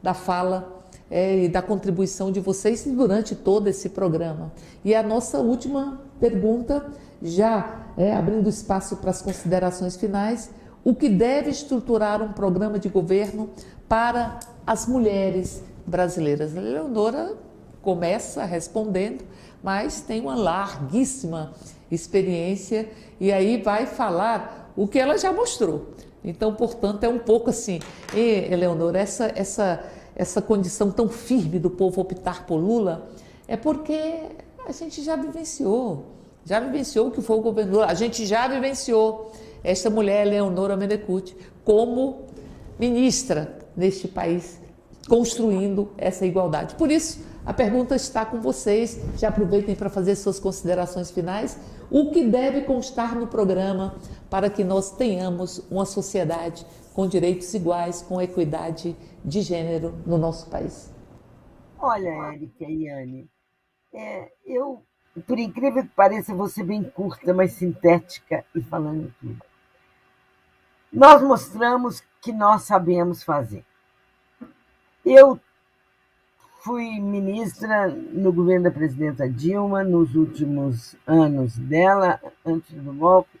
da 0.00 0.14
fala 0.14 0.80
é, 1.10 1.44
e 1.44 1.48
da 1.48 1.60
contribuição 1.60 2.30
de 2.30 2.38
vocês 2.38 2.84
durante 2.86 3.34
todo 3.34 3.66
esse 3.66 3.88
programa. 3.88 4.52
E 4.84 4.94
a 4.94 5.02
nossa 5.02 5.38
última 5.38 6.00
pergunta, 6.20 6.86
já 7.20 7.88
é, 7.98 8.14
abrindo 8.14 8.48
espaço 8.48 8.96
para 8.96 9.10
as 9.10 9.20
considerações 9.20 9.96
finais, 9.96 10.50
o 10.84 10.94
que 10.94 11.08
deve 11.08 11.50
estruturar 11.50 12.22
um 12.22 12.32
programa 12.32 12.78
de 12.78 12.88
governo 12.88 13.50
para 13.88 14.38
as 14.66 14.86
mulheres 14.86 15.62
brasileiras? 15.84 16.56
A 16.56 16.60
Leonora 16.60 17.34
começa 17.82 18.44
respondendo, 18.44 19.24
mas 19.62 20.00
tem 20.00 20.20
uma 20.20 20.36
larguíssima 20.36 21.52
experiência 21.90 22.88
e 23.18 23.32
aí 23.32 23.60
vai 23.60 23.84
falar 23.84 24.72
o 24.76 24.86
que 24.86 24.98
ela 24.98 25.18
já 25.18 25.32
mostrou. 25.32 25.88
Então, 26.24 26.54
portanto, 26.54 27.04
é 27.04 27.08
um 27.08 27.18
pouco 27.18 27.50
assim, 27.50 27.80
e, 28.14 28.52
Eleonora, 28.52 28.98
essa, 28.98 29.32
essa, 29.34 29.84
essa 30.14 30.42
condição 30.42 30.90
tão 30.90 31.08
firme 31.08 31.58
do 31.58 31.70
povo 31.70 32.00
optar 32.00 32.46
por 32.46 32.56
Lula 32.56 33.08
é 33.48 33.56
porque 33.56 34.22
a 34.66 34.72
gente 34.72 35.02
já 35.02 35.16
vivenciou, 35.16 36.04
já 36.44 36.60
vivenciou 36.60 37.08
o 37.08 37.10
que 37.10 37.22
foi 37.22 37.36
o 37.36 37.40
governador, 37.40 37.84
a 37.84 37.94
gente 37.94 38.26
já 38.26 38.46
vivenciou 38.46 39.32
esta 39.64 39.88
mulher, 39.90 40.26
Leonora 40.26 40.76
Menecute, 40.76 41.36
como 41.64 42.26
ministra 42.78 43.58
neste 43.76 44.08
país, 44.08 44.60
construindo 45.08 45.90
essa 45.96 46.24
igualdade. 46.26 46.74
Por 46.74 46.90
isso, 46.90 47.20
a 47.44 47.52
pergunta 47.52 47.96
está 47.96 48.24
com 48.24 48.40
vocês. 48.40 48.98
Já 49.16 49.28
aproveitem 49.28 49.74
para 49.74 49.90
fazer 49.90 50.14
suas 50.14 50.38
considerações 50.38 51.10
finais. 51.10 51.58
O 51.90 52.12
que 52.12 52.24
deve 52.24 52.62
constar 52.62 53.16
no 53.16 53.26
programa 53.26 53.96
para 54.30 54.48
que 54.48 54.62
nós 54.62 54.92
tenhamos 54.92 55.58
uma 55.68 55.84
sociedade 55.84 56.64
com 56.94 57.08
direitos 57.08 57.52
iguais, 57.52 58.00
com 58.00 58.22
equidade 58.22 58.96
de 59.24 59.42
gênero 59.42 59.92
no 60.06 60.16
nosso 60.16 60.48
país? 60.48 60.92
Olha, 61.78 62.10
Érica 62.32 62.64
e 62.64 62.88
Anne, 62.88 63.28
é, 63.92 64.30
eu, 64.46 64.84
por 65.26 65.38
incrível 65.38 65.82
que 65.82 65.88
pareça, 65.88 66.32
vou 66.34 66.48
ser 66.48 66.62
bem 66.62 66.84
curta, 66.84 67.34
mas 67.34 67.52
sintética 67.52 68.44
e 68.54 68.60
falando 68.62 69.12
tudo. 69.20 69.42
Nós 70.92 71.22
mostramos 71.22 72.04
que 72.20 72.32
nós 72.32 72.62
sabemos 72.62 73.24
fazer. 73.24 73.64
Eu 75.04 75.40
fui 76.62 77.00
ministra 77.00 77.88
no 77.88 78.32
governo 78.32 78.64
da 78.64 78.70
presidenta 78.70 79.28
Dilma 79.28 79.82
nos 79.82 80.14
últimos 80.14 80.94
anos 81.06 81.56
dela, 81.56 82.20
antes 82.44 82.74
do 82.74 82.92
golpe, 82.92 83.40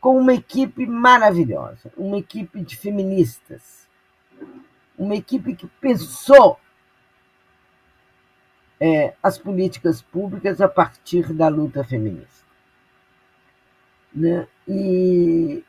com 0.00 0.18
uma 0.18 0.34
equipe 0.34 0.86
maravilhosa, 0.86 1.90
uma 1.96 2.18
equipe 2.18 2.62
de 2.62 2.76
feministas, 2.76 3.88
uma 4.98 5.14
equipe 5.14 5.54
que 5.54 5.66
pensou 5.80 6.58
é, 8.78 9.14
as 9.22 9.38
políticas 9.38 10.02
públicas 10.02 10.60
a 10.60 10.68
partir 10.68 11.32
da 11.32 11.48
luta 11.48 11.82
feminista. 11.84 12.46
Né? 14.12 14.46
E 14.68 15.64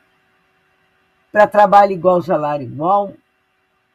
para 1.30 1.46
trabalho 1.46 1.92
igual, 1.92 2.20
salário 2.20 2.66
igual, 2.66 3.14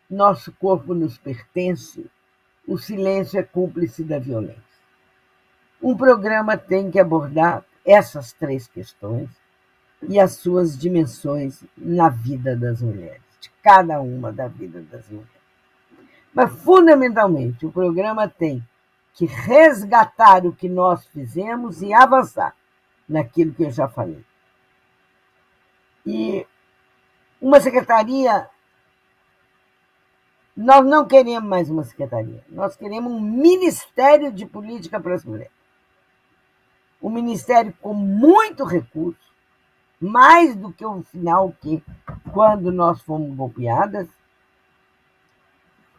nosso 0.10 0.52
corpo 0.54 0.94
nos 0.96 1.18
pertence, 1.18 2.10
o 2.68 2.78
silêncio 2.78 3.40
é 3.40 3.44
cúmplice 3.44 4.04
da 4.04 4.20
violência. 4.20 4.62
Um 5.82 5.96
programa 5.96 6.58
tem 6.58 6.92
que 6.92 7.00
abordar 7.00 7.64
essas 7.86 8.34
três 8.34 8.68
questões 8.68 9.30
e 10.02 10.20
as 10.20 10.34
suas 10.34 10.78
dimensões 10.78 11.64
na 11.78 12.10
vida 12.10 12.56
das 12.56 12.82
mulheres, 12.82 13.22
de 13.40 13.50
cada 13.64 14.02
uma 14.02 14.32
da 14.34 14.48
vida 14.48 14.82
das 14.82 15.08
mulheres. 15.08 15.32
Mas, 16.34 16.52
fundamentalmente, 16.62 17.66
o 17.66 17.72
programa 17.72 18.28
tem 18.28 18.64
que 19.14 19.26
resgatar 19.26 20.46
o 20.46 20.54
que 20.54 20.70
nós 20.70 21.08
fizemos 21.08 21.82
e 21.82 21.94
avançar 21.94 22.54
naquilo 23.08 23.54
que 23.54 23.64
eu 23.64 23.72
já 23.72 23.88
falei. 23.88 24.24
E 26.06 26.46
uma 27.42 27.60
secretaria 27.60 28.48
nós 30.58 30.84
não 30.84 31.06
queremos 31.06 31.48
mais 31.48 31.70
uma 31.70 31.84
secretaria, 31.84 32.44
nós 32.50 32.76
queremos 32.76 33.14
um 33.14 33.22
Ministério 33.22 34.32
de 34.32 34.44
Política 34.44 35.00
para 35.00 35.14
as 35.14 35.24
Mulheres. 35.24 35.56
Um 37.00 37.12
ministério 37.12 37.72
com 37.80 37.94
muito 37.94 38.64
recurso, 38.64 39.32
mais 40.02 40.56
do 40.56 40.74
que 40.74 40.84
o 40.84 41.04
final 41.04 41.54
que, 41.62 41.84
quando 42.34 42.72
nós 42.72 43.00
fomos 43.04 43.36
golpeadas, 43.36 44.08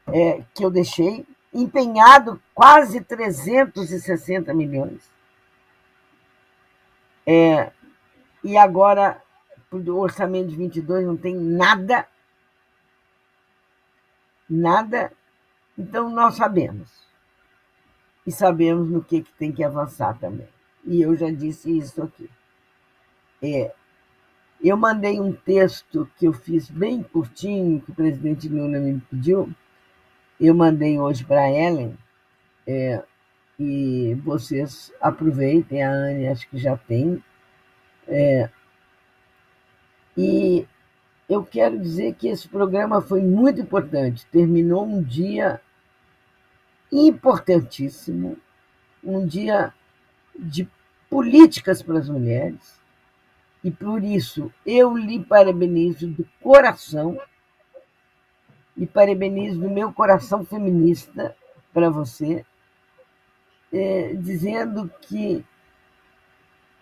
é, 0.08 0.42
que 0.52 0.64
eu 0.64 0.72
deixei, 0.72 1.24
empenhado 1.54 2.42
quase 2.52 3.00
360 3.00 4.52
milhões. 4.52 5.08
É, 7.24 7.70
e 8.42 8.56
agora, 8.56 9.22
o 9.70 9.90
orçamento 9.92 10.48
de 10.48 10.56
22 10.56 11.06
não 11.06 11.16
tem 11.16 11.36
nada 11.36 12.08
nada. 14.48 15.12
Então, 15.76 16.10
nós 16.10 16.36
sabemos. 16.36 17.06
E 18.26 18.32
sabemos 18.32 18.90
no 18.90 19.02
que, 19.02 19.22
que 19.22 19.32
tem 19.34 19.52
que 19.52 19.64
avançar 19.64 20.18
também. 20.18 20.48
E 20.84 21.00
eu 21.02 21.16
já 21.16 21.30
disse 21.30 21.76
isso 21.76 22.02
aqui. 22.02 22.28
É, 23.42 23.72
eu 24.62 24.76
mandei 24.76 25.20
um 25.20 25.32
texto 25.32 26.10
que 26.16 26.26
eu 26.26 26.32
fiz 26.32 26.68
bem 26.68 27.02
curtinho, 27.02 27.80
que 27.80 27.90
o 27.90 27.94
presidente 27.94 28.48
Lula 28.48 28.78
me 28.80 29.00
pediu. 29.10 29.48
Eu 30.40 30.54
mandei 30.54 30.98
hoje 30.98 31.24
para 31.24 31.50
Ellen. 31.50 31.96
É, 32.66 33.02
e 33.58 34.14
vocês 34.24 34.92
aproveitem, 35.00 35.82
a 35.82 35.90
Anne 35.90 36.28
acho 36.28 36.48
que 36.48 36.58
já 36.58 36.76
tem. 36.76 37.22
É, 38.06 38.48
e 40.16 40.66
eu 41.28 41.44
quero 41.44 41.78
dizer 41.78 42.14
que 42.14 42.28
esse 42.28 42.48
programa 42.48 43.02
foi 43.02 43.20
muito 43.20 43.60
importante. 43.60 44.26
Terminou 44.26 44.86
um 44.86 45.02
dia 45.02 45.60
importantíssimo, 46.90 48.38
um 49.04 49.26
dia 49.26 49.74
de 50.34 50.68
políticas 51.10 51.82
para 51.82 51.98
as 51.98 52.08
mulheres. 52.08 52.80
E 53.62 53.70
por 53.70 54.02
isso 54.02 54.52
eu 54.64 54.96
lhe 54.96 55.22
parabenizo 55.22 56.08
do 56.08 56.26
coração 56.40 57.20
e 58.76 58.86
parabenizo 58.86 59.60
do 59.60 59.68
meu 59.68 59.92
coração 59.92 60.46
feminista 60.46 61.36
para 61.74 61.90
você, 61.90 62.46
é, 63.72 64.14
dizendo 64.14 64.90
que 65.02 65.44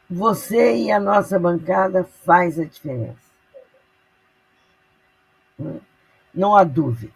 você 0.08 0.76
e 0.76 0.92
a 0.92 1.00
nossa 1.00 1.38
bancada 1.38 2.04
faz 2.04 2.60
a 2.60 2.64
diferença. 2.64 3.25
Não 6.34 6.54
há 6.54 6.64
dúvida 6.64 7.12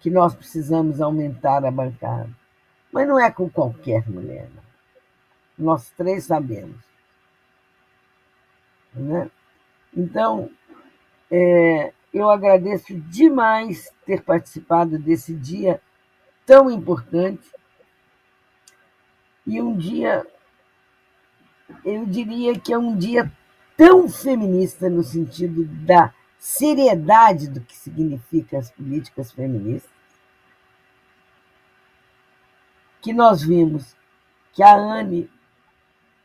que 0.00 0.10
nós 0.10 0.34
precisamos 0.34 1.00
aumentar 1.00 1.64
a 1.64 1.70
bancada. 1.70 2.30
Mas 2.92 3.08
não 3.08 3.18
é 3.18 3.30
com 3.30 3.50
qualquer 3.50 4.08
mulher. 4.08 4.48
Não. 4.54 4.62
Nós 5.58 5.90
três 5.90 6.24
sabemos. 6.24 6.76
Né? 8.94 9.30
Então, 9.94 10.48
é, 11.30 11.92
eu 12.12 12.30
agradeço 12.30 12.94
demais 13.00 13.90
ter 14.04 14.22
participado 14.22 14.98
desse 14.98 15.34
dia 15.34 15.80
tão 16.46 16.70
importante 16.70 17.50
e 19.46 19.62
um 19.62 19.76
dia, 19.76 20.26
eu 21.84 22.04
diria 22.04 22.58
que 22.58 22.72
é 22.72 22.78
um 22.78 22.96
dia 22.96 23.30
tão 23.76 24.08
feminista 24.08 24.90
no 24.90 25.04
sentido 25.04 25.64
da 25.64 26.12
seriedade 26.46 27.50
do 27.50 27.60
que 27.60 27.76
significa 27.76 28.56
as 28.56 28.70
políticas 28.70 29.32
feministas, 29.32 29.90
que 33.02 33.12
nós 33.12 33.42
vimos 33.42 33.96
que 34.52 34.62
a 34.62 34.76
Anne 34.76 35.28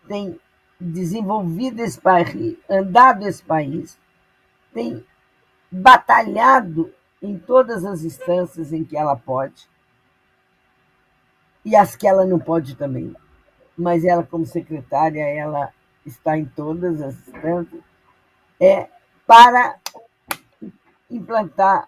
tem 0.08 0.40
desenvolvido 0.80 1.80
esse 1.80 2.00
país, 2.00 2.56
andado 2.70 3.28
esse 3.28 3.44
país, 3.44 3.98
tem 4.72 5.04
batalhado 5.72 6.94
em 7.20 7.40
todas 7.40 7.84
as 7.84 8.04
instâncias 8.04 8.72
em 8.72 8.86
que 8.86 8.96
ela 8.96 9.16
pode, 9.16 9.68
e 11.66 11.76
as 11.76 11.96
que 11.96 12.08
ela 12.08 12.28
não 12.28 12.38
pode 12.38 12.76
também. 12.76 13.16
Mas 13.76 14.06
ela, 14.06 14.24
como 14.24 14.46
secretária, 14.46 15.24
ela 15.24 15.74
está 16.06 16.38
em 16.38 16.46
todas 16.46 17.02
as 17.02 17.16
instâncias, 17.28 17.82
é 18.60 18.88
para 19.26 19.80
implantar 21.12 21.88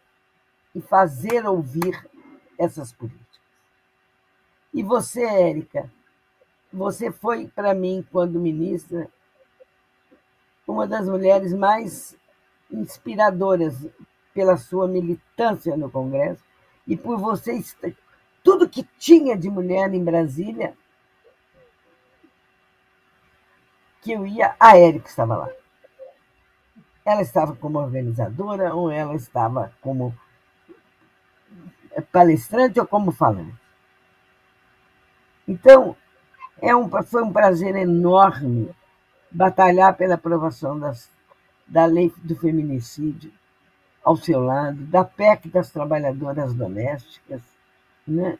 e 0.75 0.81
fazer 0.81 1.45
ouvir 1.45 2.07
essas 2.57 2.91
políticas. 2.91 3.23
E 4.73 4.83
você, 4.83 5.23
Érica, 5.23 5.89
você 6.71 7.11
foi, 7.11 7.47
para 7.47 7.73
mim, 7.73 8.05
quando 8.11 8.39
ministra, 8.39 9.09
uma 10.67 10.87
das 10.87 11.07
mulheres 11.07 11.53
mais 11.53 12.15
inspiradoras 12.71 13.75
pela 14.33 14.57
sua 14.57 14.87
militância 14.87 15.77
no 15.77 15.91
Congresso 15.91 16.43
e 16.87 16.97
por 16.97 17.17
você 17.19 17.61
tudo 18.43 18.67
que 18.67 18.83
tinha 18.97 19.37
de 19.37 19.49
mulher 19.49 19.93
em 19.93 20.03
Brasília 20.03 20.75
que 24.01 24.11
eu 24.11 24.27
ia, 24.27 24.55
a 24.59 24.77
Érica 24.77 25.07
estava 25.07 25.37
lá. 25.37 25.62
Ela 27.05 27.21
estava 27.21 27.55
como 27.55 27.79
organizadora 27.79 28.73
ou 28.73 28.89
ela 28.89 29.15
estava 29.15 29.73
como 29.81 30.15
palestrante 32.11 32.79
ou 32.79 32.87
como 32.87 33.11
falante. 33.11 33.53
Então, 35.47 35.95
é 36.61 36.75
um, 36.75 36.89
foi 37.03 37.23
um 37.23 37.33
prazer 37.33 37.75
enorme 37.75 38.73
batalhar 39.29 39.95
pela 39.95 40.15
aprovação 40.15 40.79
das, 40.79 41.09
da 41.67 41.85
lei 41.85 42.13
do 42.23 42.35
feminicídio 42.35 43.31
ao 44.03 44.15
seu 44.15 44.39
lado, 44.39 44.77
da 44.85 45.03
PEC 45.03 45.49
das 45.49 45.69
trabalhadoras 45.71 46.53
domésticas, 46.53 47.41
né? 48.07 48.37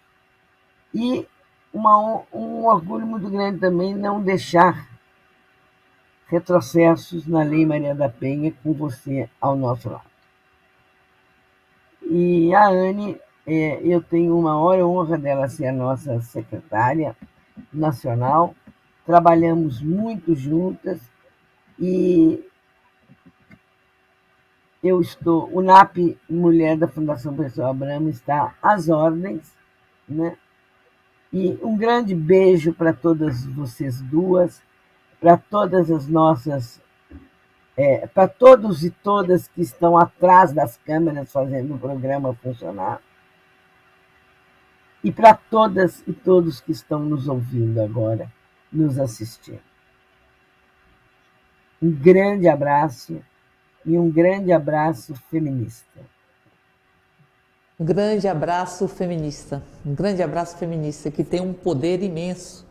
e 0.94 1.28
uma, 1.74 2.24
um 2.32 2.66
orgulho 2.66 3.06
muito 3.08 3.30
grande 3.30 3.60
também 3.60 3.96
não 3.96 4.22
deixar 4.22 4.88
retrocessos 6.34 7.28
na 7.28 7.44
Lei 7.44 7.64
Maria 7.64 7.94
da 7.94 8.10
Penha 8.10 8.52
com 8.64 8.74
você 8.74 9.30
ao 9.40 9.56
nosso 9.56 9.88
lado. 9.88 10.02
E 12.02 12.52
a 12.56 12.68
Anne, 12.68 13.22
é, 13.46 13.80
eu 13.84 14.02
tenho 14.02 14.36
uma 14.36 14.60
hora 14.60 14.86
honra 14.86 15.16
dela 15.16 15.48
ser 15.48 15.68
a 15.68 15.72
nossa 15.72 16.20
secretária 16.22 17.16
nacional, 17.72 18.56
trabalhamos 19.06 19.80
muito 19.80 20.34
juntas 20.34 21.00
e 21.80 22.44
eu 24.84 25.00
estou, 25.00 25.48
o 25.54 25.62
NAP 25.62 26.18
Mulher 26.28 26.76
da 26.78 26.88
Fundação 26.88 27.36
Pessoal 27.36 27.70
Abramo 27.70 28.10
está 28.10 28.56
às 28.60 28.90
ordens, 28.90 29.54
né? 30.10 30.36
E 31.32 31.60
um 31.62 31.78
grande 31.78 32.16
beijo 32.16 32.74
para 32.74 32.92
todas 32.92 33.46
vocês 33.46 34.02
duas 34.02 34.62
para 35.24 35.38
todas 35.38 35.90
as 35.90 36.06
nossas, 36.06 36.82
é, 37.78 38.06
para 38.08 38.28
todos 38.28 38.84
e 38.84 38.90
todas 38.90 39.48
que 39.48 39.62
estão 39.62 39.98
atrás 39.98 40.52
das 40.52 40.76
câmeras 40.86 41.32
fazendo 41.32 41.76
o 41.76 41.80
programa 41.80 42.34
funcionar, 42.44 43.00
e 45.02 45.14
para 45.14 45.34
todas 45.34 46.04
e 46.06 46.12
todos 46.12 46.60
que 46.60 46.74
estão 46.74 47.00
nos 47.00 47.30
ouvindo 47.30 47.82
agora, 47.82 48.30
nos 48.70 49.00
assistindo. 49.00 49.62
Um 51.82 51.90
grande 51.90 52.50
abraço 52.50 53.22
e 53.86 53.98
um 53.98 54.12
grande 54.12 54.52
abraço 54.52 55.16
feminista. 55.30 56.02
Um 57.80 57.86
grande 57.86 58.28
abraço 58.28 58.90
feminista, 58.90 59.64
um 59.86 59.96
grande 59.96 60.22
abraço 60.22 60.58
feminista 60.58 61.10
que 61.10 61.24
tem 61.24 61.40
um 61.40 61.54
poder 61.54 62.04
imenso, 62.04 62.68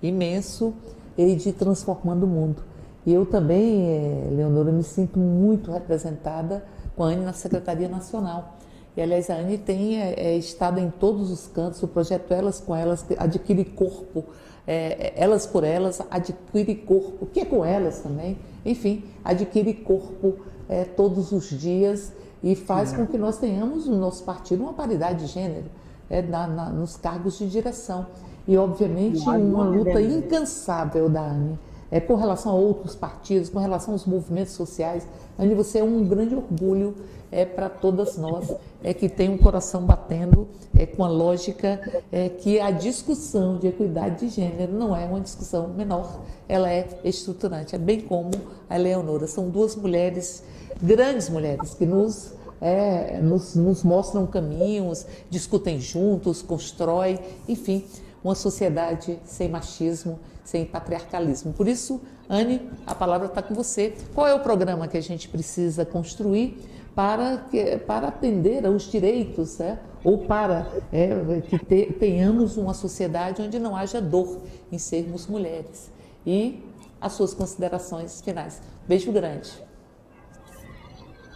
imenso 0.00 0.72
ele 1.16 1.36
de 1.36 1.52
transformando 1.52 2.24
o 2.24 2.26
mundo. 2.26 2.62
E 3.04 3.12
eu 3.12 3.24
também, 3.24 3.88
eh, 3.88 4.28
Leonora, 4.32 4.72
me 4.72 4.82
sinto 4.82 5.18
muito 5.18 5.70
representada 5.70 6.64
com 6.96 7.04
a 7.04 7.08
Anne 7.08 7.24
na 7.24 7.32
Secretaria 7.32 7.88
Nacional. 7.88 8.56
E, 8.96 9.02
aliás, 9.02 9.28
a 9.28 9.34
Anne 9.34 9.58
tem 9.58 10.00
é, 10.00 10.36
estado 10.36 10.80
em 10.80 10.90
todos 10.90 11.30
os 11.30 11.46
cantos, 11.46 11.82
o 11.82 11.88
projeto 11.88 12.32
Elas 12.32 12.58
com 12.58 12.74
Elas 12.74 13.04
adquire 13.18 13.64
corpo, 13.64 14.24
é, 14.66 15.12
Elas 15.14 15.46
por 15.46 15.62
Elas 15.62 16.00
adquire 16.10 16.74
corpo, 16.74 17.26
que 17.26 17.40
é 17.40 17.44
com 17.44 17.64
elas 17.64 18.00
também, 18.00 18.38
enfim, 18.64 19.04
adquire 19.22 19.74
corpo 19.74 20.36
é, 20.68 20.84
todos 20.84 21.30
os 21.30 21.48
dias 21.50 22.12
e 22.42 22.54
faz 22.56 22.92
com 22.92 23.06
que 23.06 23.18
nós 23.18 23.38
tenhamos 23.38 23.86
no 23.86 23.96
nosso 23.96 24.24
partido 24.24 24.62
uma 24.62 24.72
paridade 24.72 25.26
de 25.26 25.32
gênero 25.32 25.66
é, 26.08 26.22
na, 26.22 26.46
na, 26.46 26.70
nos 26.70 26.96
cargos 26.96 27.38
de 27.38 27.48
direção 27.48 28.06
e, 28.46 28.56
obviamente, 28.56 29.20
uma 29.20 29.64
luta 29.64 30.00
incansável 30.00 31.08
da 31.08 31.22
Anne 31.22 31.58
é, 31.90 32.00
com 32.00 32.14
relação 32.14 32.52
a 32.52 32.54
outros 32.54 32.94
partidos, 32.94 33.48
com 33.48 33.58
relação 33.58 33.92
aos 33.94 34.04
movimentos 34.06 34.52
sociais. 34.52 35.06
Anne, 35.38 35.54
você 35.54 35.78
é 35.78 35.84
um 35.84 36.04
grande 36.04 36.34
orgulho 36.34 36.94
é, 37.30 37.44
para 37.44 37.68
todas 37.68 38.16
nós, 38.16 38.52
é 38.82 38.94
que 38.94 39.08
tem 39.08 39.28
um 39.28 39.38
coração 39.38 39.84
batendo 39.84 40.48
é, 40.76 40.86
com 40.86 41.04
a 41.04 41.08
lógica 41.08 41.80
é, 42.10 42.28
que 42.28 42.60
a 42.60 42.70
discussão 42.70 43.58
de 43.58 43.66
equidade 43.66 44.26
de 44.26 44.28
gênero 44.28 44.72
não 44.72 44.94
é 44.94 45.04
uma 45.04 45.20
discussão 45.20 45.68
menor, 45.68 46.20
ela 46.48 46.70
é 46.70 46.88
estruturante, 47.04 47.74
é 47.74 47.78
bem 47.78 48.00
como 48.00 48.30
a 48.68 48.76
Leonora. 48.76 49.26
São 49.26 49.48
duas 49.48 49.74
mulheres, 49.74 50.42
grandes 50.80 51.28
mulheres, 51.28 51.74
que 51.74 51.86
nos 51.86 52.34
é, 52.58 53.20
nos, 53.20 53.54
nos, 53.54 53.82
mostram 53.82 54.26
caminhos, 54.26 55.04
discutem 55.28 55.78
juntos, 55.78 56.40
constroem, 56.40 57.18
enfim, 57.46 57.84
uma 58.26 58.34
sociedade 58.34 59.20
sem 59.24 59.48
machismo, 59.48 60.18
sem 60.44 60.64
patriarcalismo. 60.64 61.52
Por 61.52 61.68
isso, 61.68 62.00
Anne, 62.28 62.68
a 62.84 62.92
palavra 62.92 63.28
está 63.28 63.40
com 63.40 63.54
você. 63.54 63.94
Qual 64.14 64.26
é 64.26 64.34
o 64.34 64.40
programa 64.40 64.88
que 64.88 64.96
a 64.96 65.00
gente 65.00 65.28
precisa 65.28 65.84
construir 65.84 66.58
para, 66.92 67.38
que, 67.50 67.76
para 67.78 68.08
atender 68.08 68.66
aos 68.66 68.90
direitos, 68.90 69.58
né? 69.58 69.78
ou 70.02 70.18
para 70.18 70.66
é, 70.92 71.40
que 71.48 71.58
te, 71.58 71.92
tenhamos 71.92 72.56
uma 72.56 72.74
sociedade 72.74 73.42
onde 73.42 73.60
não 73.60 73.76
haja 73.76 74.00
dor 74.00 74.42
em 74.72 74.78
sermos 74.78 75.28
mulheres? 75.28 75.92
E 76.26 76.64
as 77.00 77.12
suas 77.12 77.32
considerações 77.32 78.20
finais. 78.20 78.60
Beijo 78.88 79.12
grande. 79.12 79.52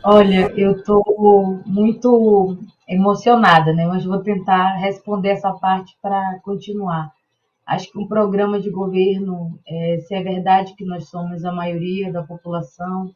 Olha, 0.03 0.53
eu 0.57 0.73
estou 0.73 1.61
muito 1.65 2.59
emocionada, 2.91 3.73
né? 3.73 3.87
Mas 3.87 4.05
vou 4.05 4.19
tentar 4.19 4.77
responder 4.79 5.29
essa 5.29 5.53
parte 5.53 5.97
para 6.03 6.41
continuar. 6.41 7.13
Acho 7.65 7.91
que 7.93 7.99
um 7.99 8.09
programa 8.09 8.59
de 8.61 8.69
governo, 8.69 9.57
é, 9.65 9.99
se 10.01 10.13
é 10.13 10.21
verdade 10.21 10.75
que 10.75 10.85
nós 10.85 11.09
somos 11.09 11.45
a 11.45 11.53
maioria 11.53 12.13
da 12.13 12.25
população, 12.25 13.15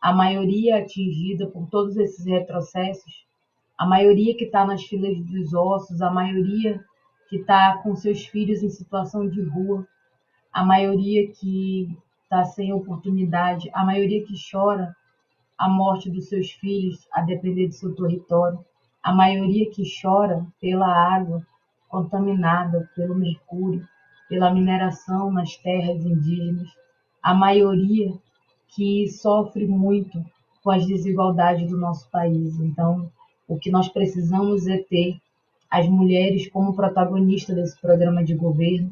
a 0.00 0.12
maioria 0.12 0.78
atingida 0.78 1.46
por 1.46 1.68
todos 1.70 1.96
esses 1.96 2.26
retrocessos, 2.26 3.24
a 3.78 3.86
maioria 3.86 4.36
que 4.36 4.44
está 4.44 4.66
nas 4.66 4.82
filas 4.82 5.16
dos 5.20 5.54
ossos, 5.54 6.02
a 6.02 6.10
maioria 6.10 6.84
que 7.28 7.36
está 7.36 7.78
com 7.78 7.94
seus 7.94 8.26
filhos 8.26 8.60
em 8.64 8.70
situação 8.70 9.28
de 9.28 9.40
rua, 9.40 9.86
a 10.52 10.64
maioria 10.64 11.30
que 11.30 11.96
está 12.24 12.42
sem 12.44 12.72
oportunidade, 12.72 13.70
a 13.72 13.84
maioria 13.84 14.24
que 14.24 14.34
chora 14.50 14.96
a 15.56 15.68
morte 15.68 16.10
dos 16.10 16.28
seus 16.28 16.50
filhos 16.50 17.06
a 17.12 17.22
depender 17.22 17.68
do 17.68 17.74
seu 17.74 17.94
território, 17.94 18.58
a 19.02 19.12
maioria 19.12 19.70
que 19.70 19.82
chora 20.00 20.46
pela 20.60 20.86
água 20.86 21.44
contaminada 21.88 22.88
pelo 22.94 23.14
mercúrio, 23.14 23.86
pela 24.28 24.52
mineração 24.52 25.30
nas 25.30 25.56
terras 25.56 26.04
indígenas, 26.04 26.68
a 27.22 27.34
maioria 27.34 28.12
que 28.68 29.08
sofre 29.08 29.66
muito 29.66 30.24
com 30.62 30.70
as 30.70 30.86
desigualdades 30.86 31.68
do 31.68 31.76
nosso 31.76 32.08
país. 32.10 32.58
Então, 32.58 33.10
o 33.46 33.58
que 33.58 33.70
nós 33.70 33.88
precisamos 33.88 34.66
é 34.66 34.78
ter 34.78 35.20
as 35.70 35.88
mulheres 35.88 36.48
como 36.48 36.74
protagonistas 36.74 37.56
desse 37.56 37.80
programa 37.80 38.24
de 38.24 38.34
governo 38.34 38.90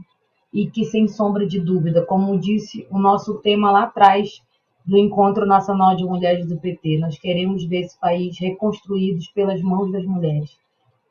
e 0.52 0.66
que, 0.68 0.84
sem 0.84 1.06
sombra 1.06 1.46
de 1.46 1.60
dúvida, 1.60 2.04
como 2.04 2.38
disse 2.38 2.86
o 2.90 2.98
nosso 2.98 3.38
tema 3.38 3.70
lá 3.70 3.84
atrás, 3.84 4.42
do 4.84 4.96
Encontro 4.96 5.46
Nacional 5.46 5.94
de 5.96 6.04
Mulheres 6.04 6.46
do 6.46 6.58
PT. 6.58 6.98
Nós 6.98 7.18
queremos 7.18 7.64
ver 7.64 7.80
esse 7.80 7.98
país 7.98 8.38
reconstruído 8.38 9.20
pelas 9.34 9.60
mãos 9.62 9.92
das 9.92 10.04
mulheres, 10.04 10.56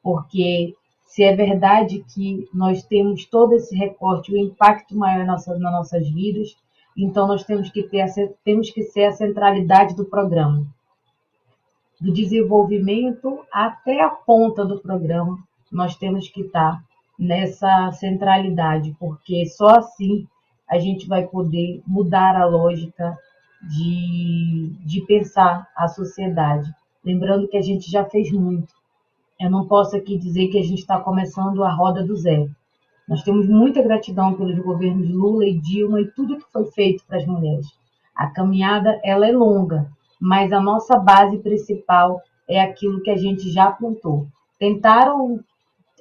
porque 0.04 0.76
se 1.06 1.24
é 1.24 1.36
verdade 1.36 2.04
que 2.14 2.48
nós 2.54 2.84
temos 2.84 3.26
todo 3.26 3.54
esse 3.54 3.76
recorte, 3.76 4.32
o 4.32 4.38
impacto 4.38 4.96
maior 4.96 5.26
nas 5.26 5.48
nossas, 5.48 5.60
nas 5.60 5.72
nossas 5.72 6.10
vidas, 6.10 6.56
então 6.98 7.28
nós 7.28 7.44
temos 7.44 7.70
que 7.72 7.84
ter 7.84 8.06
temos 8.44 8.70
que 8.70 8.84
ser 8.84 9.06
a 9.06 9.12
centralidade 9.12 9.96
do 9.96 10.06
programa. 10.06 10.66
do 12.00 12.14
desenvolvimento 12.14 13.40
até 13.52 14.02
a 14.02 14.10
ponta 14.10 14.64
do 14.64 14.80
programa, 14.80 15.38
nós 15.72 15.96
temos 15.98 16.30
que 16.30 16.42
estar 16.42 16.82
nessa 17.18 17.92
centralidade, 17.92 18.96
porque 18.98 19.46
só 19.46 19.68
assim 19.80 20.26
a 20.70 20.80
gente 20.80 21.08
vai 21.08 21.28
poder 21.28 21.82
mudar 21.86 22.36
a 22.38 22.46
lógica 22.46 23.18
de, 23.62 24.74
de 24.86 25.02
pensar 25.06 25.68
a 25.76 25.88
sociedade. 25.88 26.70
Lembrando 27.04 27.48
que 27.48 27.58
a 27.58 27.62
gente 27.62 27.90
já 27.90 28.06
fez 28.06 28.32
muito. 28.32 28.74
Eu 29.40 29.50
não 29.50 29.68
posso 29.68 29.96
aqui 29.96 30.18
dizer 30.18 30.48
que 30.50 30.60
a 30.60 30.64
gente 30.64 30.80
está 30.80 31.00
começando 31.00 31.64
a 31.64 31.72
roda 31.72 32.04
do 32.04 32.16
zero. 32.16 32.50
Nós 33.08 33.24
temos 33.24 33.48
muita 33.48 33.82
gratidão 33.82 34.36
pelos 34.36 34.60
governos 34.60 35.10
Lula 35.10 35.46
e 35.46 35.58
Dilma 35.58 36.02
e 36.02 36.12
tudo 36.12 36.38
que 36.38 36.52
foi 36.52 36.66
feito 36.72 37.04
para 37.08 37.18
as 37.18 37.26
mulheres. 37.26 37.68
A 38.16 38.28
caminhada 38.28 39.00
ela 39.04 39.28
é 39.28 39.32
longa, 39.32 39.90
mas 40.20 40.52
a 40.52 40.60
nossa 40.60 41.00
base 41.00 41.38
principal 41.38 42.22
é 42.48 42.62
aquilo 42.62 43.02
que 43.02 43.10
a 43.10 43.18
gente 43.18 43.50
já 43.50 43.72
plantou. 43.72 44.28
Tentaram 44.60 45.40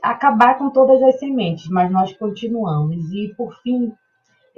acabar 0.02 0.58
com 0.58 0.70
todas 0.70 1.02
as 1.02 1.18
sementes, 1.18 1.68
mas 1.68 1.90
nós 1.90 2.12
continuamos. 2.16 3.10
E 3.12 3.32
por 3.36 3.54
fim, 3.62 3.92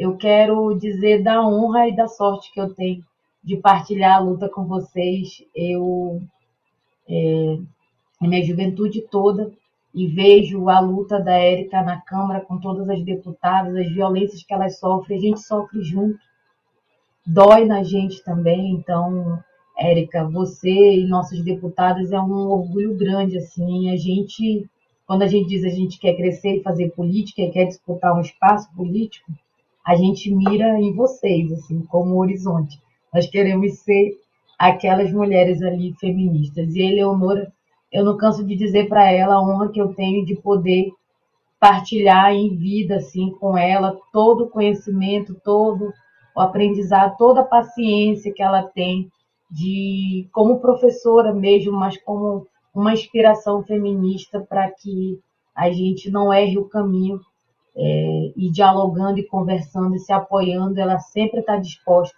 eu 0.00 0.16
quero 0.16 0.72
dizer 0.78 1.22
da 1.22 1.46
honra 1.46 1.86
e 1.86 1.94
da 1.94 2.08
sorte 2.08 2.50
que 2.50 2.58
eu 2.58 2.72
tenho 2.72 3.04
de 3.44 3.58
partilhar 3.58 4.16
a 4.16 4.18
luta 4.18 4.48
com 4.48 4.64
vocês. 4.64 5.44
Eu, 5.54 6.22
é, 7.06 7.58
minha 8.18 8.42
juventude 8.42 9.02
toda, 9.10 9.52
e 9.94 10.06
vejo 10.06 10.70
a 10.70 10.80
luta 10.80 11.20
da 11.20 11.34
Érica 11.34 11.82
na 11.82 12.00
Câmara 12.00 12.40
com 12.40 12.58
todas 12.58 12.88
as 12.88 13.04
deputadas, 13.04 13.76
as 13.76 13.92
violências 13.92 14.42
que 14.42 14.54
elas 14.54 14.78
sofrem, 14.78 15.18
a 15.18 15.20
gente 15.20 15.40
sofre 15.40 15.82
junto. 15.82 16.18
Dói 17.26 17.66
na 17.66 17.82
gente 17.82 18.24
também, 18.24 18.72
então, 18.72 19.38
Érica, 19.76 20.24
você 20.24 20.96
e 20.96 21.06
nossos 21.06 21.44
deputados 21.44 22.10
é 22.10 22.18
um 22.18 22.48
orgulho 22.48 22.96
grande, 22.96 23.36
assim, 23.36 23.90
a 23.90 23.96
gente, 23.98 24.66
quando 25.06 25.20
a 25.20 25.26
gente 25.26 25.50
diz 25.50 25.62
a 25.62 25.68
gente 25.68 25.98
quer 25.98 26.16
crescer 26.16 26.56
e 26.56 26.62
fazer 26.62 26.88
política 26.92 27.50
quer 27.52 27.66
disputar 27.66 28.16
um 28.16 28.22
espaço 28.22 28.74
político, 28.74 29.30
a 29.86 29.94
gente 29.94 30.32
mira 30.34 30.78
em 30.78 30.94
vocês, 30.94 31.52
assim, 31.52 31.82
como 31.82 32.16
horizonte. 32.16 32.80
Nós 33.12 33.26
queremos 33.26 33.78
ser 33.80 34.18
aquelas 34.58 35.12
mulheres 35.12 35.62
ali 35.62 35.94
feministas. 35.94 36.74
E 36.74 36.82
Eleonora, 36.82 37.52
eu 37.90 38.04
não 38.04 38.16
canso 38.16 38.44
de 38.44 38.54
dizer 38.54 38.88
para 38.88 39.10
ela 39.10 39.34
a 39.34 39.42
honra 39.42 39.70
que 39.70 39.80
eu 39.80 39.94
tenho 39.94 40.24
de 40.24 40.36
poder 40.36 40.92
partilhar 41.58 42.32
em 42.32 42.56
vida, 42.56 42.96
assim, 42.96 43.30
com 43.32 43.56
ela, 43.56 43.98
todo 44.12 44.44
o 44.44 44.50
conhecimento, 44.50 45.34
todo 45.44 45.92
o 46.34 46.40
aprendizado, 46.40 47.16
toda 47.18 47.40
a 47.40 47.44
paciência 47.44 48.32
que 48.32 48.42
ela 48.42 48.62
tem 48.62 49.10
de, 49.50 50.28
como 50.32 50.60
professora 50.60 51.34
mesmo, 51.34 51.72
mas 51.72 52.00
como 52.02 52.46
uma 52.74 52.92
inspiração 52.92 53.62
feminista 53.64 54.40
para 54.40 54.70
que 54.70 55.18
a 55.54 55.70
gente 55.70 56.10
não 56.10 56.32
erre 56.32 56.56
o 56.56 56.68
caminho 56.68 57.20
é, 57.76 58.32
e 58.36 58.50
dialogando 58.50 59.18
e 59.18 59.26
conversando 59.26 59.94
e 59.94 59.98
se 59.98 60.12
apoiando, 60.12 60.78
ela 60.80 60.98
sempre 60.98 61.40
está 61.40 61.56
disposta. 61.56 62.16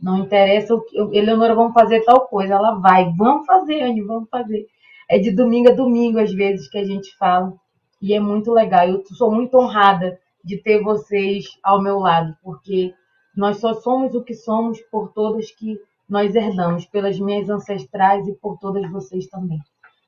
Não 0.00 0.18
interessa 0.18 0.74
o 0.74 0.80
que. 0.80 0.98
Eleonora, 1.16 1.54
vamos 1.54 1.72
fazer 1.72 2.04
tal 2.04 2.26
coisa. 2.26 2.54
Ela 2.54 2.74
vai. 2.74 3.12
Vamos 3.16 3.46
fazer, 3.46 3.82
Anne, 3.82 4.02
vamos 4.02 4.28
fazer. 4.28 4.66
É 5.08 5.18
de 5.18 5.30
domingo 5.30 5.70
a 5.70 5.74
domingo, 5.74 6.18
às 6.18 6.32
vezes, 6.32 6.68
que 6.68 6.78
a 6.78 6.84
gente 6.84 7.16
fala. 7.16 7.54
E 8.00 8.12
é 8.12 8.18
muito 8.18 8.52
legal. 8.52 8.88
Eu 8.88 9.04
sou 9.06 9.30
muito 9.30 9.56
honrada 9.56 10.18
de 10.44 10.58
ter 10.58 10.82
vocês 10.82 11.44
ao 11.62 11.80
meu 11.80 12.00
lado, 12.00 12.36
porque 12.42 12.92
nós 13.36 13.58
só 13.58 13.74
somos 13.74 14.14
o 14.14 14.24
que 14.24 14.34
somos 14.34 14.80
por 14.90 15.12
todas 15.12 15.52
que 15.52 15.78
nós 16.08 16.34
herdamos, 16.34 16.84
pelas 16.86 17.18
minhas 17.18 17.48
ancestrais 17.48 18.26
e 18.26 18.32
por 18.34 18.58
todas 18.58 18.90
vocês 18.90 19.28
também. 19.28 19.60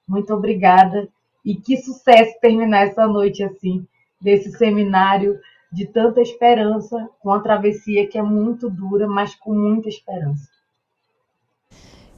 Muito 0.09 0.35
obrigada. 0.35 1.09
E 1.45 1.55
que 1.55 1.77
sucesso 1.77 2.35
terminar 2.41 2.89
essa 2.89 3.07
noite 3.07 3.45
assim 3.45 3.87
desse 4.21 4.51
seminário 4.53 5.39
de 5.73 5.87
tanta 5.87 6.21
esperança, 6.21 7.09
com 7.21 7.33
a 7.33 7.41
travessia 7.41 8.07
que 8.07 8.17
é 8.17 8.23
muito 8.23 8.71
dura, 8.71 9.09
mas 9.09 9.35
com 9.35 9.53
muita 9.53 9.89
esperança. 9.89 10.49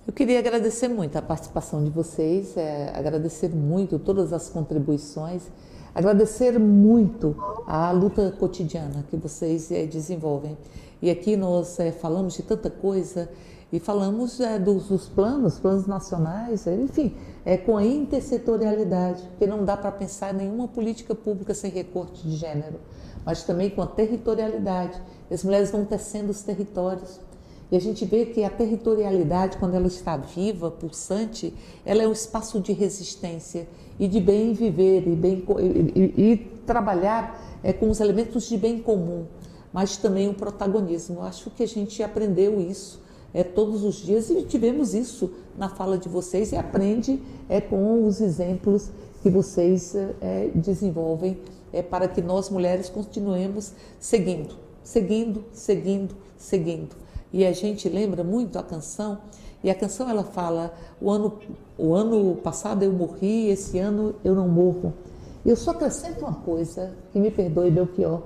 Eu 0.06 0.12
queria 0.12 0.38
agradecer 0.38 0.88
muito 0.88 1.16
a 1.16 1.22
participação 1.22 1.82
de 1.82 1.90
vocês, 1.90 2.56
é, 2.56 2.92
agradecer 2.94 3.48
muito 3.48 3.98
todas 3.98 4.32
as 4.32 4.48
contribuições, 4.48 5.50
agradecer 5.92 6.58
muito 6.60 7.34
a 7.66 7.90
luta 7.90 8.30
cotidiana 8.38 9.04
que 9.10 9.16
vocês 9.16 9.72
é, 9.72 9.84
desenvolvem. 9.84 10.56
E 11.02 11.10
aqui 11.10 11.36
nós 11.36 11.80
é, 11.80 11.90
falamos 11.90 12.34
de 12.34 12.42
tanta 12.42 12.70
coisa 12.70 13.28
e 13.72 13.80
falamos 13.80 14.38
é, 14.38 14.58
dos, 14.58 14.88
dos, 14.88 15.08
planos, 15.08 15.58
planos 15.58 15.86
nacionais, 15.86 16.66
é, 16.66 16.74
enfim, 16.76 17.16
é, 17.46 17.56
com 17.56 17.76
a 17.76 17.84
intersetorialidade, 17.84 19.22
porque 19.22 19.46
não 19.46 19.64
dá 19.64 19.76
para 19.76 19.92
pensar 19.92 20.34
nenhuma 20.34 20.66
política 20.66 21.14
pública 21.14 21.54
sem 21.54 21.70
recorte 21.70 22.26
de 22.26 22.34
gênero, 22.34 22.80
mas 23.24 23.44
também 23.44 23.70
com 23.70 23.80
a 23.80 23.86
territorialidade. 23.86 25.00
As 25.30 25.44
mulheres 25.44 25.70
vão 25.70 25.84
tecendo 25.84 26.30
os 26.30 26.42
territórios. 26.42 27.20
E 27.70 27.76
a 27.76 27.80
gente 27.80 28.04
vê 28.04 28.26
que 28.26 28.42
a 28.42 28.50
territorialidade, 28.50 29.58
quando 29.58 29.74
ela 29.74 29.86
está 29.86 30.16
viva, 30.16 30.72
pulsante, 30.72 31.54
ela 31.84 32.02
é 32.02 32.08
um 32.08 32.12
espaço 32.12 32.60
de 32.60 32.72
resistência 32.72 33.68
e 33.98 34.08
de 34.08 34.20
bem 34.20 34.52
viver 34.52 35.06
e, 35.06 35.14
bem, 35.14 35.44
e, 35.60 36.00
e, 36.00 36.32
e 36.32 36.36
trabalhar 36.66 37.40
é, 37.62 37.72
com 37.72 37.88
os 37.88 38.00
elementos 38.00 38.48
de 38.48 38.56
bem 38.56 38.80
comum, 38.80 39.24
mas 39.72 39.96
também 39.96 40.28
o 40.28 40.34
protagonismo. 40.34 41.20
Eu 41.20 41.22
acho 41.22 41.50
que 41.50 41.62
a 41.62 41.68
gente 41.68 42.02
aprendeu 42.02 42.60
isso 42.60 43.05
é, 43.34 43.44
todos 43.44 43.84
os 43.84 43.96
dias 43.96 44.30
e 44.30 44.42
tivemos 44.42 44.94
isso 44.94 45.30
na 45.56 45.68
fala 45.68 45.98
de 45.98 46.08
vocês 46.08 46.52
e 46.52 46.56
aprende 46.56 47.20
é, 47.48 47.60
com 47.60 48.06
os 48.06 48.20
exemplos 48.20 48.90
que 49.22 49.30
vocês 49.30 49.94
é, 49.94 50.50
desenvolvem 50.54 51.38
é, 51.72 51.82
para 51.82 52.08
que 52.08 52.22
nós 52.22 52.48
mulheres 52.48 52.88
continuemos 52.88 53.72
seguindo, 53.98 54.54
seguindo, 54.82 55.44
seguindo, 55.52 56.14
seguindo. 56.36 56.96
E 57.32 57.44
a 57.44 57.52
gente 57.52 57.88
lembra 57.88 58.22
muito 58.22 58.58
a 58.58 58.62
canção 58.62 59.18
e 59.62 59.70
a 59.70 59.74
canção 59.74 60.08
ela 60.08 60.24
fala 60.24 60.72
o 61.00 61.10
ano 61.10 61.38
o 61.78 61.94
ano 61.94 62.36
passado 62.36 62.82
eu 62.82 62.92
morri, 62.92 63.48
esse 63.48 63.78
ano 63.78 64.14
eu 64.24 64.34
não 64.34 64.48
morro. 64.48 64.94
Eu 65.44 65.54
só 65.54 65.72
acrescento 65.72 66.20
uma 66.20 66.34
coisa, 66.34 66.94
que 67.12 67.20
me 67.20 67.30
perdoe 67.30 67.70
Belchior, 67.70 68.22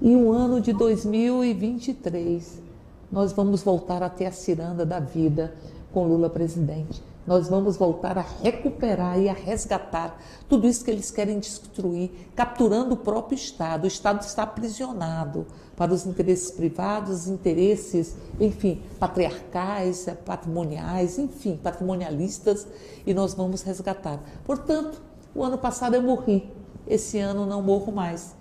e 0.00 0.14
o 0.14 0.30
ano 0.32 0.60
de 0.60 0.72
2023 0.72 2.63
nós 3.10 3.32
vamos 3.32 3.62
voltar 3.62 4.02
a 4.02 4.08
ter 4.08 4.26
a 4.26 4.32
ciranda 4.32 4.84
da 4.84 5.00
vida 5.00 5.54
com 5.92 6.06
Lula 6.06 6.28
presidente. 6.28 7.02
Nós 7.26 7.48
vamos 7.48 7.76
voltar 7.76 8.18
a 8.18 8.24
recuperar 8.42 9.18
e 9.18 9.30
a 9.30 9.32
resgatar 9.32 10.20
tudo 10.46 10.66
isso 10.66 10.84
que 10.84 10.90
eles 10.90 11.10
querem 11.10 11.38
destruir, 11.38 12.10
capturando 12.36 12.94
o 12.94 12.98
próprio 12.98 13.34
Estado. 13.34 13.84
O 13.84 13.86
Estado 13.86 14.20
está 14.20 14.42
aprisionado 14.42 15.46
para 15.74 15.92
os 15.92 16.04
interesses 16.04 16.50
privados, 16.50 17.26
interesses, 17.26 18.14
enfim, 18.38 18.82
patriarcais, 18.98 20.06
patrimoniais, 20.24 21.18
enfim, 21.18 21.58
patrimonialistas, 21.62 22.66
e 23.06 23.14
nós 23.14 23.32
vamos 23.32 23.62
resgatar. 23.62 24.20
Portanto, 24.44 25.00
o 25.34 25.42
ano 25.42 25.56
passado 25.56 25.94
eu 25.94 26.02
morri, 26.02 26.50
esse 26.86 27.18
ano 27.18 27.46
não 27.46 27.62
morro 27.62 27.90
mais. 27.90 28.34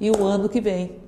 E 0.00 0.10
o 0.10 0.24
ano 0.24 0.48
que 0.48 0.60
vem 0.60 0.98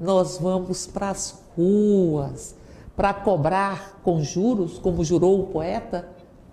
nós 0.00 0.38
vamos 0.38 0.86
para 0.86 1.10
as 1.10 1.41
ruas 1.56 2.54
para 2.96 3.14
cobrar 3.14 4.00
com 4.02 4.22
juros, 4.22 4.78
como 4.78 5.04
jurou 5.04 5.40
o 5.40 5.46
poeta, 5.46 6.08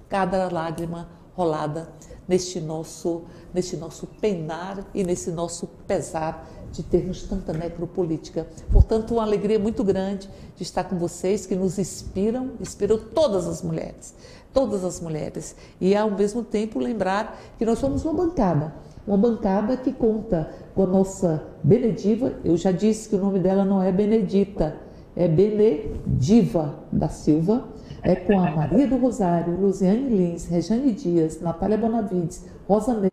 cada 0.07 0.49
lágrima 0.51 1.09
rolada 1.35 1.89
neste 2.27 2.59
nosso, 2.59 3.23
neste 3.53 3.75
nosso 3.75 4.05
penar 4.05 4.85
e 4.93 5.03
nesse 5.03 5.31
nosso 5.31 5.67
pesar 5.87 6.47
de 6.71 6.83
termos 6.83 7.23
tanta 7.23 7.51
necropolítica. 7.51 8.47
Portanto, 8.71 9.15
uma 9.15 9.23
alegria 9.23 9.57
muito 9.57 9.83
grande 9.83 10.29
de 10.55 10.63
estar 10.63 10.83
com 10.83 10.97
vocês, 10.97 11.45
que 11.45 11.55
nos 11.55 11.79
inspiram, 11.79 12.51
inspiram 12.59 12.99
todas 12.99 13.47
as 13.47 13.61
mulheres, 13.61 14.13
todas 14.53 14.83
as 14.83 14.99
mulheres. 14.99 15.55
E 15.81 15.95
ao 15.95 16.11
mesmo 16.11 16.43
tempo 16.43 16.79
lembrar 16.79 17.39
que 17.57 17.65
nós 17.65 17.79
somos 17.79 18.05
uma 18.05 18.13
bancada, 18.13 18.75
uma 19.07 19.17
bancada 19.17 19.75
que 19.75 19.91
conta 19.91 20.51
com 20.75 20.83
a 20.83 20.87
nossa 20.87 21.43
Benediva, 21.63 22.33
eu 22.43 22.55
já 22.55 22.71
disse 22.71 23.09
que 23.09 23.15
o 23.15 23.19
nome 23.19 23.39
dela 23.39 23.65
não 23.65 23.81
é 23.81 23.91
Benedita, 23.91 24.77
é 25.19 25.27
Benediva 25.27 26.79
da 26.89 27.09
Silva, 27.09 27.67
é 28.01 28.15
com 28.15 28.39
a 28.39 28.51
Maria 28.51 28.87
do 28.87 28.95
Rosário, 28.95 29.59
Luciane 29.59 30.07
Lins, 30.07 30.45
Rejane 30.45 30.93
Dias, 30.93 31.41
Natália 31.41 31.77
Bonavides, 31.77 32.45
Rosa 32.65 32.93
Neves, 32.93 33.11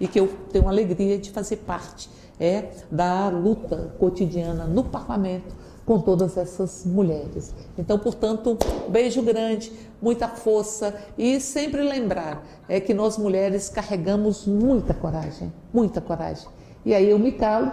e 0.00 0.08
que 0.08 0.18
eu 0.18 0.26
tenho 0.50 0.68
alegria 0.68 1.16
de 1.16 1.30
fazer 1.30 1.58
parte 1.58 2.10
é 2.40 2.70
da 2.90 3.28
luta 3.28 3.94
cotidiana 4.00 4.64
no 4.64 4.82
parlamento 4.82 5.54
com 5.86 6.00
todas 6.00 6.36
essas 6.36 6.84
mulheres. 6.84 7.54
Então, 7.78 7.96
portanto, 7.96 8.58
beijo 8.88 9.22
grande, 9.22 9.72
muita 10.00 10.26
força 10.26 10.92
e 11.16 11.38
sempre 11.38 11.82
lembrar 11.82 12.44
é 12.68 12.80
que 12.80 12.92
nós 12.92 13.16
mulheres 13.16 13.68
carregamos 13.68 14.44
muita 14.44 14.92
coragem, 14.92 15.52
muita 15.72 16.00
coragem. 16.00 16.48
E 16.84 16.92
aí 16.92 17.08
eu 17.08 17.18
me 17.18 17.30
calo 17.30 17.70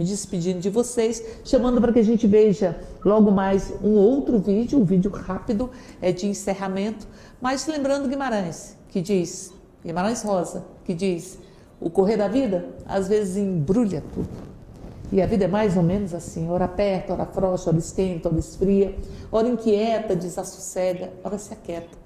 me 0.00 0.06
despedindo 0.06 0.60
de 0.60 0.70
vocês, 0.70 1.22
chamando 1.44 1.78
para 1.78 1.92
que 1.92 1.98
a 1.98 2.02
gente 2.02 2.26
veja 2.26 2.80
logo 3.04 3.30
mais 3.30 3.70
um 3.84 3.90
outro 3.96 4.38
vídeo, 4.38 4.78
um 4.78 4.84
vídeo 4.84 5.10
rápido 5.10 5.68
é 6.00 6.10
de 6.10 6.26
encerramento, 6.26 7.06
mas 7.38 7.66
lembrando 7.66 8.08
Guimarães, 8.08 8.78
que 8.88 9.02
diz, 9.02 9.52
Guimarães 9.84 10.22
Rosa, 10.22 10.64
que 10.86 10.94
diz, 10.94 11.38
o 11.78 11.90
correr 11.90 12.16
da 12.16 12.28
vida 12.28 12.66
às 12.86 13.08
vezes 13.08 13.36
embrulha 13.36 14.02
tudo. 14.14 14.30
E 15.12 15.20
a 15.20 15.26
vida 15.26 15.44
é 15.44 15.48
mais 15.48 15.76
ou 15.76 15.82
menos 15.82 16.14
assim, 16.14 16.48
ora 16.48 16.64
aperta, 16.64 17.12
ora 17.12 17.26
frouxa, 17.26 17.68
ora 17.68 17.78
esquenta, 17.78 18.30
ora 18.30 18.38
esfria, 18.38 18.96
ora 19.30 19.48
inquieta, 19.48 20.16
desassossega, 20.16 21.12
ora 21.22 21.36
se 21.36 21.52
aquieta. 21.52 21.98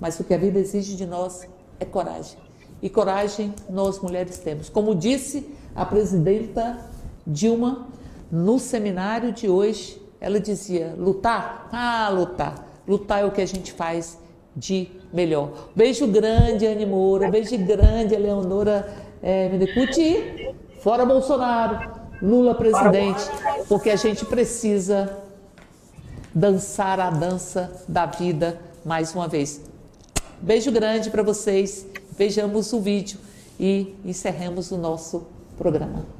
Mas 0.00 0.20
o 0.20 0.22
que 0.22 0.32
a 0.32 0.38
vida 0.38 0.60
exige 0.60 0.94
de 0.94 1.04
nós 1.04 1.48
é 1.80 1.84
coragem. 1.84 2.38
E 2.80 2.88
coragem 2.88 3.52
nós 3.68 3.98
mulheres 3.98 4.38
temos. 4.38 4.68
Como 4.68 4.94
disse 4.94 5.52
a 5.74 5.84
presidenta 5.84 6.78
Dilma 7.26 7.88
no 8.30 8.58
seminário 8.58 9.32
de 9.32 9.48
hoje, 9.48 10.00
ela 10.20 10.38
dizia: 10.38 10.94
lutar? 10.96 11.68
Ah, 11.72 12.08
lutar. 12.08 12.66
Lutar 12.86 13.22
é 13.22 13.24
o 13.24 13.30
que 13.30 13.40
a 13.40 13.46
gente 13.46 13.72
faz 13.72 14.18
de 14.54 14.88
melhor. 15.12 15.70
Beijo 15.74 16.06
grande, 16.06 16.66
Anne 16.66 16.86
Moura. 16.86 17.30
Beijo 17.30 17.56
grande, 17.58 18.14
Eleonora 18.14 18.88
é, 19.22 19.48
Mendecuti. 19.48 20.54
Fora 20.80 21.04
Bolsonaro. 21.04 22.00
Lula 22.22 22.54
presidente. 22.54 23.22
Porque 23.68 23.90
a 23.90 23.96
gente 23.96 24.24
precisa 24.24 25.18
dançar 26.34 27.00
a 27.00 27.10
dança 27.10 27.72
da 27.88 28.06
vida 28.06 28.60
mais 28.84 29.14
uma 29.14 29.26
vez. 29.26 29.60
Beijo 30.40 30.70
grande 30.70 31.10
para 31.10 31.22
vocês. 31.22 31.86
Vejamos 32.16 32.72
o 32.72 32.80
vídeo 32.80 33.18
e 33.58 33.94
encerremos 34.04 34.70
o 34.70 34.76
nosso 34.76 35.26
programa 35.56 36.19